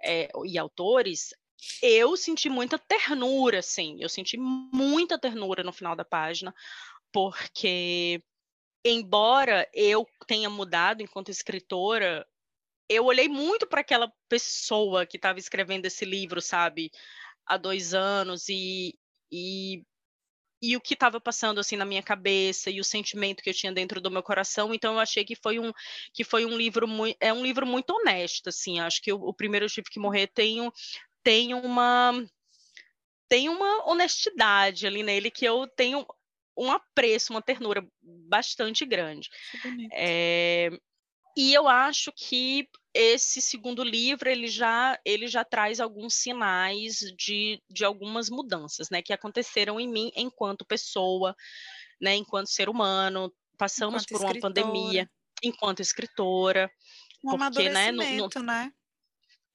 é, 0.02 0.30
e 0.44 0.56
autores, 0.56 1.34
eu 1.82 2.16
senti 2.16 2.48
muita 2.48 2.78
ternura, 2.78 3.58
assim, 3.58 3.96
eu 4.00 4.08
senti 4.08 4.36
muita 4.38 5.18
ternura 5.18 5.64
no 5.64 5.72
final 5.72 5.96
da 5.96 6.04
página, 6.04 6.54
porque 7.12 8.22
embora 8.84 9.68
eu 9.74 10.06
tenha 10.26 10.48
mudado 10.48 11.02
enquanto 11.02 11.30
escritora, 11.30 12.26
eu 12.88 13.04
olhei 13.04 13.28
muito 13.28 13.66
para 13.66 13.80
aquela 13.80 14.12
pessoa 14.28 15.04
que 15.04 15.16
estava 15.16 15.38
escrevendo 15.38 15.86
esse 15.86 16.04
livro, 16.04 16.40
sabe, 16.40 16.90
há 17.44 17.56
dois 17.56 17.92
anos 17.94 18.48
e, 18.48 18.98
e 19.30 19.84
e 20.60 20.76
o 20.76 20.80
que 20.80 20.94
estava 20.94 21.20
passando 21.20 21.60
assim 21.60 21.76
na 21.76 21.84
minha 21.84 22.02
cabeça 22.02 22.70
e 22.70 22.80
o 22.80 22.84
sentimento 22.84 23.42
que 23.42 23.50
eu 23.50 23.54
tinha 23.54 23.72
dentro 23.72 24.00
do 24.00 24.10
meu 24.10 24.22
coração. 24.22 24.74
Então 24.74 24.94
eu 24.94 25.00
achei 25.00 25.24
que 25.24 25.36
foi 25.36 25.58
um 25.58 25.72
que 26.12 26.24
foi 26.24 26.44
um 26.44 26.56
livro 26.56 26.86
muito 26.86 27.16
é 27.20 27.32
um 27.32 27.42
livro 27.42 27.66
muito 27.66 27.90
honesto 27.90 28.48
assim. 28.48 28.80
Acho 28.80 29.00
que 29.00 29.12
o, 29.12 29.16
o 29.16 29.32
primeiro 29.32 29.66
eu 29.66 29.70
tive 29.70 29.88
que 29.90 30.00
morrer 30.00 30.26
tem 30.28 30.60
um, 30.60 30.70
tem 31.22 31.54
uma 31.54 32.12
tem 33.28 33.48
uma 33.48 33.88
honestidade 33.88 34.86
ali 34.86 35.02
nele 35.02 35.30
que 35.30 35.44
eu 35.44 35.66
tenho 35.66 36.06
um 36.56 36.72
apreço, 36.72 37.32
uma 37.32 37.42
ternura 37.42 37.86
bastante 38.02 38.84
grande. 38.84 39.30
É, 39.92 40.70
e 41.36 41.54
eu 41.54 41.68
acho 41.68 42.10
que 42.12 42.68
esse 43.00 43.40
segundo 43.40 43.84
livro 43.84 44.28
ele 44.28 44.48
já 44.48 44.98
ele 45.04 45.28
já 45.28 45.44
traz 45.44 45.78
alguns 45.78 46.14
sinais 46.14 46.98
de, 47.16 47.62
de 47.70 47.84
algumas 47.84 48.28
mudanças, 48.28 48.90
né, 48.90 49.00
que 49.00 49.12
aconteceram 49.12 49.78
em 49.78 49.86
mim 49.88 50.10
enquanto 50.16 50.64
pessoa, 50.64 51.36
né, 52.00 52.16
enquanto 52.16 52.48
ser 52.48 52.68
humano, 52.68 53.32
passamos 53.56 54.02
enquanto 54.02 54.08
por 54.08 54.20
uma 54.20 54.30
escritora. 54.32 54.54
pandemia, 54.54 55.10
enquanto 55.44 55.80
escritora, 55.80 56.68
um 57.24 57.38
porque, 57.38 57.68
né, 57.68 57.92
no, 57.92 58.02
no, 58.02 58.42
né? 58.42 58.72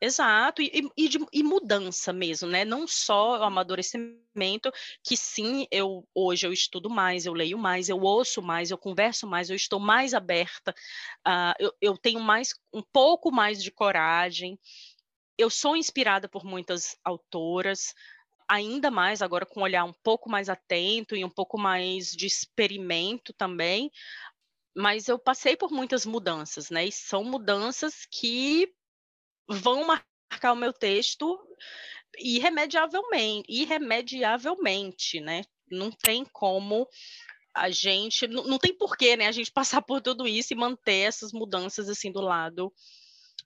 Exato, 0.03 0.61
e, 0.61 0.91
e, 0.97 1.07
de, 1.07 1.17
e, 1.31 1.41
mudança 1.41 2.11
mesmo, 2.11 2.49
né? 2.49 2.65
Não 2.65 2.85
só 2.85 3.39
o 3.39 3.43
amadurecimento, 3.43 4.69
que 5.01 5.15
sim, 5.15 5.65
eu 5.71 6.05
hoje 6.13 6.45
eu 6.45 6.51
estudo 6.51 6.89
mais, 6.89 7.25
eu 7.25 7.31
leio 7.31 7.57
mais, 7.57 7.87
eu 7.87 8.01
ouço 8.01 8.41
mais, 8.41 8.69
eu 8.69 8.77
converso 8.77 9.25
mais, 9.25 9.49
eu 9.49 9.55
estou 9.55 9.79
mais 9.79 10.13
aberta, 10.13 10.75
uh, 11.25 11.55
eu, 11.57 11.73
eu 11.79 11.97
tenho 11.97 12.19
mais 12.19 12.53
um 12.73 12.81
pouco 12.81 13.31
mais 13.31 13.63
de 13.63 13.71
coragem. 13.71 14.59
Eu 15.37 15.49
sou 15.49 15.77
inspirada 15.77 16.27
por 16.27 16.43
muitas 16.43 16.97
autoras, 17.01 17.95
ainda 18.45 18.91
mais 18.91 19.21
agora 19.21 19.45
com 19.45 19.61
um 19.61 19.63
olhar 19.63 19.85
um 19.85 19.93
pouco 19.93 20.29
mais 20.29 20.49
atento 20.49 21.15
e 21.15 21.23
um 21.23 21.29
pouco 21.29 21.57
mais 21.57 22.11
de 22.11 22.25
experimento 22.27 23.31
também. 23.31 23.89
Mas 24.75 25.07
eu 25.07 25.17
passei 25.17 25.55
por 25.55 25.71
muitas 25.71 26.05
mudanças, 26.05 26.69
né? 26.69 26.85
E 26.85 26.91
são 26.91 27.23
mudanças 27.23 28.05
que 28.11 28.73
vão 29.47 29.85
marcar 29.85 30.53
o 30.53 30.55
meu 30.55 30.73
texto 30.73 31.39
irremediavelmente, 32.17 33.45
irremediavelmente, 33.49 35.19
né? 35.19 35.43
Não 35.69 35.91
tem 35.91 36.25
como 36.31 36.87
a 37.53 37.69
gente, 37.69 38.27
não, 38.27 38.43
não 38.43 38.57
tem 38.57 38.75
porquê, 38.75 39.15
né, 39.15 39.27
a 39.27 39.31
gente 39.31 39.51
passar 39.53 39.81
por 39.81 40.01
tudo 40.01 40.27
isso 40.27 40.53
e 40.53 40.57
manter 40.57 41.07
essas 41.07 41.31
mudanças 41.31 41.87
assim 41.89 42.11
do 42.11 42.21
lado 42.21 42.73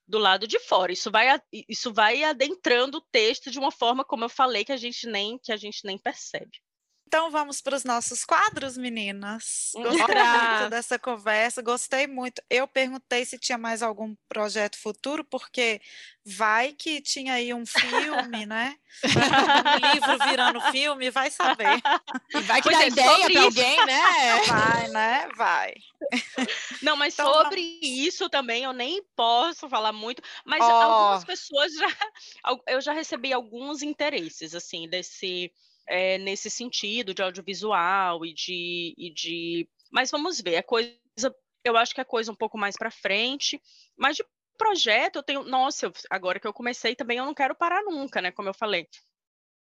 do 0.08 0.18
lado 0.18 0.48
de 0.48 0.58
fora. 0.60 0.94
Isso 0.94 1.12
vai 1.12 1.28
isso 1.68 1.94
vai 1.94 2.24
adentrando 2.24 3.00
o 3.00 3.06
texto 3.12 3.52
de 3.52 3.60
uma 3.60 3.72
forma 3.72 4.06
como 4.06 4.24
eu 4.24 4.30
falei 4.30 4.64
que 4.64 4.72
a 4.72 4.78
gente 4.78 5.06
nem 5.08 5.38
que 5.38 5.52
a 5.52 5.58
gente 5.58 5.82
nem 5.84 5.98
percebe. 5.98 6.62
Então 7.08 7.32
vamos 7.32 7.62
para 7.62 7.74
os 7.74 7.86
nossos 7.86 8.26
quadros, 8.26 8.78
meninas. 8.78 9.72
Gostei 9.74 9.98
muito 9.98 10.70
dessa 10.70 11.00
conversa, 11.00 11.62
gostei 11.62 12.06
muito. 12.06 12.42
Eu 12.50 12.68
perguntei 12.68 13.24
se 13.24 13.40
tinha 13.40 13.58
mais 13.58 13.82
algum 13.82 14.14
projeto 14.28 14.78
futuro, 14.78 15.24
porque 15.24 15.80
vai 16.26 16.74
que 16.74 17.00
tinha 17.00 17.36
aí 17.36 17.54
um 17.54 17.66
filme, 17.66 18.46
né? 18.46 18.76
um 19.06 19.94
livro 19.94 20.26
virando 20.28 20.60
filme, 20.70 21.10
vai 21.10 21.32
saber. 21.32 21.82
E 22.36 22.42
vai 22.42 22.62
que 22.62 22.72
dá 22.72 22.84
é, 22.84 22.88
ideia 22.88 23.32
para 23.32 23.42
alguém, 23.42 23.86
né? 23.86 24.02
Vai, 24.46 24.88
né? 24.90 25.30
Vai. 25.38 25.74
Não, 26.82 26.98
mas 26.98 27.14
então, 27.14 27.34
sobre 27.34 27.62
vamos... 27.62 27.80
isso 27.82 28.30
também 28.30 28.66
eu 28.66 28.74
nem 28.74 29.02
posso 29.16 29.70
falar 29.70 29.94
muito, 29.94 30.22
mas 30.46 30.62
oh. 30.62 30.70
algumas 30.70 31.24
pessoas 31.24 31.74
já 31.74 31.88
eu 32.68 32.82
já 32.82 32.92
recebi 32.92 33.32
alguns 33.32 33.82
interesses 33.82 34.54
assim 34.54 34.90
desse 34.90 35.54
é, 35.88 36.18
nesse 36.18 36.50
sentido 36.50 37.14
de 37.14 37.22
audiovisual 37.22 38.26
e 38.26 38.34
de, 38.34 38.94
e 38.98 39.10
de. 39.14 39.70
Mas 39.92 40.12
vamos 40.12 40.42
ver, 40.42 40.58
a 40.58 40.64
coisa. 40.64 40.94
Eu 41.64 41.76
acho 41.76 41.94
que 41.94 42.02
a 42.02 42.06
coisa 42.06 42.32
um 42.32 42.36
pouco 42.36 42.58
mais 42.58 42.76
para 42.78 42.92
frente, 42.92 43.62
mas 43.98 44.18
de 44.18 44.26
projeto 44.58 45.18
eu 45.18 45.24
tenho. 45.24 45.44
Nossa, 45.44 45.88
eu, 45.88 45.94
agora 46.10 46.40
que 46.40 46.48
eu 46.48 46.54
comecei 46.54 46.96
também 46.96 47.18
eu 47.18 47.26
não 47.26 47.34
quero 47.34 47.56
parar 47.56 47.84
nunca, 47.84 48.22
né? 48.22 48.32
Como 48.32 48.50
eu 48.50 48.54
falei. 48.54 48.88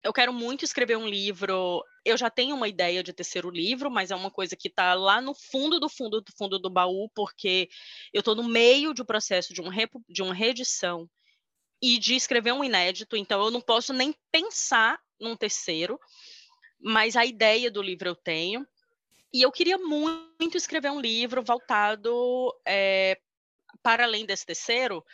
Eu 0.02 0.12
quero 0.12 0.32
muito 0.32 0.64
escrever 0.64 0.96
um 0.96 1.06
livro. 1.06 1.82
Eu 2.04 2.16
já 2.16 2.28
tenho 2.28 2.56
uma 2.56 2.66
ideia 2.66 3.02
de 3.04 3.12
terceiro 3.12 3.48
livro, 3.50 3.88
mas 3.88 4.10
é 4.10 4.16
uma 4.16 4.30
coisa 4.32 4.56
que 4.56 4.66
está 4.66 4.94
lá 4.94 5.20
no 5.20 5.32
fundo 5.32 5.78
do 5.78 5.88
fundo 5.88 6.20
do 6.20 6.32
fundo 6.36 6.58
do 6.58 6.68
baú, 6.68 7.08
porque 7.14 7.68
eu 8.12 8.18
estou 8.18 8.34
no 8.34 8.42
meio 8.42 8.92
de 8.92 9.02
um 9.02 9.04
processo 9.04 9.54
de, 9.54 9.62
um 9.62 9.70
de 10.08 10.22
uma 10.22 10.34
reedição 10.34 11.08
e 11.82 11.98
de 11.98 12.14
escrever 12.14 12.52
um 12.52 12.62
inédito, 12.62 13.16
então 13.16 13.44
eu 13.44 13.50
não 13.50 13.60
posso 13.60 13.92
nem 13.92 14.14
pensar 14.30 15.00
num 15.20 15.36
terceiro, 15.36 15.98
mas 16.80 17.16
a 17.16 17.26
ideia 17.26 17.70
do 17.70 17.82
livro 17.82 18.08
eu 18.08 18.14
tenho. 18.14 18.66
E 19.34 19.42
eu 19.42 19.50
queria 19.50 19.78
muito 19.78 20.56
escrever 20.56 20.90
um 20.90 21.00
livro 21.00 21.42
voltado 21.42 22.54
é, 22.66 23.18
para 23.82 24.04
além 24.04 24.24
desse 24.24 24.46
terceiro, 24.46 25.04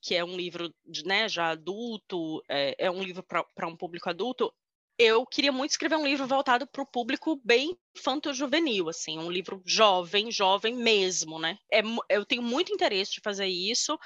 que 0.00 0.14
é 0.14 0.24
um 0.24 0.36
livro 0.36 0.72
né, 1.04 1.28
já 1.28 1.48
adulto, 1.48 2.42
é, 2.48 2.76
é 2.78 2.90
um 2.90 3.02
livro 3.02 3.22
para 3.22 3.66
um 3.66 3.76
público 3.76 4.08
adulto. 4.08 4.52
Eu 4.98 5.26
queria 5.26 5.52
muito 5.52 5.72
escrever 5.72 5.96
um 5.96 6.06
livro 6.06 6.26
voltado 6.26 6.66
para 6.66 6.82
o 6.82 6.86
público 6.86 7.40
bem 7.44 7.76
infanto-juvenil, 7.96 8.88
assim, 8.88 9.18
um 9.18 9.30
livro 9.30 9.60
jovem, 9.64 10.30
jovem 10.30 10.74
mesmo, 10.74 11.38
né? 11.38 11.58
É, 11.72 11.82
eu 12.08 12.24
tenho 12.24 12.42
muito 12.42 12.72
interesse 12.72 13.12
de 13.12 13.20
fazer 13.20 13.46
isso, 13.46 13.98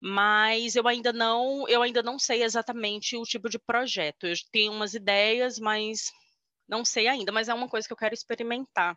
mas 0.00 0.74
eu 0.76 0.88
ainda 0.88 1.12
não 1.12 1.68
eu 1.68 1.82
ainda 1.82 2.02
não 2.02 2.18
sei 2.18 2.42
exatamente 2.42 3.16
o 3.16 3.22
tipo 3.22 3.48
de 3.48 3.58
projeto. 3.58 4.26
Eu 4.26 4.34
tenho 4.50 4.72
umas 4.72 4.94
ideias, 4.94 5.58
mas 5.58 6.10
não 6.68 6.84
sei 6.84 7.06
ainda, 7.08 7.30
mas 7.30 7.48
é 7.48 7.54
uma 7.54 7.68
coisa 7.68 7.86
que 7.86 7.92
eu 7.92 7.98
quero 7.98 8.14
experimentar. 8.14 8.96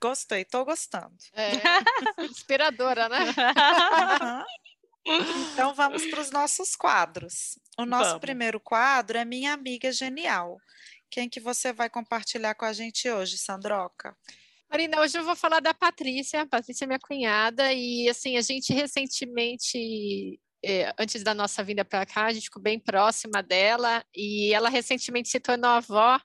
Gostei, 0.00 0.44
tô 0.44 0.64
gostando. 0.64 1.16
É, 1.34 1.50
inspiradora, 2.24 3.08
né? 3.08 3.18
Então 5.02 5.74
vamos 5.74 6.04
para 6.06 6.20
os 6.20 6.30
nossos 6.30 6.76
quadros. 6.76 7.58
O 7.78 7.86
nosso 7.86 8.10
vamos. 8.10 8.20
primeiro 8.20 8.60
quadro 8.60 9.16
é 9.16 9.24
Minha 9.24 9.54
Amiga 9.54 9.90
Genial. 9.90 10.58
Quem 11.10 11.28
que 11.28 11.40
você 11.40 11.72
vai 11.72 11.88
compartilhar 11.88 12.54
com 12.54 12.66
a 12.66 12.72
gente 12.72 13.10
hoje, 13.10 13.38
Sandroca? 13.38 14.14
Marina, 14.70 15.00
hoje 15.00 15.18
eu 15.18 15.24
vou 15.24 15.34
falar 15.34 15.58
da 15.58 15.74
Patrícia. 15.74 16.46
Patrícia 16.46 16.84
é 16.84 16.86
minha 16.86 17.00
cunhada 17.00 17.72
e 17.72 18.08
assim 18.08 18.36
a 18.36 18.40
gente 18.40 18.72
recentemente 18.72 20.40
é, 20.64 20.94
antes 20.96 21.24
da 21.24 21.34
nossa 21.34 21.64
vinda 21.64 21.84
para 21.84 22.06
cá, 22.06 22.26
a 22.26 22.32
gente 22.32 22.44
ficou 22.44 22.62
bem 22.62 22.78
próxima 22.78 23.42
dela 23.42 24.04
e 24.14 24.54
ela 24.54 24.68
recentemente 24.68 25.28
se 25.28 25.40
tornou 25.40 25.70
avó. 25.70 26.20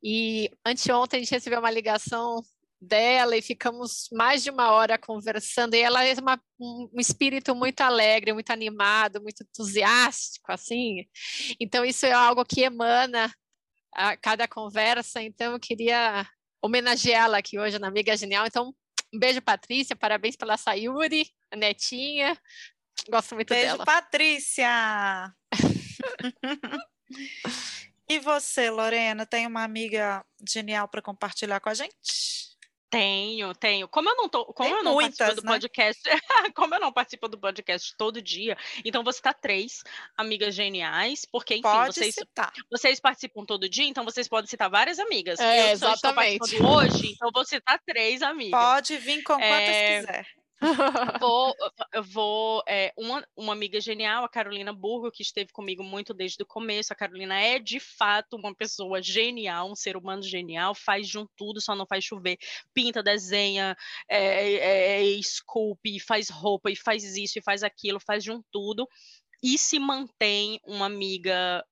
E 0.00 0.48
anteontem 0.64 1.18
a 1.18 1.22
gente 1.24 1.32
recebeu 1.32 1.58
uma 1.58 1.70
ligação 1.72 2.40
dela 2.80 3.36
e 3.36 3.42
ficamos 3.42 4.08
mais 4.12 4.44
de 4.44 4.50
uma 4.50 4.70
hora 4.70 4.96
conversando. 4.96 5.74
E 5.74 5.80
ela 5.80 6.04
é 6.04 6.14
uma, 6.14 6.40
um 6.60 7.00
espírito 7.00 7.52
muito 7.52 7.80
alegre, 7.80 8.32
muito 8.32 8.50
animado, 8.50 9.20
muito 9.20 9.42
entusiástico, 9.42 10.52
assim. 10.52 11.04
Então, 11.60 11.84
isso 11.84 12.06
é 12.06 12.12
algo 12.12 12.44
que 12.44 12.62
emana 12.62 13.32
a 13.92 14.16
cada 14.16 14.46
conversa. 14.46 15.20
Então, 15.20 15.52
eu 15.52 15.60
queria 15.60 16.26
homenageá-la 16.62 17.38
aqui 17.38 17.58
hoje 17.58 17.78
na 17.78 17.88
Amiga 17.88 18.16
Genial. 18.16 18.46
Então, 18.46 18.74
um 19.12 19.18
beijo, 19.18 19.42
Patrícia. 19.42 19.96
Parabéns 19.96 20.36
pela 20.36 20.56
Sayuri, 20.56 21.28
a 21.50 21.56
netinha. 21.56 22.38
Gosto 23.10 23.34
muito 23.34 23.48
beijo, 23.48 23.64
dela. 23.64 23.84
Beijo, 23.84 24.00
Patrícia! 24.00 25.34
e 28.08 28.18
você, 28.20 28.70
Lorena, 28.70 29.26
tem 29.26 29.46
uma 29.46 29.64
amiga 29.64 30.24
genial 30.48 30.88
para 30.88 31.02
compartilhar 31.02 31.60
com 31.60 31.68
a 31.68 31.74
gente? 31.74 32.51
Tenho, 32.92 33.54
tenho. 33.54 33.88
Como 33.88 34.06
eu 34.10 34.14
não 34.14 34.28
tô, 34.28 34.44
como 34.44 34.68
Tem 34.68 34.78
eu 34.78 34.84
não 34.84 34.92
muitas, 34.92 35.16
participo 35.16 35.40
do 35.40 35.46
né? 35.46 35.52
podcast, 35.52 36.02
como 36.54 36.74
eu 36.74 36.80
não 36.80 36.92
participo 36.92 37.26
do 37.26 37.38
podcast 37.38 37.96
todo 37.96 38.20
dia, 38.20 38.54
então 38.84 39.02
você 39.02 39.18
tá 39.22 39.32
três 39.32 39.82
amigas 40.14 40.54
geniais, 40.54 41.24
porque 41.24 41.54
enfim, 41.54 41.62
Pode 41.62 41.94
vocês 41.94 42.14
citar. 42.14 42.52
vocês 42.70 43.00
participam 43.00 43.46
todo 43.46 43.66
dia, 43.66 43.86
então 43.86 44.04
vocês 44.04 44.28
podem 44.28 44.46
citar 44.46 44.68
várias 44.68 44.98
amigas. 44.98 45.40
É, 45.40 45.68
eu 45.68 45.72
exatamente. 45.72 46.62
hoje, 46.62 47.12
então 47.12 47.30
vou 47.32 47.46
citar 47.46 47.80
três 47.86 48.20
amigas. 48.20 48.60
Pode 48.60 48.98
vir 48.98 49.22
com 49.22 49.38
quantas 49.38 49.48
é... 49.48 50.00
quiser 50.00 50.41
vou, 51.20 51.54
vou 52.04 52.62
é, 52.66 52.92
uma, 52.96 53.26
uma 53.36 53.52
amiga 53.52 53.80
genial, 53.80 54.24
a 54.24 54.28
Carolina 54.28 54.72
Burgo, 54.72 55.10
que 55.10 55.22
esteve 55.22 55.52
comigo 55.52 55.82
muito 55.82 56.14
desde 56.14 56.42
o 56.42 56.46
começo. 56.46 56.92
A 56.92 56.96
Carolina 56.96 57.38
é 57.38 57.58
de 57.58 57.80
fato 57.80 58.36
uma 58.36 58.54
pessoa 58.54 59.02
genial, 59.02 59.70
um 59.70 59.76
ser 59.76 59.96
humano 59.96 60.22
genial, 60.22 60.74
faz 60.74 61.08
de 61.08 61.18
um 61.18 61.26
tudo, 61.36 61.60
só 61.60 61.74
não 61.74 61.86
faz 61.86 62.04
chover, 62.04 62.38
pinta, 62.72 63.02
desenha, 63.02 63.76
é, 64.08 64.52
é, 64.52 65.00
é 65.00 65.02
esculpe, 65.02 66.00
faz 66.00 66.28
roupa 66.28 66.70
e 66.70 66.76
faz 66.76 67.16
isso 67.16 67.38
e 67.38 67.42
faz 67.42 67.62
aquilo, 67.62 68.00
faz 68.00 68.22
de 68.24 68.30
um 68.30 68.42
tudo 68.50 68.88
e 69.42 69.58
se 69.58 69.78
mantém 69.78 70.60
uma 70.64 70.86
amiga 70.86 71.64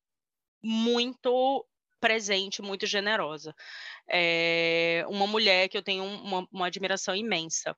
muito 0.62 1.64
presente, 2.00 2.62
muito 2.62 2.86
generosa. 2.86 3.54
É 4.08 5.04
uma 5.08 5.26
mulher 5.26 5.68
que 5.68 5.76
eu 5.76 5.82
tenho 5.82 6.02
uma, 6.02 6.48
uma 6.50 6.66
admiração 6.66 7.14
imensa 7.14 7.76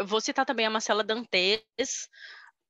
vou 0.00 0.20
citar 0.20 0.46
também 0.46 0.66
a 0.66 0.70
Marcela 0.70 1.04
Dantes, 1.04 2.08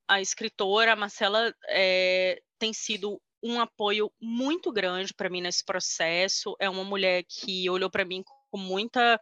a 0.08 0.20
escritora. 0.20 0.92
A 0.92 0.96
Marcela 0.96 1.54
é, 1.68 2.40
tem 2.58 2.72
sido 2.72 3.20
um 3.42 3.60
apoio 3.60 4.12
muito 4.20 4.72
grande 4.72 5.12
para 5.12 5.28
mim 5.28 5.40
nesse 5.40 5.64
processo. 5.64 6.56
É 6.60 6.68
uma 6.68 6.84
mulher 6.84 7.24
que 7.28 7.68
olhou 7.68 7.90
para 7.90 8.04
mim 8.04 8.22
com 8.50 8.58
muita, 8.58 9.20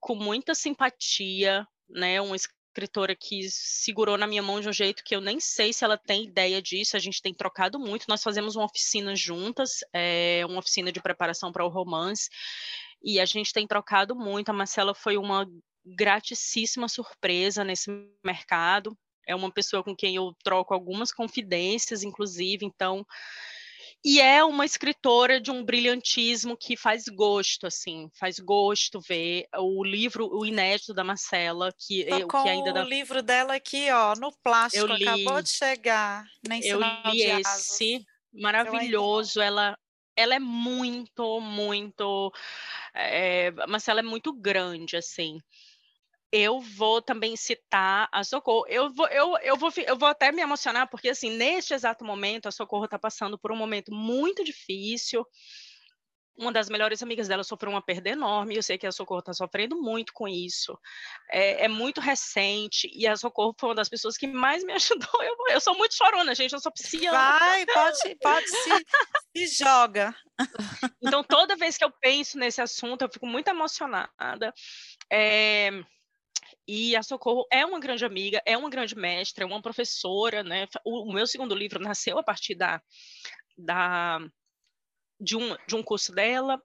com 0.00 0.14
muita 0.14 0.54
simpatia, 0.54 1.66
né? 1.88 2.20
Uma 2.20 2.36
escritora 2.36 3.14
que 3.14 3.48
segurou 3.50 4.16
na 4.16 4.26
minha 4.26 4.42
mão 4.42 4.60
de 4.60 4.68
um 4.68 4.72
jeito 4.72 5.04
que 5.04 5.14
eu 5.14 5.20
nem 5.20 5.38
sei 5.38 5.72
se 5.72 5.84
ela 5.84 5.98
tem 5.98 6.24
ideia 6.24 6.60
disso. 6.60 6.96
A 6.96 7.00
gente 7.00 7.22
tem 7.22 7.34
trocado 7.34 7.78
muito. 7.78 8.06
Nós 8.08 8.22
fazemos 8.22 8.56
uma 8.56 8.64
oficina 8.64 9.14
juntas, 9.14 9.80
é, 9.92 10.42
uma 10.46 10.58
oficina 10.58 10.90
de 10.90 11.00
preparação 11.00 11.52
para 11.52 11.64
o 11.64 11.68
romance. 11.68 12.28
E 13.02 13.20
a 13.20 13.24
gente 13.24 13.52
tem 13.52 13.66
trocado 13.66 14.14
muito. 14.16 14.48
A 14.48 14.52
Marcela 14.52 14.94
foi 14.94 15.16
uma 15.16 15.46
gratíssima 15.84 16.88
surpresa 16.88 17.64
nesse 17.64 17.90
mercado. 18.24 18.96
É 19.26 19.34
uma 19.34 19.50
pessoa 19.52 19.82
com 19.82 19.94
quem 19.94 20.16
eu 20.16 20.34
troco 20.42 20.74
algumas 20.74 21.12
confidências, 21.12 22.02
inclusive, 22.02 22.64
então. 22.64 23.06
E 24.02 24.18
é 24.18 24.42
uma 24.42 24.64
escritora 24.64 25.38
de 25.38 25.50
um 25.50 25.62
brilhantismo 25.62 26.56
que 26.56 26.74
faz 26.74 27.04
gosto, 27.04 27.66
assim, 27.66 28.08
faz 28.18 28.38
gosto 28.38 28.98
ver 28.98 29.46
o 29.58 29.84
livro, 29.84 30.26
o 30.32 30.46
inédito 30.46 30.94
da 30.94 31.04
Marcela, 31.04 31.70
que, 31.78 32.06
com 32.24 32.42
que 32.42 32.48
ainda 32.48 32.82
o 32.82 32.88
livro 32.88 33.22
dela 33.22 33.54
aqui, 33.54 33.90
ó, 33.90 34.14
no 34.16 34.32
plástico, 34.42 34.86
li, 34.86 35.06
acabou 35.06 35.42
de 35.42 35.50
chegar. 35.50 36.24
Nem 36.48 36.64
eu 36.64 36.80
li 36.80 37.22
esse, 37.24 38.02
maravilhoso. 38.32 39.38
Ela, 39.38 39.78
ela 40.16 40.34
é 40.34 40.40
muito, 40.40 41.38
muito. 41.42 42.32
É, 42.94 43.50
Marcela 43.68 44.00
é 44.00 44.04
muito 44.04 44.32
grande, 44.32 44.96
assim 44.96 45.38
eu 46.32 46.60
vou 46.60 47.02
também 47.02 47.36
citar 47.36 48.08
a 48.12 48.22
Socorro. 48.22 48.64
Eu 48.68 48.92
vou, 48.92 49.06
eu, 49.08 49.36
eu, 49.38 49.56
vou, 49.56 49.72
eu 49.76 49.96
vou 49.96 50.08
até 50.08 50.30
me 50.30 50.40
emocionar, 50.40 50.88
porque 50.88 51.08
assim, 51.08 51.30
neste 51.30 51.74
exato 51.74 52.04
momento, 52.04 52.46
a 52.46 52.52
Socorro 52.52 52.84
está 52.84 52.98
passando 52.98 53.38
por 53.38 53.50
um 53.50 53.56
momento 53.56 53.92
muito 53.92 54.44
difícil. 54.44 55.26
Uma 56.36 56.52
das 56.52 56.70
melhores 56.70 57.02
amigas 57.02 57.28
dela 57.28 57.44
sofreu 57.44 57.70
uma 57.70 57.84
perda 57.84 58.08
enorme, 58.08 58.56
eu 58.56 58.62
sei 58.62 58.78
que 58.78 58.86
a 58.86 58.92
Socorro 58.92 59.20
está 59.20 59.34
sofrendo 59.34 59.76
muito 59.82 60.12
com 60.14 60.26
isso. 60.26 60.78
É, 61.30 61.64
é, 61.64 61.68
muito 61.68 62.00
recente, 62.00 62.88
e 62.94 63.06
a 63.06 63.16
Socorro 63.16 63.54
foi 63.58 63.70
uma 63.70 63.74
das 63.74 63.90
pessoas 63.90 64.16
que 64.16 64.26
mais 64.26 64.64
me 64.64 64.72
ajudou. 64.72 65.22
Eu, 65.22 65.34
eu 65.50 65.60
sou 65.60 65.76
muito 65.76 65.94
chorona, 65.94 66.34
gente, 66.34 66.52
eu 66.52 66.60
sou 66.60 66.72
psiquiatra. 66.72 67.18
Vai, 67.18 67.66
pode, 67.66 68.16
pode 68.22 68.48
se, 68.48 68.86
se 69.36 69.64
joga. 69.64 70.14
Então, 71.02 71.22
toda 71.24 71.56
vez 71.56 71.76
que 71.76 71.84
eu 71.84 71.90
penso 71.90 72.38
nesse 72.38 72.62
assunto, 72.62 73.02
eu 73.02 73.10
fico 73.12 73.26
muito 73.26 73.48
emocionada. 73.48 74.54
É, 75.12 75.82
e 76.66 76.96
a 76.96 77.02
Socorro 77.02 77.46
é 77.50 77.64
uma 77.64 77.80
grande 77.80 78.04
amiga, 78.04 78.42
é 78.46 78.56
uma 78.56 78.70
grande 78.70 78.94
mestra, 78.94 79.44
é 79.44 79.46
uma 79.46 79.62
professora, 79.62 80.42
né? 80.42 80.66
O, 80.84 81.10
o 81.10 81.12
meu 81.12 81.26
segundo 81.26 81.54
livro 81.54 81.82
nasceu 81.82 82.18
a 82.18 82.22
partir 82.22 82.54
da, 82.54 82.82
da 83.56 84.18
de, 85.18 85.36
um, 85.36 85.56
de 85.66 85.76
um 85.76 85.82
curso 85.82 86.12
dela. 86.12 86.62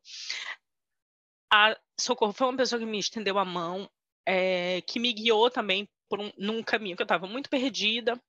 A 1.52 1.78
Socorro 2.00 2.34
foi 2.34 2.48
uma 2.48 2.58
pessoa 2.58 2.80
que 2.80 2.86
me 2.86 3.00
estendeu 3.00 3.38
a 3.38 3.46
mão, 3.46 3.90
é, 4.26 4.82
que 4.82 5.00
me 5.00 5.12
guiou 5.14 5.50
também 5.50 5.90
por 6.10 6.20
um, 6.20 6.32
num 6.38 6.64
caminho 6.64 6.96
que 6.96 7.02
eu 7.02 7.06
estava 7.06 7.28
muito 7.28 7.50
perdida. 7.50 8.22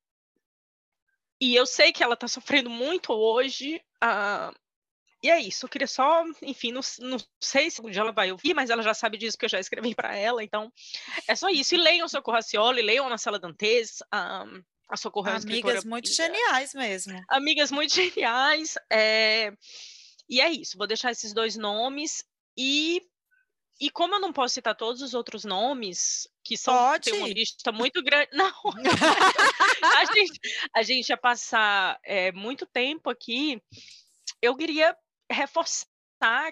E 1.40 1.54
eu 1.54 1.66
sei 1.66 1.92
que 1.92 2.02
ela 2.02 2.14
está 2.14 2.26
sofrendo 2.26 2.70
muito 2.70 3.12
hoje. 3.12 3.76
Uh, 4.02 4.54
e 5.26 5.30
é 5.30 5.40
isso, 5.40 5.66
eu 5.66 5.68
queria 5.68 5.88
só, 5.88 6.24
enfim, 6.40 6.70
não, 6.70 6.80
não 7.00 7.18
sei 7.40 7.68
se 7.68 7.82
um 7.82 7.90
dia 7.90 8.00
ela 8.00 8.12
vai 8.12 8.30
ouvir, 8.30 8.54
mas 8.54 8.70
ela 8.70 8.80
já 8.80 8.94
sabe 8.94 9.18
disso 9.18 9.36
que 9.36 9.44
eu 9.44 9.48
já 9.48 9.58
escrevi 9.58 9.92
para 9.92 10.14
ela, 10.14 10.44
então 10.44 10.72
é 11.26 11.34
só 11.34 11.48
isso. 11.48 11.74
E 11.74 11.78
leiam 11.78 12.06
Socorro 12.06 12.36
Racioli, 12.36 12.80
leiam 12.80 13.06
a 13.06 13.08
Marcela 13.08 13.36
Dantes, 13.36 14.04
um, 14.14 14.62
a 14.88 14.96
Socorro 14.96 15.28
é 15.28 15.34
Amigas 15.34 15.84
muito 15.84 16.08
geniais 16.08 16.74
mesmo. 16.74 17.20
Amigas 17.28 17.72
muito 17.72 17.92
geniais, 17.92 18.74
é... 18.88 19.52
e 20.28 20.40
é 20.40 20.48
isso, 20.48 20.78
vou 20.78 20.86
deixar 20.86 21.10
esses 21.10 21.34
dois 21.34 21.56
nomes 21.56 22.22
e 22.56 23.02
e 23.80 23.90
como 23.90 24.14
eu 24.14 24.20
não 24.20 24.32
posso 24.32 24.54
citar 24.54 24.76
todos 24.76 25.02
os 25.02 25.12
outros 25.12 25.44
nomes, 25.44 26.28
que 26.44 26.56
são 26.56 26.72
Pode. 26.72 27.10
tem 27.10 27.18
uma 27.18 27.28
lista 27.28 27.72
muito 27.72 28.00
grande. 28.02 28.30
Não, 28.32 28.50
a, 29.82 30.04
gente, 30.14 30.40
a 30.74 30.82
gente 30.82 31.08
ia 31.10 31.16
passar 31.16 31.98
é, 32.02 32.32
muito 32.32 32.64
tempo 32.64 33.10
aqui. 33.10 33.60
Eu 34.40 34.56
queria 34.56 34.96
reforçar 35.30 35.86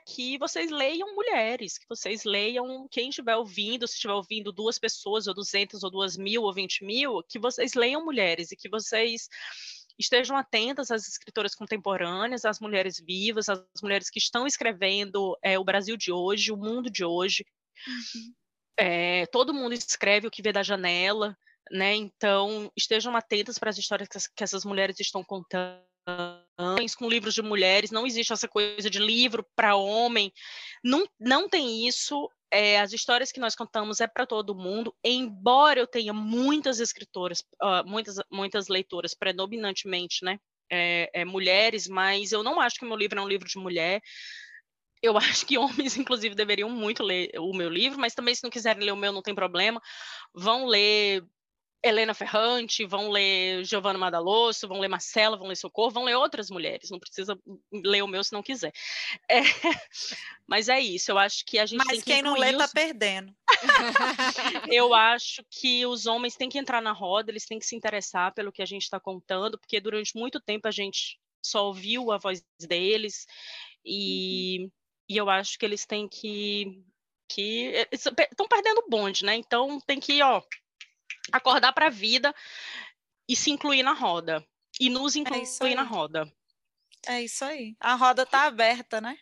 que 0.07 0.37
vocês 0.39 0.71
leiam 0.71 1.15
mulheres, 1.15 1.79
que 1.79 1.87
vocês 1.89 2.25
leiam 2.25 2.87
quem 2.91 3.09
estiver 3.09 3.37
ouvindo, 3.37 3.87
se 3.87 3.95
estiver 3.95 4.13
ouvindo 4.13 4.53
duas 4.53 4.79
pessoas, 4.79 5.27
ou 5.27 5.35
duzentas, 5.35 5.83
ou 5.83 5.91
duas 5.91 6.17
mil, 6.17 6.43
ou 6.43 6.53
vinte 6.53 6.85
mil, 6.85 7.23
que 7.29 7.39
vocês 7.39 7.75
leiam 7.75 8.05
mulheres 8.05 8.53
e 8.53 8.57
que 8.57 8.69
vocês 8.69 9.29
estejam 9.99 10.37
atentas 10.37 10.91
às 10.91 11.07
escritoras 11.09 11.55
contemporâneas, 11.55 12.45
às 12.45 12.61
mulheres 12.61 13.01
vivas, 13.01 13.49
às 13.49 13.65
mulheres 13.83 14.11
que 14.11 14.19
estão 14.19 14.47
escrevendo 14.47 15.37
é, 15.43 15.59
o 15.59 15.65
Brasil 15.65 15.97
de 15.97 16.13
hoje, 16.13 16.53
o 16.53 16.57
mundo 16.57 16.91
de 16.91 17.05
hoje. 17.05 17.45
Uhum. 17.87 18.35
É, 18.77 19.27
todo 19.27 19.55
mundo 19.55 19.73
escreve 19.73 20.27
o 20.27 20.31
que 20.31 20.43
vê 20.43 20.53
da 20.53 20.63
janela, 20.63 21.37
né? 21.71 21.95
Então 21.95 22.71
estejam 22.77 23.17
atentas 23.17 23.59
para 23.59 23.71
as 23.71 23.79
histórias 23.79 24.09
que 24.09 24.43
essas 24.45 24.65
mulheres 24.65 24.99
estão 24.99 25.23
contando 25.23 25.83
com 26.97 27.09
livros 27.09 27.35
de 27.35 27.43
mulheres, 27.43 27.91
não 27.91 28.07
existe 28.07 28.33
essa 28.33 28.49
coisa 28.49 28.89
de 28.89 28.99
livro 28.99 29.45
para 29.57 29.77
homem, 29.77 30.33
não, 30.83 31.07
não 31.19 31.49
tem 31.49 31.87
isso. 31.87 32.31
É, 32.51 32.79
as 32.81 32.93
histórias 32.93 33.33
que 33.33 33.41
nós 33.41 33.57
contamos 33.57 34.01
é 34.01 34.07
para 34.07 34.27
todo 34.27 34.55
mundo, 34.55 34.95
embora 35.03 35.81
eu 35.81 35.89
tenha 35.89 36.13
muitas 36.13 36.79
escritoras, 36.79 37.41
uh, 37.61 37.85
muitas, 37.85 38.17
muitas 38.31 38.69
leitoras, 38.69 39.13
predominantemente, 39.13 40.25
né, 40.25 40.39
é, 40.71 41.11
é, 41.13 41.25
mulheres, 41.25 41.89
mas 41.89 42.31
eu 42.31 42.45
não 42.45 42.61
acho 42.61 42.79
que 42.79 42.85
o 42.85 42.89
meu 42.89 42.97
livro 42.97 43.19
é 43.19 43.23
um 43.23 43.29
livro 43.29 43.49
de 43.49 43.59
mulher. 43.59 44.01
Eu 45.03 45.19
acho 45.19 45.47
que 45.47 45.59
homens, 45.59 45.97
inclusive, 45.97 46.35
deveriam 46.35 46.71
muito 46.71 47.03
ler 47.03 47.31
o 47.39 47.53
meu 47.53 47.69
livro, 47.69 47.99
mas 47.99 48.15
também, 48.15 48.35
se 48.35 48.45
não 48.45 48.51
quiserem 48.51 48.85
ler 48.85 48.93
o 48.93 48.97
meu, 48.97 49.13
não 49.13 49.23
tem 49.23 49.35
problema. 49.35 49.81
Vão 50.33 50.67
ler 50.67 51.25
Helena 51.85 52.15
Ferrante, 52.15 52.87
vão 52.87 53.11
ler 53.11 53.63
Giovanna 53.63 53.99
Madalosso, 53.99 54.67
vão 54.67 54.81
ler 54.81 54.89
Marcela, 54.89 55.37
vão 55.37 55.49
ler 55.49 55.57
Socorro, 55.57 55.91
vão 55.91 56.05
ler 56.05 56.17
outras 56.17 56.49
mulheres. 56.49 56.91
Não 56.91 56.99
precisa 56.99 57.39
ler 57.71 58.03
o 58.03 58.09
meu 58.09 58.25
se 58.25 58.33
não 58.33 58.43
quiser. 58.43 58.73
É, 59.29 59.41
mas 60.49 60.71
é 60.71 60.81
isso. 60.81 61.11
Eu 61.11 61.19
acho 61.19 61.45
que 61.45 61.59
a 61.59 61.67
gente 61.67 61.85
mas 61.85 61.89
tem 61.89 62.01
que 62.01 62.05
quem 62.05 62.23
não 62.23 62.35
lê 62.39 62.53
os... 62.53 62.57
tá 62.57 62.69
perdendo. 62.69 63.37
eu 64.73 64.95
acho 64.95 65.45
que 65.51 65.85
os 65.85 66.07
homens 66.07 66.37
têm 66.37 66.49
que 66.49 66.59
entrar 66.59 66.81
na 66.81 66.93
roda, 66.93 67.31
eles 67.31 67.45
têm 67.45 67.59
que 67.59 67.67
se 67.67 67.77
interessar 67.77 68.33
pelo 68.33 68.51
que 68.51 68.63
a 68.63 68.67
gente 68.67 68.85
está 68.85 68.99
contando, 68.99 69.59
porque 69.59 69.79
durante 69.79 70.17
muito 70.17 70.41
tempo 70.41 70.67
a 70.67 70.71
gente 70.71 71.21
só 71.43 71.67
ouviu 71.67 72.11
a 72.11 72.17
voz 72.17 72.43
deles 72.67 73.27
e, 73.85 74.61
uhum. 74.61 74.71
e 75.11 75.17
eu 75.19 75.29
acho 75.29 75.59
que 75.59 75.67
eles 75.67 75.85
têm 75.85 76.09
que 76.09 76.83
que 77.29 77.89
estão 77.91 78.47
perdendo 78.49 78.79
o 78.79 78.89
bonde, 78.89 79.25
né? 79.25 79.35
Então 79.35 79.81
tem 79.81 79.99
que, 79.99 80.23
ó, 80.23 80.43
acordar 81.33 81.73
para 81.73 81.87
a 81.87 81.91
vida 81.91 82.35
e 83.29 83.35
se 83.35 83.51
incluir 83.51 83.83
na 83.83 83.93
roda. 83.93 84.47
E 84.81 84.91
nos 84.91 85.17
é 85.17 85.21
incluir 85.21 85.73
é 85.73 85.75
na 85.75 85.83
roda. 85.83 86.31
É 87.07 87.23
isso 87.23 87.45
aí. 87.45 87.77
A 87.79 87.95
roda 87.95 88.27
tá 88.27 88.45
aberta, 88.45 89.01
né? 89.01 89.17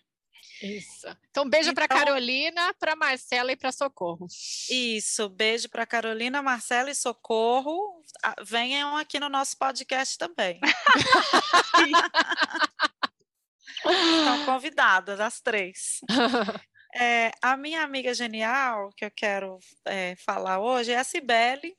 Isso. 0.63 1.07
Então, 1.31 1.49
beijo 1.49 1.71
então, 1.71 1.87
para 1.87 1.89
Carolina, 1.89 2.73
para 2.75 2.95
Marcela 2.95 3.51
e 3.51 3.57
para 3.57 3.73
Socorro. 3.73 4.29
Isso, 4.71 5.29
beijo 5.29 5.69
para 5.69 5.85
Carolina, 5.85 6.41
Marcela 6.41 6.91
e 6.91 6.95
Socorro. 6.95 8.01
Venham 8.45 8.97
aqui 8.97 9.19
no 9.19 9.29
nosso 9.29 9.57
podcast 9.57 10.17
também. 10.17 10.61
Estão 13.85 14.47
convidadas, 14.47 15.19
as 15.21 15.41
três. 15.41 16.01
É, 16.95 17.33
a 17.41 17.57
minha 17.57 17.83
amiga 17.83 18.13
genial, 18.13 18.91
que 18.95 19.07
eu 19.07 19.11
quero 19.11 19.59
é, 19.87 20.15
falar 20.17 20.61
hoje, 20.61 20.93
é 20.93 20.99
a 20.99 21.05
Cibele. 21.05 21.75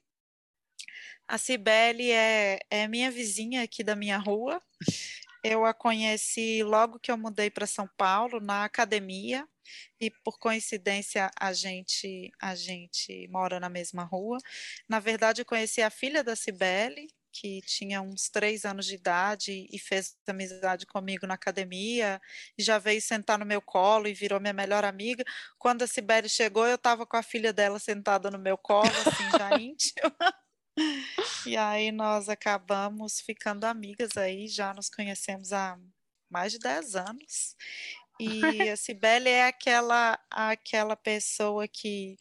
A 1.34 1.38
Cibele 1.40 2.12
é, 2.12 2.60
é 2.70 2.88
minha 2.88 3.10
vizinha 3.10 3.64
aqui 3.64 3.84
da 3.84 3.96
minha 3.96 4.20
rua. 4.20 4.62
Eu 5.44 5.66
a 5.66 5.74
conheci 5.74 6.62
logo 6.62 7.00
que 7.00 7.12
eu 7.12 7.18
mudei 7.18 7.50
para 7.50 7.66
São 7.66 7.90
Paulo, 7.98 8.40
na 8.40 8.66
academia, 8.66 9.44
e 10.00 10.12
por 10.12 10.38
coincidência 10.38 11.32
a 11.36 11.52
gente, 11.52 12.32
a 12.40 12.54
gente 12.54 13.28
mora 13.30 13.60
na 13.60 13.68
mesma 13.68 14.04
rua. 14.04 14.38
Na 14.88 15.00
verdade, 15.00 15.42
eu 15.42 15.46
conheci 15.46 15.82
a 15.82 15.90
filha 15.90 16.24
da 16.24 16.36
Cibele, 16.36 17.08
que 17.32 17.62
tinha 17.64 18.00
uns 18.00 18.30
três 18.30 18.64
anos 18.64 18.86
de 18.86 18.94
idade 18.94 19.68
e 19.72 19.80
fez 19.80 20.16
amizade 20.28 20.86
comigo 20.86 21.26
na 21.26 21.34
academia, 21.34 22.22
e 22.56 22.62
já 22.62 22.78
veio 22.78 23.02
sentar 23.02 23.40
no 23.40 23.46
meu 23.46 23.60
colo 23.60 24.08
e 24.08 24.14
virou 24.14 24.40
minha 24.40 24.54
melhor 24.54 24.86
amiga. 24.86 25.24
Quando 25.58 25.82
a 25.82 25.88
Sibeli 25.88 26.30
chegou, 26.30 26.68
eu 26.68 26.76
estava 26.76 27.08
com 27.08 27.18
a 27.18 27.24
filha 27.24 27.52
dela 27.52 27.80
sentada 27.80 28.30
no 28.30 28.38
meu 28.38 28.56
colo, 28.56 28.86
assim, 28.86 29.32
já 29.36 29.50
íntima. 29.58 30.43
E 31.46 31.58
aí 31.58 31.92
nós 31.92 32.30
acabamos 32.30 33.20
ficando 33.20 33.66
amigas 33.66 34.16
aí, 34.18 34.48
já 34.48 34.74
nos 34.74 34.90
conhecemos 34.90 35.52
há 35.52 35.78
mais 36.30 36.54
de 36.54 36.60
10 36.60 36.96
anos. 36.96 37.56
E 38.20 38.70
a 38.70 38.78
Cibele 38.78 39.30
é 39.30 39.48
aquela, 39.48 40.20
aquela 40.30 40.96
pessoa 40.96 41.68
que 41.68 42.18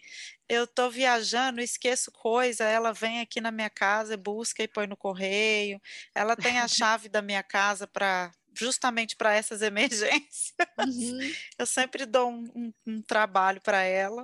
eu 0.49 0.67
tô 0.67 0.91
viajando, 0.91 1.61
esqueço 1.61 2.11
coisa, 2.11 2.65
ela 2.65 2.93
vem 2.93 3.21
aqui 3.21 3.41
na 3.41 3.51
minha 3.51 3.71
casa, 3.71 4.17
busca 4.17 4.63
e 4.63 4.69
põe 4.69 4.87
no 4.87 4.97
correio. 4.97 5.81
Ela 6.15 6.37
tem 6.37 6.59
a 6.59 6.67
chave 6.69 7.09
da 7.09 7.23
minha 7.23 7.43
casa 7.43 7.87
para 7.87 8.33
justamente 8.55 9.17
para 9.17 9.35
essas 9.35 9.63
emergências. 9.63 10.55
Uhum. 10.79 11.19
Eu 11.59 11.67
sempre 11.67 12.07
dou 12.07 12.31
um, 12.31 12.45
um, 12.55 12.73
um 12.87 13.03
trabalho 13.03 13.61
para 13.61 13.83
ela 13.83 14.23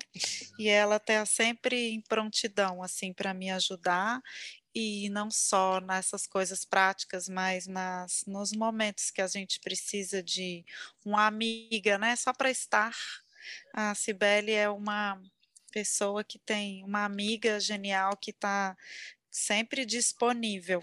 e 0.58 0.68
ela 0.68 0.96
está 0.96 1.24
sempre 1.24 1.90
em 1.90 2.00
prontidão 2.00 2.82
assim 2.82 3.12
para 3.12 3.32
me 3.34 3.50
ajudar 3.50 4.20
e 4.74 5.08
não 5.10 5.30
só 5.30 5.80
nessas 5.80 6.26
coisas 6.26 6.64
práticas, 6.64 7.28
mas 7.28 7.66
nas, 7.66 8.22
nos 8.26 8.52
momentos 8.52 9.10
que 9.10 9.20
a 9.20 9.26
gente 9.26 9.58
precisa 9.60 10.22
de 10.22 10.64
uma 11.04 11.26
amiga, 11.26 11.98
né? 11.98 12.14
Só 12.14 12.32
para 12.32 12.50
estar. 12.50 12.94
A 13.72 13.94
Cibele 13.94 14.52
é 14.52 14.68
uma 14.68 15.20
pessoa 15.72 16.22
que 16.22 16.38
tem 16.38 16.84
uma 16.84 17.04
amiga 17.04 17.58
genial 17.58 18.16
que 18.16 18.30
está 18.30 18.76
sempre 19.30 19.84
disponível 19.84 20.82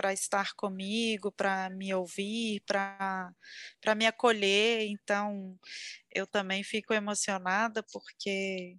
para 0.00 0.14
estar 0.14 0.54
comigo, 0.54 1.30
para 1.30 1.68
me 1.68 1.92
ouvir, 1.92 2.62
para 2.64 3.34
me 3.94 4.06
acolher. 4.06 4.88
Então, 4.88 5.58
eu 6.10 6.26
também 6.26 6.64
fico 6.64 6.94
emocionada 6.94 7.82
porque 7.92 8.78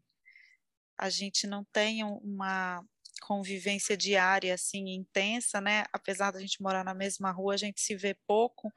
a 0.98 1.12
gente 1.12 1.46
não 1.46 1.64
tem 1.66 2.04
uma 2.04 2.84
convivência 3.22 3.96
diária 3.96 4.56
assim 4.56 4.90
intensa, 4.90 5.62
né? 5.62 5.84
Apesar 5.94 6.32
da 6.32 6.40
gente 6.40 6.60
morar 6.60 6.84
na 6.84 6.96
mesma 6.96 7.30
rua, 7.30 7.54
a 7.54 7.58
gente 7.58 7.80
se 7.82 7.96
vê 7.96 8.16
pouco, 8.26 8.74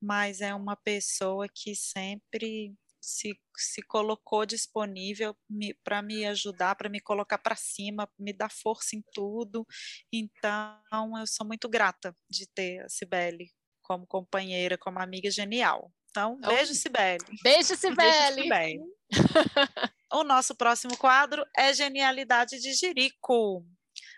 mas 0.00 0.40
é 0.40 0.54
uma 0.54 0.76
pessoa 0.76 1.48
que 1.52 1.74
sempre 1.74 2.76
se, 3.00 3.38
se 3.56 3.82
colocou 3.82 4.44
disponível 4.44 5.36
para 5.84 6.02
me 6.02 6.24
ajudar, 6.26 6.74
para 6.74 6.88
me 6.88 7.00
colocar 7.00 7.38
para 7.38 7.56
cima, 7.56 8.08
me 8.18 8.32
dar 8.32 8.50
força 8.50 8.96
em 8.96 9.02
tudo. 9.12 9.66
Então, 10.12 11.18
eu 11.18 11.26
sou 11.26 11.46
muito 11.46 11.68
grata 11.68 12.16
de 12.28 12.46
ter 12.46 12.80
a 12.80 12.88
Cibele 12.88 13.50
como 13.82 14.06
companheira, 14.06 14.76
como 14.76 14.98
amiga 14.98 15.30
genial. 15.30 15.90
Então, 16.10 16.38
beijo, 16.40 16.74
Cibele. 16.74 17.24
Beijo, 17.42 17.76
Cibele. 17.76 17.98
Beijo, 18.36 18.42
Cibele. 18.42 18.80
o 20.12 20.24
nosso 20.24 20.54
próximo 20.54 20.96
quadro 20.96 21.44
é 21.56 21.72
Genialidade 21.72 22.58
de 22.60 22.72
Jerico. 22.74 23.64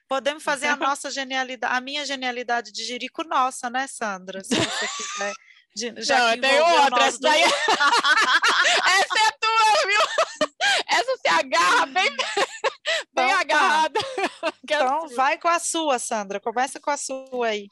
Podemos 0.08 0.42
fazer 0.42 0.66
a 0.66 0.76
nossa 0.76 1.10
genialidade, 1.10 1.74
a 1.74 1.80
minha 1.80 2.04
genialidade 2.04 2.72
de 2.72 2.84
Jerico 2.84 3.22
nossa, 3.22 3.70
né, 3.70 3.86
Sandra? 3.86 4.42
Se 4.42 4.54
você 4.54 4.88
quiser. 4.96 5.32
De, 5.74 5.94
já 6.02 6.18
não, 6.18 6.34
que 6.34 6.40
tem 6.40 6.60
outra. 6.60 7.04
Essa, 7.04 7.18
daí... 7.20 7.42
essa 7.42 9.18
é 9.18 9.30
tua, 9.40 9.86
viu? 9.86 10.00
Essa 10.88 11.16
se 11.16 11.28
agarra 11.28 11.86
bem, 11.86 12.10
bem 13.14 13.26
então, 13.26 13.30
agarrada. 13.30 14.00
Então, 14.62 15.08
vai 15.16 15.36
com 15.36 15.48
a 15.48 15.58
sua, 15.58 15.98
Sandra. 15.98 16.38
Começa 16.38 16.78
com 16.78 16.90
a 16.90 16.96
sua 16.96 17.48
aí. 17.48 17.66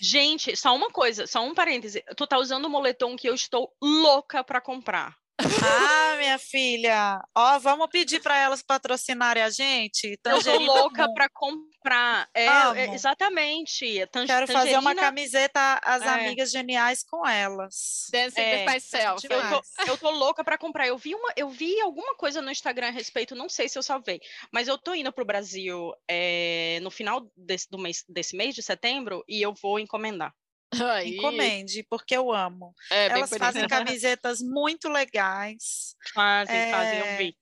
Gente, 0.00 0.56
só 0.56 0.74
uma 0.74 0.90
coisa, 0.90 1.24
só 1.24 1.40
um 1.40 1.54
parêntese. 1.54 2.04
Tu 2.16 2.26
tá 2.26 2.36
usando 2.36 2.64
o 2.64 2.70
moletom 2.70 3.14
que 3.14 3.28
eu 3.28 3.34
estou 3.34 3.72
louca 3.80 4.42
para 4.42 4.60
comprar. 4.60 5.14
Ah, 5.38 6.16
minha 6.18 6.38
filha, 6.38 7.22
ó, 7.34 7.58
vamos 7.58 7.88
pedir 7.88 8.20
para 8.20 8.38
elas 8.38 8.62
patrocinarem 8.62 9.42
a 9.42 9.50
gente. 9.50 10.16
Tangerina 10.22 10.62
eu 10.62 10.66
tô 10.66 10.80
louca 10.82 11.12
para 11.12 11.28
comprar. 11.30 12.28
É, 12.34 12.46
é, 12.46 12.94
exatamente. 12.94 14.06
Tang 14.06 14.26
Quero 14.26 14.46
tangerina... 14.46 14.58
fazer 14.58 14.78
uma 14.78 14.94
camiseta 14.94 15.80
as 15.82 16.02
é. 16.02 16.08
amigas 16.08 16.50
geniais 16.50 17.02
com 17.02 17.26
elas. 17.26 18.06
Dancing 18.12 18.40
é, 18.40 18.58
with 18.58 18.72
myself. 18.72 19.26
Eu 19.28 19.40
tô, 19.40 19.90
eu 19.90 19.98
tô 19.98 20.10
louca 20.10 20.44
para 20.44 20.58
comprar. 20.58 20.86
Eu 20.86 20.98
vi 20.98 21.14
uma, 21.14 21.32
eu 21.36 21.48
vi 21.48 21.80
alguma 21.80 22.14
coisa 22.14 22.40
no 22.40 22.50
Instagram 22.50 22.88
a 22.88 22.90
respeito, 22.90 23.34
não 23.34 23.48
sei 23.48 23.68
se 23.68 23.78
eu 23.78 23.82
salvei, 23.82 24.20
mas 24.52 24.68
eu 24.68 24.78
tô 24.78 24.94
indo 24.94 25.12
pro 25.12 25.24
Brasil 25.24 25.92
é, 26.08 26.78
no 26.82 26.90
final 26.90 27.30
desse, 27.36 27.68
do 27.70 27.78
mês, 27.78 28.04
desse 28.08 28.36
mês 28.36 28.54
de 28.54 28.62
setembro 28.62 29.24
e 29.28 29.42
eu 29.42 29.54
vou 29.54 29.78
encomendar. 29.78 30.32
Aí. 30.80 31.16
Encomende, 31.16 31.84
porque 31.88 32.16
eu 32.16 32.32
amo. 32.32 32.74
É, 32.90 33.08
Elas 33.08 33.30
fazem 33.30 33.68
camisetas 33.68 34.40
muito 34.40 34.88
legais. 34.88 35.94
Fazem, 36.14 36.56
é... 36.56 36.70
fazem, 36.70 36.98
eu 36.98 37.18
vi. 37.18 37.36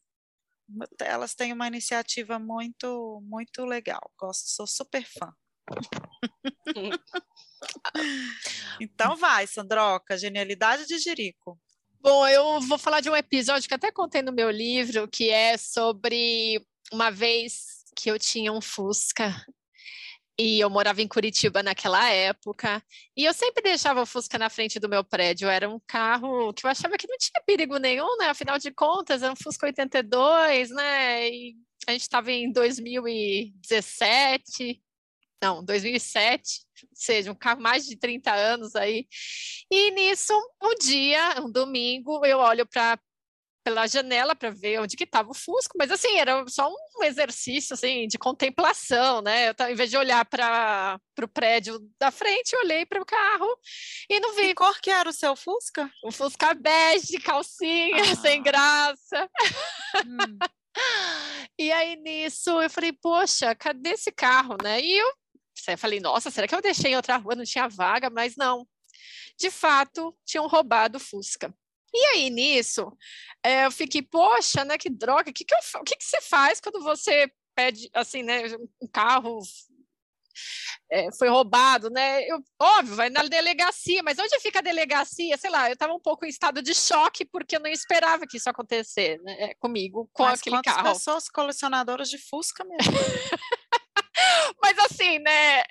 Elas 1.01 1.35
têm 1.35 1.53
uma 1.53 1.67
iniciativa 1.67 2.39
muito, 2.39 3.21
muito 3.25 3.65
legal. 3.65 4.11
Gosto, 4.19 4.49
sou 4.49 4.67
super 4.67 5.05
fã. 5.05 5.33
então 8.81 9.17
vai, 9.17 9.47
Sandroca, 9.47 10.17
genialidade 10.17 10.87
de 10.87 10.99
Jerico. 10.99 11.61
Bom, 12.01 12.27
eu 12.27 12.61
vou 12.63 12.79
falar 12.79 13.01
de 13.01 13.11
um 13.11 13.17
episódio 13.17 13.69
que 13.69 13.75
até 13.75 13.93
contei 13.93 14.23
no 14.23 14.33
meu 14.33 14.51
livro, 14.51 15.09
que 15.09 15.29
é 15.29 15.57
sobre 15.57 16.65
uma 16.93 17.11
vez 17.11 17.85
que 17.95 18.11
eu 18.11 18.19
tinha 18.19 18.53
um 18.53 18.61
Fusca 18.61 19.45
e 20.41 20.59
eu 20.59 20.71
morava 20.71 21.03
em 21.03 21.09
Curitiba 21.09 21.63
naquela 21.63 22.11
época. 22.11 22.83
E 23.15 23.27
eu 23.27 23.35
sempre 23.35 23.63
deixava 23.63 24.01
o 24.01 24.07
Fusca 24.07 24.39
na 24.39 24.49
frente 24.49 24.81
do 24.81 24.89
meu 24.89 25.05
prédio. 25.05 25.51
Era 25.51 25.69
um 25.69 25.79
carro 25.87 26.55
que 26.55 26.65
eu 26.65 26.71
achava 26.71 26.97
que 26.97 27.07
não 27.07 27.19
tinha 27.19 27.43
perigo 27.45 27.77
nenhum, 27.77 28.17
né? 28.17 28.29
Afinal 28.29 28.59
de 28.59 28.71
contas, 28.71 29.23
era 29.23 29.33
um 29.33 29.37
Fusca 29.37 29.67
82, 29.67 30.71
né? 30.71 31.29
E 31.29 31.57
a 31.87 31.93
gente 31.93 32.03
estava 32.03 32.33
em 32.33 32.51
2017. 32.51 34.83
Não, 35.43 35.65
2007, 35.65 36.67
ou 36.83 36.89
seja, 36.95 37.33
um 37.33 37.35
carro 37.35 37.63
mais 37.63 37.87
de 37.87 37.97
30 37.97 38.31
anos 38.33 38.75
aí. 38.75 39.07
E 39.71 39.91
nisso, 39.91 40.33
um 40.63 40.75
dia, 40.75 41.41
um 41.43 41.51
domingo, 41.51 42.25
eu 42.25 42.39
olho 42.39 42.67
para 42.67 42.99
pela 43.71 43.87
janela 43.87 44.35
para 44.35 44.51
ver 44.51 44.81
onde 44.81 44.97
que 44.97 45.05
estava 45.05 45.31
o 45.31 45.35
Fusco, 45.35 45.77
mas 45.79 45.93
assim, 45.93 46.19
era 46.19 46.45
só 46.49 46.69
um 46.69 47.05
exercício 47.05 47.75
assim 47.75 48.09
de 48.09 48.19
contemplação, 48.19 49.23
né? 49.23 49.51
Eu, 49.51 49.55
em 49.69 49.75
vez 49.77 49.89
de 49.91 49.97
olhar 49.97 50.25
para 50.25 51.01
o 51.23 51.29
prédio 51.29 51.79
da 51.99 52.11
frente, 52.11 52.53
eu 52.53 52.61
olhei 52.61 52.85
para 52.85 53.01
o 53.01 53.07
carro 53.07 53.49
e 54.09 54.19
não 54.19 54.35
vi. 54.35 54.49
Que 54.49 54.55
cor 54.55 54.81
que 54.81 54.91
era 54.91 55.09
o 55.09 55.13
seu 55.13 55.37
Fusca? 55.37 55.89
O 56.03 56.11
Fusca 56.11 56.53
bege, 56.53 57.21
calcinha, 57.21 58.03
ah. 58.03 58.17
sem 58.17 58.43
graça. 58.43 59.31
Hum. 60.05 60.39
E 61.59 61.71
aí 61.73 61.97
nisso 61.97 62.63
eu 62.63 62.71
falei, 62.71 62.93
poxa, 62.93 63.55
cadê 63.57 63.91
esse 63.91 64.13
carro, 64.13 64.57
né? 64.63 64.81
E 64.81 64.99
eu 64.99 65.13
falei, 65.77 65.99
nossa, 65.99 66.31
será 66.31 66.47
que 66.47 66.55
eu 66.55 66.63
deixei 66.63 66.93
em 66.93 66.97
outra 66.97 67.17
rua, 67.17 67.35
não 67.35 67.45
tinha 67.45 67.69
vaga? 67.69 68.09
Mas 68.09 68.37
não. 68.37 68.67
De 69.39 69.51
fato, 69.51 70.17
tinham 70.25 70.47
roubado 70.47 70.97
o 70.97 71.01
Fusca. 71.01 71.53
E 71.93 72.07
aí, 72.07 72.31
nisso, 72.31 72.97
é, 73.43 73.67
eu 73.67 73.71
fiquei, 73.71 74.03
poxa, 74.03 74.65
né, 74.65 74.79
que 74.79 74.89
droga, 74.89 75.31
o 75.31 75.33
que, 75.33 75.45
que, 75.45 75.55
eu, 75.55 75.85
que, 75.85 75.97
que 75.97 76.05
você 76.05 76.21
faz 76.21 76.61
quando 76.61 76.83
você 76.83 77.31
pede, 77.55 77.91
assim, 77.95 78.23
né, 78.23 78.43
um 78.81 78.87
carro 78.89 79.41
é, 80.91 81.13
foi 81.13 81.29
roubado, 81.29 81.91
né? 81.91 82.25
Eu, 82.25 82.43
óbvio, 82.61 82.97
vai 82.97 83.11
na 83.11 83.23
delegacia, 83.23 84.03
mas 84.03 84.19
onde 84.19 84.39
fica 84.41 84.59
a 84.59 84.63
delegacia? 84.63 85.37
Sei 85.37 85.51
lá, 85.51 85.69
eu 85.69 85.75
estava 85.75 85.93
um 85.93 86.01
pouco 86.01 86.25
em 86.25 86.29
estado 86.29 86.63
de 86.63 86.75
choque 86.75 87.25
porque 87.25 87.57
eu 87.57 87.61
não 87.61 87.71
esperava 87.71 88.27
que 88.27 88.37
isso 88.37 88.51
acontecesse 88.51 89.23
né, 89.23 89.37
é, 89.39 89.55
comigo 89.55 90.09
com 90.13 90.25
mas 90.25 90.41
aquele 90.41 90.61
carro. 90.63 90.93
pessoas 90.93 91.29
colecionadoras 91.29 92.09
de 92.11 92.19
Fusca 92.19 92.65
mesmo? 92.65 92.93
mas 94.63 94.79
assim, 94.79 95.19
né? 95.19 95.63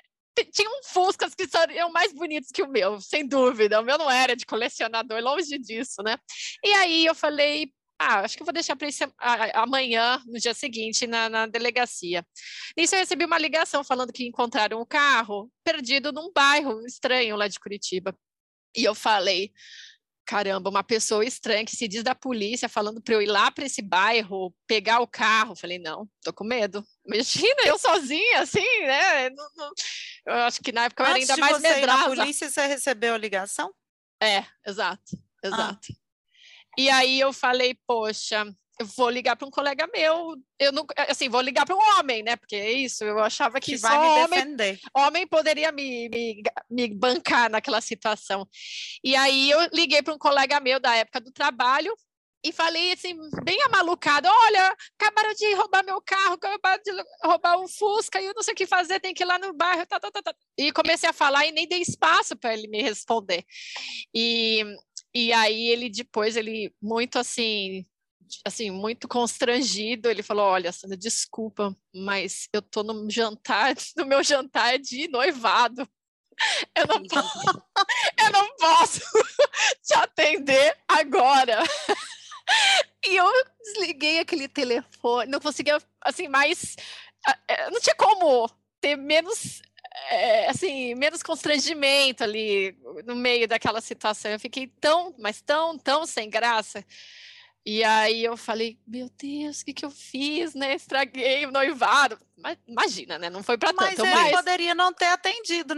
Tinham 0.52 0.72
Fuscas 0.84 1.34
que 1.34 1.46
seriam 1.46 1.90
mais 1.90 2.12
bonitos 2.12 2.50
que 2.50 2.62
o 2.62 2.68
meu, 2.68 3.00
sem 3.00 3.26
dúvida. 3.26 3.80
O 3.80 3.84
meu 3.84 3.98
não 3.98 4.10
era 4.10 4.34
de 4.34 4.46
colecionador, 4.46 5.20
longe 5.22 5.58
disso, 5.58 6.02
né? 6.02 6.16
E 6.64 6.72
aí 6.72 7.06
eu 7.06 7.14
falei, 7.14 7.72
ah, 7.98 8.20
acho 8.20 8.38
que 8.38 8.44
vou 8.44 8.52
deixar 8.52 8.76
para 8.76 8.88
amanhã, 9.54 10.22
no 10.26 10.38
dia 10.38 10.54
seguinte, 10.54 11.06
na, 11.06 11.28
na, 11.28 11.46
delegacia. 11.46 12.26
Nisso 12.74 12.94
eu 12.94 13.00
recebi 13.00 13.26
uma 13.26 13.38
ligação 13.38 13.84
falando 13.84 14.12
que 14.12 14.26
encontraram 14.26 14.78
o 14.78 14.82
um 14.82 14.86
carro 14.86 15.50
perdido 15.62 16.10
num 16.10 16.32
bairro 16.32 16.84
estranho 16.86 17.36
lá 17.36 17.46
de 17.46 17.60
Curitiba. 17.60 18.16
E 18.74 18.84
eu 18.84 18.94
falei, 18.94 19.52
caramba, 20.30 20.70
uma 20.70 20.84
pessoa 20.84 21.24
estranha 21.24 21.64
que 21.64 21.74
se 21.74 21.88
diz 21.88 22.04
da 22.04 22.14
polícia 22.14 22.68
falando 22.68 23.02
para 23.02 23.14
eu 23.14 23.20
ir 23.20 23.26
lá 23.26 23.50
para 23.50 23.66
esse 23.66 23.82
bairro, 23.82 24.54
pegar 24.64 25.00
o 25.00 25.06
carro. 25.06 25.56
Falei, 25.56 25.80
não, 25.80 26.08
tô 26.22 26.32
com 26.32 26.44
medo. 26.44 26.86
Imagina 27.04 27.62
eu 27.66 27.76
sozinha, 27.76 28.42
assim, 28.42 28.80
né? 28.82 29.28
Não, 29.30 29.50
não... 29.56 29.72
Eu 30.26 30.34
acho 30.44 30.60
que 30.60 30.70
na 30.70 30.84
época 30.84 31.02
eu 31.02 31.06
era 31.08 31.16
ainda 31.16 31.36
mais 31.36 31.60
medrosa. 31.60 31.92
Antes 31.92 32.04
você 32.04 32.16
polícia, 32.16 32.48
você 32.48 32.66
recebeu 32.66 33.14
a 33.14 33.18
ligação? 33.18 33.74
É, 34.22 34.44
exato, 34.64 35.18
exato. 35.42 35.88
Ah. 35.90 35.96
E 36.78 36.88
aí 36.88 37.18
eu 37.18 37.32
falei, 37.32 37.76
poxa, 37.84 38.46
vou 38.96 39.10
ligar 39.10 39.36
para 39.36 39.46
um 39.46 39.50
colega 39.50 39.88
meu, 39.92 40.36
eu 40.58 40.72
não, 40.72 40.86
assim, 41.08 41.28
vou 41.28 41.40
ligar 41.40 41.66
para 41.66 41.76
um 41.76 41.98
homem, 41.98 42.22
né? 42.22 42.36
Porque 42.36 42.56
é 42.56 42.72
isso, 42.72 43.04
eu 43.04 43.18
achava 43.18 43.60
que, 43.60 43.72
que 43.72 43.76
vai 43.78 43.98
me 43.98 44.06
homem, 44.06 44.28
defender. 44.28 44.80
homem 44.94 45.26
poderia 45.26 45.70
me, 45.72 46.08
me, 46.08 46.42
me 46.70 46.88
bancar 46.94 47.50
naquela 47.50 47.80
situação. 47.80 48.48
E 49.04 49.14
aí 49.16 49.50
eu 49.50 49.60
liguei 49.72 50.02
para 50.02 50.14
um 50.14 50.18
colega 50.18 50.60
meu 50.60 50.80
da 50.80 50.94
época 50.94 51.20
do 51.20 51.32
trabalho, 51.32 51.94
e 52.42 52.52
falei 52.52 52.92
assim, 52.92 53.14
bem 53.44 53.60
amalucado, 53.64 54.26
olha, 54.26 54.74
acabaram 54.98 55.34
de 55.34 55.52
roubar 55.54 55.84
meu 55.84 56.00
carro, 56.00 56.34
acabaram 56.34 56.82
de 56.82 56.90
roubar 57.22 57.60
um 57.60 57.68
Fusca, 57.68 58.18
e 58.18 58.24
eu 58.24 58.32
não 58.34 58.42
sei 58.42 58.54
o 58.54 58.56
que 58.56 58.66
fazer, 58.66 58.98
tem 58.98 59.12
que 59.12 59.22
ir 59.22 59.26
lá 59.26 59.38
no 59.38 59.52
bairro, 59.52 59.84
tá, 59.86 60.00
tá, 60.00 60.10
tá, 60.10 60.22
tá. 60.22 60.34
E 60.56 60.72
comecei 60.72 61.06
a 61.06 61.12
falar 61.12 61.44
e 61.44 61.52
nem 61.52 61.68
dei 61.68 61.82
espaço 61.82 62.34
para 62.34 62.54
ele 62.54 62.66
me 62.66 62.82
responder. 62.82 63.44
E 64.14 64.64
e 65.14 65.32
aí 65.32 65.68
ele 65.68 65.90
depois, 65.90 66.36
ele 66.36 66.72
muito 66.80 67.18
assim, 67.18 67.84
assim, 68.44 68.70
muito 68.70 69.08
constrangido, 69.08 70.08
ele 70.08 70.22
falou: 70.22 70.44
"Olha, 70.44 70.72
Sandra, 70.72 70.96
desculpa, 70.96 71.74
mas 71.94 72.48
eu 72.52 72.62
tô 72.62 72.82
no 72.82 73.08
jantar, 73.10 73.74
no 73.96 74.06
meu 74.06 74.22
jantar 74.22 74.78
de 74.78 75.08
noivado. 75.08 75.88
Eu 76.74 76.86
não, 76.86 77.02
posso, 77.02 77.62
eu 78.24 78.32
não 78.32 78.56
posso 78.56 79.00
te 79.84 79.94
atender 79.94 80.76
agora." 80.88 81.62
E 83.06 83.16
eu 83.16 83.26
desliguei 83.62 84.18
aquele 84.18 84.48
telefone, 84.48 85.30
não 85.30 85.40
conseguia, 85.40 85.78
assim, 86.00 86.28
mais. 86.28 86.74
Eh, 87.48 87.70
não 87.70 87.80
tinha 87.80 87.94
como 87.94 88.50
ter 88.80 88.96
menos 88.96 89.62
é, 90.08 90.48
assim, 90.48 90.94
menos 90.94 91.22
constrangimento 91.22 92.24
ali 92.24 92.76
no 93.04 93.14
meio 93.14 93.46
daquela 93.48 93.80
situação. 93.80 94.30
Eu 94.30 94.40
fiquei 94.40 94.66
tão, 94.80 95.14
mas 95.18 95.40
tão, 95.40 95.78
tão 95.78 96.06
sem 96.06 96.28
graça. 96.28 96.84
E 97.64 97.84
aí 97.84 98.24
eu 98.24 98.36
falei, 98.36 98.78
meu 98.86 99.10
Deus, 99.18 99.60
o 99.60 99.64
que, 99.64 99.74
que 99.74 99.84
eu 99.84 99.90
fiz, 99.90 100.54
né? 100.54 100.74
Estraguei 100.74 101.44
o 101.46 101.50
noivado. 101.50 102.18
Mas 102.36 102.56
imagina, 102.66 103.18
né? 103.18 103.28
Não 103.28 103.42
foi 103.42 103.58
para 103.58 103.72
tanto. 103.72 104.02
Mas 104.02 104.26
ele 104.26 104.36
poderia 104.36 104.74
não 104.74 104.92
ter 104.92 105.06
atendido. 105.06 105.74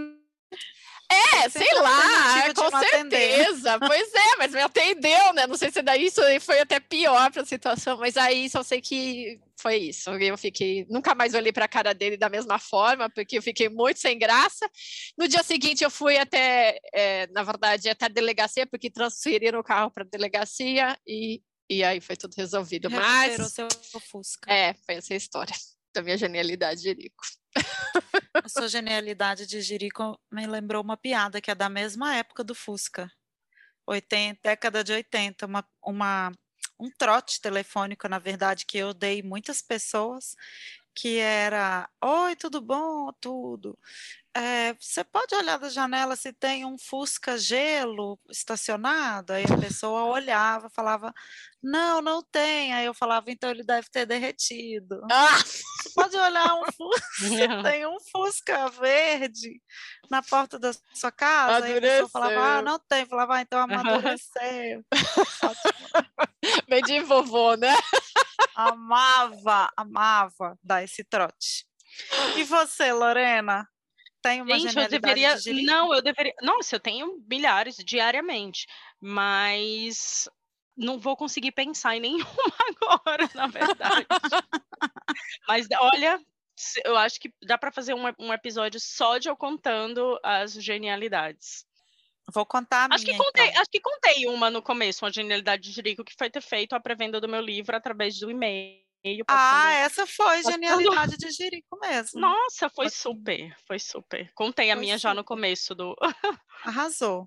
É, 1.12 1.48
sei 1.50 1.74
lá, 1.74 2.52
com 2.54 2.78
certeza. 2.78 3.78
pois 3.78 4.14
é, 4.14 4.36
mas 4.38 4.52
me 4.52 4.62
atendeu, 4.62 5.32
né? 5.34 5.46
Não 5.46 5.56
sei 5.56 5.70
se 5.70 5.82
daí 5.82 6.06
isso 6.06 6.22
foi 6.40 6.60
até 6.60 6.80
pior 6.80 7.30
para 7.30 7.42
a 7.42 7.46
situação, 7.46 7.98
mas 7.98 8.16
aí 8.16 8.48
só 8.48 8.62
sei 8.62 8.80
que 8.80 9.38
foi 9.60 9.76
isso. 9.76 10.10
Eu 10.10 10.38
fiquei, 10.38 10.86
nunca 10.88 11.14
mais 11.14 11.34
olhei 11.34 11.52
para 11.52 11.66
a 11.66 11.68
cara 11.68 11.92
dele 11.92 12.16
da 12.16 12.30
mesma 12.30 12.58
forma, 12.58 13.10
porque 13.10 13.36
eu 13.36 13.42
fiquei 13.42 13.68
muito 13.68 14.00
sem 14.00 14.18
graça. 14.18 14.66
No 15.18 15.28
dia 15.28 15.42
seguinte 15.42 15.84
eu 15.84 15.90
fui 15.90 16.16
até, 16.16 16.78
é, 16.94 17.26
na 17.28 17.42
verdade, 17.42 17.90
até 17.90 18.06
a 18.06 18.08
delegacia, 18.08 18.66
porque 18.66 18.90
transferiram 18.90 19.60
o 19.60 19.64
carro 19.64 19.90
para 19.90 20.04
a 20.04 20.08
delegacia 20.10 20.96
e, 21.06 21.42
e 21.68 21.82
aí 21.84 22.00
foi 22.00 22.16
tudo 22.16 22.34
resolvido. 22.34 22.90
Mas 22.90 23.38
o 23.38 23.48
seu 23.48 23.68
Fusca. 24.00 24.52
É, 24.52 24.74
foi 24.74 24.96
essa 24.96 25.14
a 25.14 25.16
história 25.16 25.54
da 25.94 26.02
minha 26.02 26.16
genialidade, 26.16 26.82
Jerico. 26.82 27.24
A 28.34 28.48
sua 28.48 28.68
genialidade 28.68 29.46
de 29.46 29.60
Jerico 29.60 30.18
me 30.30 30.46
lembrou 30.46 30.82
uma 30.82 30.96
piada 30.96 31.40
que 31.40 31.50
é 31.50 31.54
da 31.54 31.68
mesma 31.68 32.16
época 32.16 32.42
do 32.42 32.54
Fusca. 32.54 33.10
80, 33.86 34.40
década 34.42 34.82
de 34.82 34.92
80, 34.92 35.46
uma, 35.46 35.68
uma, 35.84 36.32
um 36.78 36.90
trote 36.90 37.40
telefônico, 37.40 38.08
na 38.08 38.18
verdade, 38.18 38.64
que 38.64 38.78
eu 38.78 38.94
dei 38.94 39.22
muitas 39.22 39.60
pessoas, 39.60 40.34
que 40.94 41.18
era 41.18 41.88
Oi, 42.02 42.36
tudo 42.36 42.60
bom? 42.60 43.12
Tudo. 43.20 43.78
É, 44.34 44.74
você 44.80 45.04
pode 45.04 45.34
olhar 45.34 45.58
da 45.58 45.68
janela 45.68 46.16
se 46.16 46.32
tem 46.32 46.64
um 46.64 46.78
Fusca 46.78 47.36
gelo 47.36 48.18
estacionado? 48.30 49.34
Aí 49.34 49.44
a 49.44 49.58
pessoa 49.58 50.04
olhava, 50.04 50.70
falava, 50.70 51.12
não, 51.62 52.00
não 52.00 52.22
tem. 52.22 52.72
Aí 52.72 52.86
eu 52.86 52.94
falava, 52.94 53.30
então 53.30 53.50
ele 53.50 53.62
deve 53.62 53.90
ter 53.90 54.06
derretido. 54.06 55.02
Ah! 55.10 55.36
Você 55.36 55.90
pode 55.94 56.16
olhar 56.16 56.54
um 56.54 56.64
Fusca, 56.72 57.02
tem 57.62 57.86
um 57.86 57.98
Fusca 58.10 58.68
verde 58.70 59.60
na 60.10 60.22
porta 60.22 60.58
da 60.58 60.72
sua 60.94 61.12
casa. 61.12 61.66
Aí 61.66 61.76
a 61.76 61.80
pessoa 61.80 62.08
falava, 62.08 62.40
ah, 62.40 62.62
não 62.62 62.78
tem. 62.78 63.02
Eu 63.02 63.08
falava, 63.08 63.34
ah, 63.34 63.40
então 63.42 63.60
amadureceu. 63.60 64.82
Bem 66.68 66.82
de 66.82 67.00
vovô, 67.00 67.54
né? 67.54 67.74
Amava, 68.54 69.70
amava 69.76 70.58
dar 70.62 70.82
esse 70.82 71.04
trote. 71.04 71.66
E 72.36 72.44
você, 72.44 72.92
Lorena? 72.92 73.68
tem 74.22 74.40
uma 74.40 74.58
Gente, 74.58 74.78
eu 74.78 74.88
deveria. 74.88 75.36
De 75.36 75.62
não, 75.64 75.92
eu 75.92 76.00
deveria. 76.00 76.32
Nossa, 76.40 76.76
eu 76.76 76.80
tenho 76.80 77.22
milhares 77.28 77.76
diariamente, 77.76 78.66
mas 79.00 80.28
não 80.76 80.98
vou 80.98 81.16
conseguir 81.16 81.52
pensar 81.52 81.96
em 81.96 82.00
nenhuma 82.00 82.24
agora, 82.80 83.28
na 83.34 83.48
verdade. 83.48 84.06
mas 85.46 85.66
olha, 85.78 86.20
eu 86.84 86.96
acho 86.96 87.20
que 87.20 87.34
dá 87.42 87.58
para 87.58 87.72
fazer 87.72 87.94
um, 87.94 88.04
um, 88.18 88.32
episódio 88.32 88.80
só 88.80 89.18
de 89.18 89.28
eu 89.28 89.36
contando 89.36 90.18
as 90.22 90.52
genialidades. 90.52 91.66
Vou 92.32 92.46
contar 92.46 92.90
a 92.90 92.94
acho 92.94 93.04
minha, 93.04 93.16
que 93.16 93.24
contei, 93.24 93.46
então. 93.48 93.60
Acho 93.60 93.70
que 93.70 93.80
contei 93.80 94.26
uma 94.26 94.50
no 94.50 94.62
começo, 94.62 95.04
uma 95.04 95.12
genialidade 95.12 95.62
de 95.62 95.72
Jerico, 95.72 96.04
que 96.04 96.14
foi 96.16 96.30
ter 96.30 96.40
feito 96.40 96.74
a 96.74 96.80
pré-venda 96.80 97.20
do 97.20 97.28
meu 97.28 97.40
livro 97.40 97.76
através 97.76 98.18
do 98.18 98.30
e-mail 98.30 98.82
meio. 99.04 99.24
Ah, 99.28 99.72
essa 99.72 100.06
foi 100.06 100.42
passando... 100.42 100.52
genialidade 100.52 101.16
de 101.16 101.30
Jerico 101.30 101.78
mesmo. 101.80 102.20
Nossa, 102.20 102.70
foi 102.70 102.88
super, 102.88 103.54
foi 103.66 103.78
super. 103.78 104.32
Contei 104.34 104.70
a 104.70 104.74
foi 104.74 104.80
minha 104.80 104.98
super. 104.98 105.08
já 105.08 105.14
no 105.14 105.24
começo 105.24 105.74
do. 105.74 105.96
Arrasou. 106.64 107.26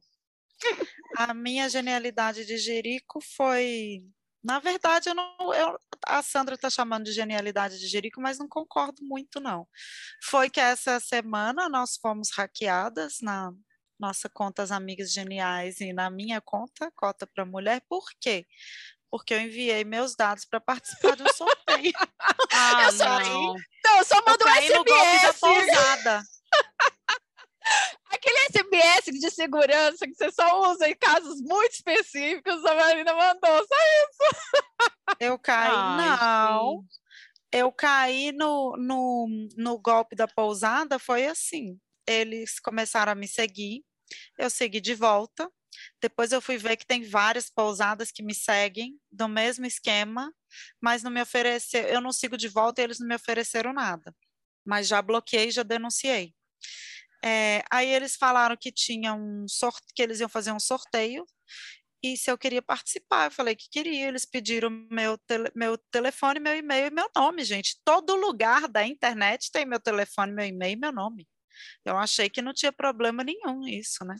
A 1.17 1.33
minha 1.33 1.67
genialidade 1.67 2.45
de 2.45 2.57
Jerico 2.57 3.19
foi. 3.21 4.03
Na 4.43 4.59
verdade, 4.59 5.09
eu 5.09 5.15
não, 5.15 5.53
eu, 5.55 5.77
a 6.05 6.21
Sandra 6.21 6.53
está 6.53 6.69
chamando 6.69 7.05
de 7.05 7.11
genialidade 7.11 7.79
de 7.79 7.87
Jerico, 7.87 8.21
mas 8.21 8.37
não 8.37 8.47
concordo 8.47 9.03
muito, 9.03 9.39
não. 9.39 9.67
Foi 10.23 10.49
que 10.51 10.59
essa 10.59 10.99
semana 10.99 11.67
nós 11.67 11.97
fomos 11.99 12.29
hackeadas 12.31 13.17
na 13.21 13.51
nossa 13.99 14.29
conta 14.29 14.63
As 14.63 14.71
Amigas 14.71 15.11
Geniais 15.11 15.79
e 15.81 15.93
na 15.93 16.09
minha 16.09 16.41
conta, 16.41 16.91
Cota 16.95 17.25
para 17.25 17.45
Mulher. 17.45 17.81
Por 17.87 18.05
quê? 18.19 18.45
porque 19.15 19.33
eu 19.33 19.39
enviei 19.39 19.85
meus 19.85 20.13
dados 20.13 20.43
para 20.43 20.59
participar 20.59 21.15
de 21.15 21.23
um 21.23 21.33
sorteio. 21.33 21.93
ah, 22.51 22.83
eu 22.83 22.91
só, 22.91 23.19
não. 23.19 23.55
Não, 23.85 23.97
eu 23.97 24.03
só 24.03 24.15
mando 24.27 24.43
um 24.43 24.49
SMS. 24.49 24.69
No 24.69 24.83
golpe 24.83 25.21
da 25.21 25.33
pousada. 25.33 26.23
Aquele 28.11 28.39
SMS 28.51 29.19
de 29.19 29.31
segurança 29.31 30.05
que 30.05 30.13
você 30.13 30.29
só 30.33 30.69
usa 30.69 30.89
em 30.89 30.95
casos 30.97 31.41
muito 31.41 31.71
específicos, 31.71 32.63
a 32.65 32.75
Marina 32.75 33.13
mandou, 33.13 33.65
só 33.65 33.75
isso. 34.03 34.35
Eu 35.19 35.39
caí, 35.39 35.71
Ai, 35.73 35.97
não. 35.97 36.85
Eu 37.51 37.71
caí 37.71 38.33
no, 38.33 38.75
no, 38.77 39.27
no 39.55 39.79
golpe 39.79 40.13
da 40.13 40.27
pousada, 40.27 40.99
foi 40.99 41.25
assim. 41.25 41.79
Eles 42.07 42.59
começaram 42.59 43.11
a 43.11 43.15
me 43.15 43.27
seguir, 43.27 43.83
eu 44.37 44.49
segui 44.49 44.79
de 44.81 44.93
volta, 44.93 45.49
Depois 46.01 46.31
eu 46.31 46.41
fui 46.41 46.57
ver 46.57 46.77
que 46.77 46.85
tem 46.85 47.03
várias 47.03 47.49
pousadas 47.49 48.11
que 48.11 48.23
me 48.23 48.33
seguem 48.33 48.97
do 49.11 49.27
mesmo 49.27 49.65
esquema, 49.65 50.33
mas 50.81 51.03
não 51.03 51.11
me 51.11 51.21
ofereceram, 51.21 51.89
eu 51.89 52.01
não 52.01 52.11
sigo 52.13 52.37
de 52.37 52.47
volta 52.47 52.81
e 52.81 52.83
eles 52.85 52.99
não 52.99 53.07
me 53.07 53.15
ofereceram 53.15 53.73
nada. 53.73 54.15
Mas 54.65 54.87
já 54.87 55.01
bloqueei, 55.01 55.51
já 55.51 55.63
denunciei. 55.63 56.33
É, 57.23 57.63
aí 57.71 57.89
eles 57.89 58.15
falaram 58.15 58.55
que 58.55 58.71
tinha 58.71 59.13
um 59.13 59.47
sorte, 59.47 59.87
que 59.95 60.01
eles 60.01 60.19
iam 60.19 60.29
fazer 60.29 60.51
um 60.51 60.59
sorteio 60.59 61.25
e 62.03 62.15
se 62.17 62.29
eu 62.31 62.37
queria 62.37 62.61
participar. 62.61 63.27
Eu 63.27 63.31
falei 63.31 63.55
que 63.55 63.67
queria. 63.69 64.07
Eles 64.07 64.25
pediram 64.25 64.69
meu, 64.91 65.17
tele, 65.17 65.51
meu 65.55 65.77
telefone, 65.91 66.39
meu 66.39 66.55
e-mail 66.55 66.87
e 66.87 66.91
meu 66.91 67.09
nome, 67.15 67.43
gente. 67.43 67.79
Todo 67.83 68.15
lugar 68.15 68.67
da 68.67 68.85
internet 68.85 69.51
tem 69.51 69.65
meu 69.65 69.79
telefone, 69.79 70.31
meu 70.33 70.45
e-mail 70.45 70.73
e 70.73 70.79
meu 70.79 70.91
nome. 70.91 71.27
Eu 71.83 71.97
achei 71.97 72.29
que 72.29 72.41
não 72.41 72.53
tinha 72.53 72.71
problema 72.71 73.23
nenhum 73.23 73.67
isso, 73.67 74.03
né? 74.05 74.15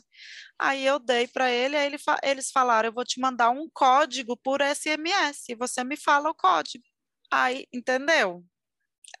Aí 0.58 0.84
eu 0.86 0.98
dei 0.98 1.26
para 1.28 1.50
ele, 1.50 1.76
aí 1.76 1.86
ele, 1.86 1.98
eles 2.22 2.50
falaram: 2.50 2.88
eu 2.88 2.92
vou 2.92 3.04
te 3.04 3.20
mandar 3.20 3.50
um 3.50 3.68
código 3.72 4.36
por 4.36 4.60
SMS, 4.60 5.54
você 5.58 5.84
me 5.84 5.96
fala 5.96 6.30
o 6.30 6.34
código. 6.34 6.84
Aí, 7.32 7.66
entendeu? 7.72 8.44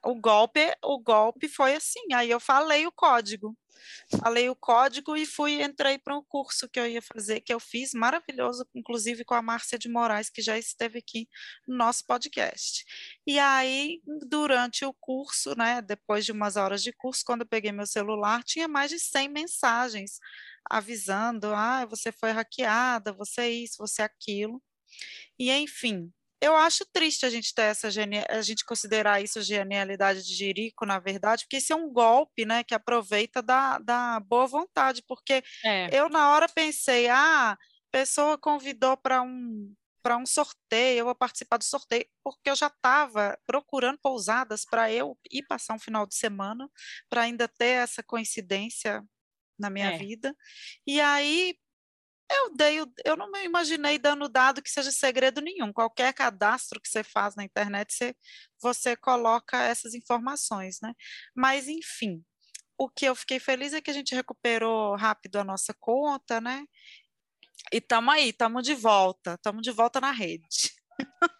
O 0.04 0.14
golpe, 0.14 0.60
o 0.84 0.98
golpe 1.00 1.48
foi 1.48 1.74
assim. 1.74 2.12
Aí 2.14 2.30
eu 2.30 2.40
falei 2.40 2.86
o 2.86 2.92
código 2.92 3.56
falei 4.20 4.48
o 4.48 4.56
código 4.56 5.16
e 5.16 5.26
fui 5.26 5.62
entrei 5.62 5.98
para 5.98 6.16
um 6.16 6.22
curso 6.22 6.68
que 6.68 6.78
eu 6.78 6.86
ia 6.86 7.02
fazer, 7.02 7.40
que 7.40 7.52
eu 7.52 7.60
fiz 7.60 7.92
maravilhoso, 7.94 8.66
inclusive 8.74 9.24
com 9.24 9.34
a 9.34 9.42
Márcia 9.42 9.78
de 9.78 9.88
Moraes, 9.88 10.30
que 10.30 10.42
já 10.42 10.58
esteve 10.58 10.98
aqui 10.98 11.28
no 11.66 11.76
nosso 11.76 12.04
podcast. 12.06 12.84
E 13.26 13.38
aí, 13.38 14.00
durante 14.28 14.84
o 14.84 14.92
curso, 14.94 15.56
né, 15.56 15.82
depois 15.82 16.24
de 16.24 16.32
umas 16.32 16.56
horas 16.56 16.82
de 16.82 16.92
curso, 16.92 17.22
quando 17.24 17.42
eu 17.42 17.46
peguei 17.46 17.72
meu 17.72 17.86
celular, 17.86 18.42
tinha 18.42 18.68
mais 18.68 18.90
de 18.90 18.98
100 18.98 19.28
mensagens 19.28 20.18
avisando, 20.68 21.54
ah, 21.54 21.86
você 21.86 22.10
foi 22.12 22.30
hackeada, 22.32 23.12
você 23.12 23.42
é 23.42 23.50
isso, 23.50 23.76
você 23.78 24.02
é 24.02 24.04
aquilo. 24.04 24.62
E 25.38 25.50
enfim, 25.52 26.12
eu 26.40 26.54
acho 26.54 26.84
triste 26.92 27.24
a 27.24 27.30
gente 27.30 27.54
ter 27.54 27.62
essa 27.62 27.88
a 27.88 28.42
gente 28.42 28.64
considerar 28.64 29.22
isso 29.22 29.40
genialidade 29.40 30.22
de 30.22 30.34
Jerico, 30.34 30.84
na 30.84 30.98
verdade, 30.98 31.44
porque 31.44 31.58
isso 31.58 31.72
é 31.72 31.76
um 31.76 31.90
golpe, 31.90 32.44
né, 32.44 32.62
que 32.62 32.74
aproveita 32.74 33.42
da, 33.42 33.78
da 33.78 34.20
boa 34.20 34.46
vontade, 34.46 35.02
porque 35.06 35.42
é. 35.64 35.88
eu 35.92 36.08
na 36.08 36.30
hora 36.30 36.48
pensei, 36.48 37.08
ah, 37.08 37.52
a 37.52 37.58
pessoa 37.90 38.38
convidou 38.38 38.96
para 38.96 39.22
um 39.22 39.74
para 40.02 40.16
um 40.16 40.24
sorteio, 40.24 41.00
eu 41.00 41.04
vou 41.04 41.16
participar 41.16 41.56
do 41.56 41.64
sorteio, 41.64 42.06
porque 42.22 42.48
eu 42.48 42.54
já 42.54 42.68
estava 42.68 43.36
procurando 43.44 43.98
pousadas 43.98 44.64
para 44.64 44.92
eu 44.92 45.18
ir 45.32 45.42
passar 45.48 45.74
um 45.74 45.80
final 45.80 46.06
de 46.06 46.14
semana, 46.14 46.70
para 47.10 47.22
ainda 47.22 47.48
ter 47.48 47.82
essa 47.82 48.04
coincidência 48.04 49.02
na 49.58 49.68
minha 49.68 49.94
é. 49.94 49.98
vida. 49.98 50.32
E 50.86 51.00
aí 51.00 51.56
eu 52.30 52.54
dei, 52.54 52.78
eu 53.04 53.16
não 53.16 53.30
me 53.30 53.44
imaginei 53.44 53.98
dando 53.98 54.28
dado 54.28 54.62
que 54.62 54.70
seja 54.70 54.90
segredo 54.90 55.40
nenhum. 55.40 55.72
Qualquer 55.72 56.12
cadastro 56.12 56.80
que 56.80 56.88
você 56.88 57.04
faz 57.04 57.36
na 57.36 57.44
internet, 57.44 57.92
você, 57.92 58.16
você 58.60 58.96
coloca 58.96 59.62
essas 59.62 59.94
informações, 59.94 60.78
né? 60.82 60.92
Mas, 61.34 61.68
enfim, 61.68 62.24
o 62.78 62.88
que 62.88 63.06
eu 63.06 63.14
fiquei 63.14 63.38
feliz 63.38 63.72
é 63.72 63.80
que 63.80 63.90
a 63.90 63.94
gente 63.94 64.14
recuperou 64.14 64.96
rápido 64.96 65.36
a 65.36 65.44
nossa 65.44 65.74
conta, 65.78 66.40
né? 66.40 66.64
E 67.72 67.78
estamos 67.78 68.14
aí, 68.14 68.30
estamos 68.30 68.62
de 68.62 68.74
volta, 68.74 69.34
estamos 69.34 69.62
de 69.62 69.70
volta 69.70 70.00
na 70.00 70.10
rede. 70.10 70.74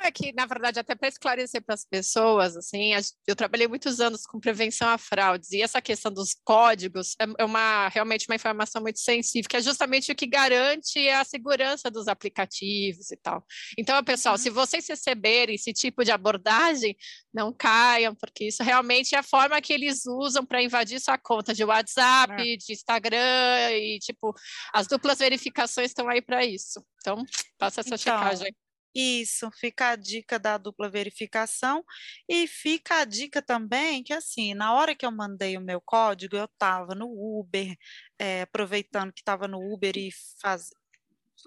É 0.00 0.10
que, 0.12 0.32
na 0.32 0.46
verdade, 0.46 0.78
até 0.78 0.94
para 0.94 1.08
esclarecer 1.08 1.62
para 1.62 1.74
as 1.74 1.84
pessoas, 1.84 2.56
assim, 2.56 2.92
eu 3.26 3.34
trabalhei 3.34 3.66
muitos 3.66 4.00
anos 4.00 4.24
com 4.24 4.38
prevenção 4.38 4.88
a 4.88 4.96
fraudes, 4.96 5.50
e 5.50 5.60
essa 5.60 5.82
questão 5.82 6.12
dos 6.12 6.36
códigos 6.44 7.16
é, 7.20 7.24
é 7.38 7.44
uma 7.44 7.88
realmente 7.88 8.26
uma 8.28 8.36
informação 8.36 8.80
muito 8.80 9.00
sensível, 9.00 9.48
que 9.48 9.56
é 9.56 9.60
justamente 9.60 10.12
o 10.12 10.14
que 10.14 10.26
garante 10.26 11.08
a 11.08 11.24
segurança 11.24 11.90
dos 11.90 12.06
aplicativos 12.06 13.10
e 13.10 13.16
tal. 13.16 13.44
Então, 13.76 14.02
pessoal, 14.04 14.36
uhum. 14.36 14.40
se 14.40 14.50
vocês 14.50 14.86
receberem 14.88 15.56
esse 15.56 15.72
tipo 15.72 16.04
de 16.04 16.12
abordagem, 16.12 16.96
não 17.34 17.52
caiam, 17.52 18.14
porque 18.14 18.44
isso 18.44 18.62
realmente 18.62 19.14
é 19.14 19.18
a 19.18 19.22
forma 19.22 19.60
que 19.60 19.72
eles 19.72 20.06
usam 20.06 20.46
para 20.46 20.62
invadir 20.62 21.00
sua 21.00 21.18
conta 21.18 21.52
de 21.52 21.64
WhatsApp, 21.64 22.34
é. 22.34 22.56
de 22.56 22.72
Instagram, 22.72 23.70
e, 23.72 23.98
tipo, 23.98 24.32
as 24.72 24.86
duplas 24.86 25.18
verificações 25.18 25.90
estão 25.90 26.08
aí 26.08 26.22
para 26.22 26.44
isso. 26.44 26.84
Então, 27.00 27.24
faça 27.58 27.80
essa 27.80 27.96
então, 27.96 27.98
checagem. 27.98 28.54
Isso, 28.94 29.50
fica 29.60 29.90
a 29.90 29.96
dica 29.96 30.38
da 30.38 30.58
dupla 30.58 30.88
verificação 30.90 31.84
e 32.28 32.46
fica 32.48 33.00
a 33.00 33.04
dica 33.04 33.40
também 33.42 34.02
que, 34.02 34.12
assim, 34.12 34.54
na 34.54 34.74
hora 34.74 34.94
que 34.94 35.06
eu 35.06 35.12
mandei 35.12 35.56
o 35.56 35.60
meu 35.60 35.80
código, 35.80 36.36
eu 36.36 36.46
estava 36.46 36.94
no 36.94 37.06
Uber, 37.06 37.76
é, 38.18 38.42
aproveitando 38.42 39.12
que 39.12 39.20
estava 39.20 39.46
no 39.46 39.58
Uber 39.72 39.96
e 39.96 40.10
faz... 40.42 40.70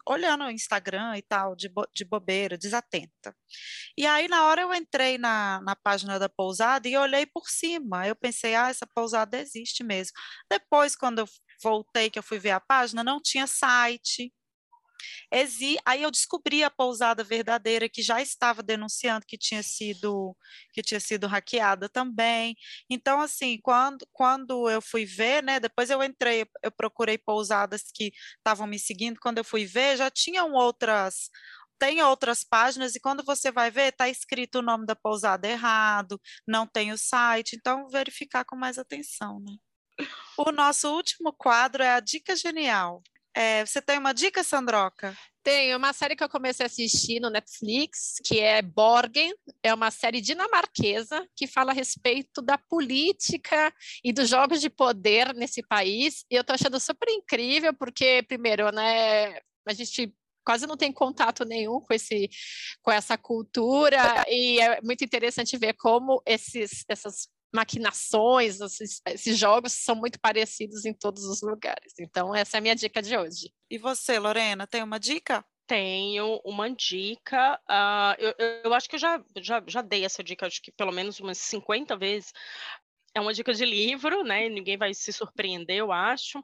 olhando 0.08 0.46
o 0.46 0.52
Instagram 0.52 1.18
e 1.18 1.22
tal, 1.24 1.56
de, 1.56 1.68
bo... 1.70 1.86
de 1.94 2.06
bobeira, 2.06 2.58
desatenta. 2.58 3.36
E 3.98 4.06
aí, 4.06 4.28
na 4.28 4.46
hora 4.46 4.62
eu 4.62 4.74
entrei 4.74 5.18
na, 5.18 5.62
na 5.62 5.76
página 5.76 6.18
da 6.20 6.30
pousada 6.30 6.88
e 6.88 6.96
olhei 6.98 7.26
por 7.26 7.50
cima, 7.50 8.08
eu 8.08 8.16
pensei, 8.16 8.56
ah, 8.56 8.70
essa 8.70 8.88
pousada 8.88 9.38
existe 9.40 9.84
mesmo. 9.84 10.14
Depois, 10.50 10.96
quando 10.96 11.20
eu 11.20 11.28
voltei, 11.62 12.10
que 12.10 12.20
eu 12.20 12.24
fui 12.24 12.40
ver 12.40 12.52
a 12.52 12.60
página, 12.60 13.04
não 13.04 13.22
tinha 13.22 13.46
site, 13.48 14.34
Exi, 15.32 15.78
aí 15.86 16.04
eu 16.04 16.12
descobri 16.12 16.64
a 16.64 16.70
pousada 16.70 17.24
verdadeira 17.24 17.90
que 17.90 18.02
já 18.02 18.22
estava 18.22 18.62
denunciando 18.64 19.26
que 19.26 19.38
tinha 19.38 19.64
sido 19.64 20.36
que 20.74 20.82
tinha 20.82 21.00
sido 21.00 21.28
hackeada 21.28 21.90
também. 21.90 22.56
Então 22.90 23.20
assim, 23.22 23.60
quando 23.62 24.08
quando 24.12 24.70
eu 24.70 24.82
fui 24.82 25.06
ver, 25.06 25.44
né, 25.44 25.60
depois 25.60 25.90
eu 25.90 26.04
entrei, 26.04 26.46
eu 26.64 26.72
procurei 26.72 27.18
pousadas 27.18 27.84
que 27.94 28.12
estavam 28.38 28.68
me 28.68 28.80
seguindo, 28.80 29.20
quando 29.22 29.38
eu 29.40 29.44
fui 29.46 29.66
ver, 29.66 29.98
já 29.98 30.10
tinham 30.10 30.54
outras 30.54 31.30
tem 31.80 32.00
outras 32.04 32.44
páginas 32.44 32.96
e 32.96 33.00
quando 33.00 33.24
você 33.26 33.52
vai 33.52 33.72
ver, 33.72 33.90
está 33.92 34.08
escrito 34.08 34.60
o 34.60 34.62
nome 34.62 34.86
da 34.86 34.96
pousada 34.96 35.48
errado, 35.48 36.22
não 36.48 36.68
tem 36.68 36.92
o 36.92 36.98
site, 36.98 37.56
então 37.56 37.88
verificar 37.90 38.46
com 38.46 38.56
mais 38.56 38.78
atenção, 38.78 39.40
né? 39.40 39.56
O 40.38 40.52
nosso 40.52 40.90
último 40.94 41.34
quadro 41.34 41.84
é 41.84 41.92
a 41.92 42.00
dica 42.00 42.36
genial. 42.36 43.02
É, 43.34 43.66
você 43.66 43.82
tem 43.82 43.98
uma 43.98 44.14
dica, 44.14 44.44
Sandroca? 44.44 45.18
Tem 45.44 45.76
uma 45.76 45.94
série 45.94 46.16
que 46.16 46.24
eu 46.24 46.30
comecei 46.30 46.66
a 46.66 46.68
assistir 46.68 47.20
no 47.20 47.30
Netflix, 47.30 48.16
que 48.24 48.40
é 48.40 48.62
Borgen, 48.62 49.34
é 49.64 49.74
uma 49.74 49.90
série 49.90 50.22
dinamarquesa 50.22 51.26
que 51.36 51.48
fala 51.48 51.72
a 51.72 51.74
respeito 51.74 52.42
da 52.42 52.58
política 52.58 53.74
e 54.04 54.14
dos 54.14 54.30
jogos 54.30 54.62
de 54.62 54.70
poder 54.70 55.34
nesse 55.34 55.64
país. 55.64 56.26
E 56.30 56.36
eu 56.36 56.42
estou 56.42 56.54
achando 56.54 56.80
super 56.80 57.10
incrível, 57.10 57.74
porque, 57.74 58.24
primeiro, 58.28 58.72
né, 58.72 59.40
a 59.66 59.74
gente 59.74 60.14
quase 60.44 60.68
não 60.68 60.78
tem 60.78 60.92
contato 60.92 61.46
nenhum 61.46 61.80
com, 61.80 61.94
esse, 61.94 62.30
com 62.82 62.92
essa 62.92 63.18
cultura, 63.18 64.26
e 64.28 64.60
é 64.60 64.82
muito 64.82 65.04
interessante 65.04 65.58
ver 65.58 65.74
como 65.74 66.22
esses, 66.26 66.84
essas 66.90 67.28
maquinações, 67.54 68.60
esses, 68.62 69.02
esses, 69.06 69.38
jogos 69.38 69.74
são 69.74 69.96
muito 69.96 70.20
parecidos 70.20 70.86
em 70.86 70.94
todos 70.94 71.26
os 71.26 71.42
lugares. 71.42 71.94
Então, 72.00 72.34
essa 72.34 72.58
é 72.58 72.60
a 72.60 72.62
minha 72.62 72.76
dica 72.76 73.02
de 73.02 73.18
hoje. 73.18 73.54
E 73.70 73.78
você, 73.78 74.18
Lorena, 74.18 74.66
tem 74.66 74.82
uma 74.82 75.00
dica? 75.00 75.46
Tenho 75.68 76.42
uma 76.46 76.70
dica. 76.70 77.60
Uh, 77.70 78.16
eu, 78.20 78.62
eu, 78.66 78.74
acho 78.74 78.90
que 78.90 78.96
eu 78.96 79.00
já, 79.00 79.24
já, 79.38 79.64
já 79.68 79.82
dei 79.82 80.06
essa 80.06 80.24
dica, 80.24 80.48
acho 80.48 80.62
que 80.62 80.72
pelo 80.72 80.92
menos 80.92 81.20
umas 81.20 81.38
50 81.38 81.98
vezes. 81.98 82.34
É 83.14 83.20
uma 83.20 83.34
dica 83.34 83.54
de 83.54 83.66
livro, 83.66 84.24
né? 84.24 84.48
Ninguém 84.48 84.78
vai 84.78 84.94
se 84.94 85.12
surpreender, 85.12 85.78
eu 85.78 85.92
acho. 85.92 86.44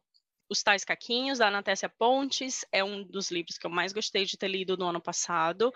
Os 0.49 0.64
Tais 0.64 0.84
Caquinhos, 0.84 1.39
da 1.39 1.47
Anatécia 1.47 1.89
Pontes, 1.89 2.66
é 2.72 2.84
um 2.84 3.03
dos 3.03 3.32
livros 3.32 3.58
que 3.58 3.66
eu 3.66 3.72
mais 3.72 3.93
gostei 3.93 4.26
de 4.26 4.38
ter 4.38 4.47
lido 4.47 4.78
no 4.78 4.88
ano 4.88 5.01
passado. 5.01 5.74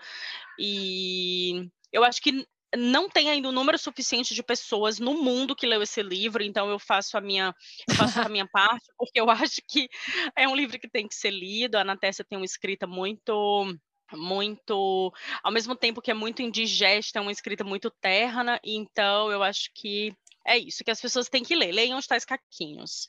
E 0.58 1.70
eu 1.90 2.04
acho 2.04 2.20
que 2.20 2.46
não 2.76 3.08
tem 3.08 3.28
ainda 3.30 3.48
um 3.48 3.52
número 3.52 3.78
suficiente 3.78 4.34
de 4.34 4.42
pessoas 4.42 4.98
no 4.98 5.22
mundo 5.22 5.54
que 5.54 5.66
leu 5.66 5.82
esse 5.82 6.02
livro, 6.02 6.42
então 6.42 6.68
eu 6.70 6.78
faço 6.78 7.16
a 7.16 7.20
minha, 7.20 7.54
faço 7.96 8.20
a 8.20 8.28
minha 8.28 8.46
parte, 8.52 8.86
porque 8.96 9.20
eu 9.20 9.30
acho 9.30 9.60
que 9.68 9.88
é 10.36 10.48
um 10.48 10.56
livro 10.56 10.78
que 10.78 10.88
tem 10.88 11.06
que 11.06 11.14
ser 11.14 11.30
lido. 11.30 11.76
A 11.76 11.82
Anatécia 11.82 12.24
tem 12.24 12.38
uma 12.38 12.44
escrita 12.44 12.86
muito 12.86 13.76
muito, 14.14 15.10
ao 15.42 15.50
mesmo 15.50 15.74
tempo 15.74 16.02
que 16.02 16.10
é 16.10 16.14
muito 16.14 16.42
indigesta, 16.42 17.18
é 17.18 17.22
uma 17.22 17.32
escrita 17.32 17.64
muito 17.64 17.90
terna, 17.90 18.60
então 18.62 19.30
eu 19.30 19.42
acho 19.42 19.70
que 19.74 20.14
é 20.46 20.58
isso 20.58 20.84
que 20.84 20.90
as 20.90 21.00
pessoas 21.00 21.30
têm 21.30 21.42
que 21.42 21.54
ler. 21.54 21.72
Leiam 21.72 21.98
os 21.98 22.06
tais 22.06 22.24
caquinhos. 22.24 23.08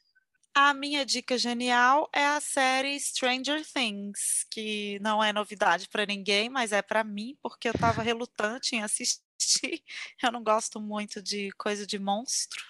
A 0.56 0.72
minha 0.74 1.04
dica 1.04 1.36
genial 1.36 2.08
é 2.14 2.26
a 2.26 2.40
série 2.40 3.00
Stranger 3.00 3.66
Things, 3.74 4.46
que 4.52 5.00
não 5.02 5.24
é 5.24 5.34
novidade 5.34 5.90
para 5.90 6.06
ninguém, 6.06 6.48
mas 6.48 6.72
é 6.72 6.82
para 6.82 7.04
mim, 7.04 7.36
porque 7.42 7.68
eu 7.68 7.74
estava 7.74 8.04
relutante 8.04 8.76
em 8.76 8.84
assistir 8.84 9.20
Eu 10.22 10.32
não 10.32 10.44
gosto 10.44 10.80
muito 10.80 11.22
de 11.22 11.52
coisa 11.54 11.86
de 11.86 12.00
monstro, 12.00 12.64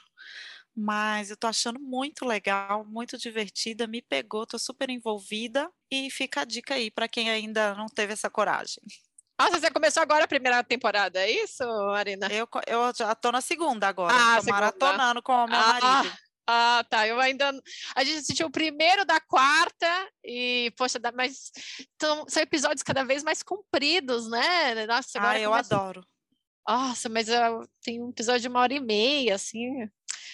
mas 0.76 1.30
eu 1.30 1.38
tô 1.38 1.46
achando 1.46 1.80
muito 1.80 2.26
legal, 2.26 2.84
muito 2.86 3.18
divertida, 3.18 3.86
me 3.86 4.02
pegou, 4.02 4.46
tô 4.46 4.58
super 4.58 4.90
envolvida 4.90 5.72
e 5.92 6.10
fica 6.10 6.42
a 6.42 6.46
dica 6.46 6.74
aí 6.74 6.90
para 6.90 7.08
quem 7.08 7.30
ainda 7.30 7.76
não 7.76 7.86
teve 7.86 8.14
essa 8.14 8.30
coragem. 8.30 8.82
Nossa, 9.40 9.60
você 9.60 9.70
começou 9.70 10.02
agora 10.02 10.26
a 10.26 10.28
primeira 10.28 10.64
temporada, 10.64 11.20
é 11.20 11.30
isso, 11.30 11.64
Marina? 11.64 12.28
Eu, 12.28 12.48
eu 12.66 12.94
já 12.96 13.14
tô 13.14 13.32
na 13.32 13.42
segunda 13.42 13.88
agora, 13.88 14.14
ah, 14.16 14.36
tô 14.38 14.44
segunda. 14.44 14.52
maratonando 14.52 15.22
com 15.22 15.34
o 15.34 15.48
meu 15.48 15.60
ah, 15.60 15.80
marido. 15.80 16.18
Ah, 16.46 16.86
tá. 16.90 17.08
Eu 17.08 17.20
ainda. 17.20 17.52
A 17.96 18.04
gente 18.04 18.20
assistiu 18.20 18.48
o 18.48 18.52
primeiro 18.52 19.06
da 19.06 19.20
quarta 19.20 20.10
e, 20.24 20.74
poxa, 20.78 21.00
mas 21.14 21.52
são, 22.00 22.26
são 22.28 22.44
episódios 22.44 22.84
cada 22.84 23.04
vez 23.04 23.24
mais 23.24 23.42
compridos, 23.42 24.30
né? 24.30 24.86
Nossa, 24.86 25.18
agora 25.18 25.38
ah, 25.38 25.42
eu 25.42 25.52
começa... 25.52 25.76
adoro. 25.76 26.06
Nossa, 26.68 27.10
mas 27.10 27.28
eu, 27.28 27.68
tem 27.82 28.02
um 28.02 28.10
episódio 28.10 28.42
de 28.42 28.48
uma 28.48 28.62
hora 28.62 28.74
e 28.74 28.80
meia, 28.80 29.36
assim. 29.36 29.90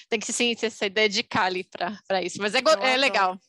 Tem 0.09 0.19
que 0.19 0.32
sim, 0.32 0.55
se 0.55 0.89
dedicar 0.89 1.45
ali 1.45 1.63
para 1.63 2.21
isso. 2.21 2.41
Mas 2.41 2.55
é, 2.55 2.59
é 2.82 2.97
legal. 2.97 3.39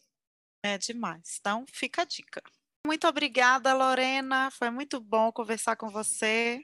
É 0.63 0.79
demais. 0.79 1.39
Então, 1.41 1.65
fica 1.73 2.03
a 2.03 2.05
dica. 2.05 2.43
Muito 2.87 3.07
obrigada, 3.07 3.75
Lorena. 3.75 4.51
Foi 4.51 4.71
muito 4.71 5.01
bom 5.01 5.33
conversar 5.33 5.77
com 5.77 5.89
você. 5.89 6.61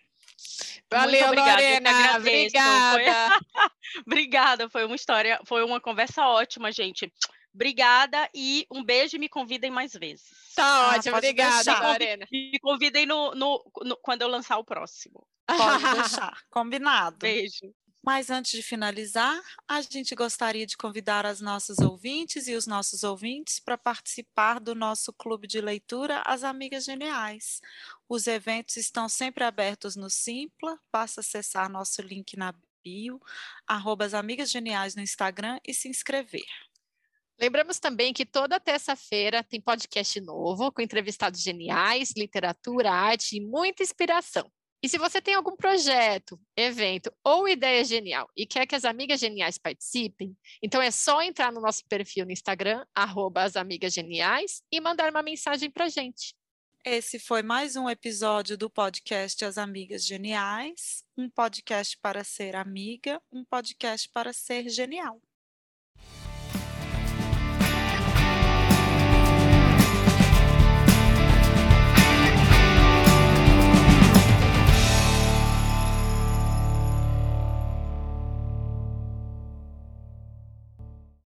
Valeu, 0.90 1.26
obrigada, 1.26 1.52
Lorena. 1.52 2.16
Obrigada. 2.16 2.92
Foi... 2.92 4.02
obrigada, 4.06 4.70
foi 4.70 4.84
uma 4.84 4.96
história, 4.96 5.40
foi 5.46 5.64
uma 5.64 5.80
conversa 5.80 6.26
ótima, 6.26 6.70
gente. 6.70 7.12
Obrigada 7.56 8.28
e 8.34 8.66
um 8.70 8.84
beijo 8.84 9.16
e 9.16 9.18
me 9.18 9.30
convidem 9.30 9.70
mais 9.70 9.94
vezes. 9.94 10.30
Tá 10.54 10.62
ah, 10.62 10.96
ótimo, 10.96 11.16
obrigada, 11.16 11.64
deixar. 11.64 11.82
Lorena. 11.82 12.28
Me 12.30 12.58
convidem 12.60 13.06
no, 13.06 13.34
no, 13.34 13.64
no, 13.82 13.96
quando 13.96 14.20
eu 14.20 14.28
lançar 14.28 14.58
o 14.58 14.64
próximo. 14.64 15.26
Pode 15.46 15.82
deixar, 16.20 16.38
combinado. 16.50 17.16
Beijo. 17.16 17.74
Mas 18.04 18.30
antes 18.30 18.52
de 18.52 18.62
finalizar, 18.62 19.42
a 19.66 19.80
gente 19.80 20.14
gostaria 20.14 20.66
de 20.66 20.76
convidar 20.76 21.24
as 21.24 21.40
nossas 21.40 21.78
ouvintes 21.78 22.46
e 22.46 22.54
os 22.54 22.66
nossos 22.66 23.02
ouvintes 23.02 23.58
para 23.58 23.78
participar 23.78 24.60
do 24.60 24.74
nosso 24.74 25.10
clube 25.14 25.48
de 25.48 25.60
leitura 25.60 26.22
As 26.26 26.44
Amigas 26.44 26.84
Geniais. 26.84 27.62
Os 28.06 28.26
eventos 28.26 28.76
estão 28.76 29.08
sempre 29.08 29.44
abertos 29.44 29.96
no 29.96 30.10
Simpla, 30.10 30.78
basta 30.92 31.20
acessar 31.20 31.70
nosso 31.70 32.02
link 32.02 32.36
na 32.36 32.54
bio, 32.84 33.20
arroba 33.66 34.04
as 34.04 34.14
Amigas 34.14 34.50
Geniais 34.50 34.94
no 34.94 35.02
Instagram 35.02 35.58
e 35.66 35.74
se 35.74 35.88
inscrever. 35.88 36.46
Lembramos 37.38 37.78
também 37.78 38.14
que 38.14 38.24
toda 38.24 38.58
terça-feira 38.58 39.44
tem 39.44 39.60
podcast 39.60 40.18
novo 40.22 40.72
com 40.72 40.80
entrevistados 40.80 41.42
geniais, 41.42 42.14
literatura, 42.16 42.90
arte 42.90 43.36
e 43.36 43.40
muita 43.40 43.82
inspiração. 43.82 44.50
E 44.82 44.88
se 44.88 44.96
você 44.96 45.20
tem 45.20 45.34
algum 45.34 45.54
projeto, 45.54 46.40
evento 46.56 47.12
ou 47.24 47.48
ideia 47.48 47.84
genial 47.84 48.28
e 48.36 48.46
quer 48.46 48.66
que 48.66 48.74
as 48.74 48.84
amigas 48.84 49.20
geniais 49.20 49.58
participem, 49.58 50.34
então 50.62 50.80
é 50.80 50.90
só 50.90 51.20
entrar 51.22 51.52
no 51.52 51.60
nosso 51.60 51.84
perfil 51.88 52.24
no 52.24 52.32
Instagram, 52.32 52.86
arroba 52.94 53.42
as 53.42 53.56
amigas 53.56 53.92
geniais, 53.92 54.62
e 54.70 54.80
mandar 54.80 55.10
uma 55.10 55.22
mensagem 55.22 55.70
para 55.70 55.88
gente. 55.88 56.34
Esse 56.84 57.18
foi 57.18 57.42
mais 57.42 57.74
um 57.74 57.90
episódio 57.90 58.56
do 58.56 58.70
podcast 58.70 59.44
As 59.44 59.58
Amigas 59.58 60.06
Geniais, 60.06 61.02
um 61.18 61.28
podcast 61.28 61.98
para 62.00 62.22
ser 62.22 62.54
amiga, 62.54 63.20
um 63.32 63.44
podcast 63.44 64.08
para 64.10 64.32
ser 64.32 64.68
genial. 64.68 65.20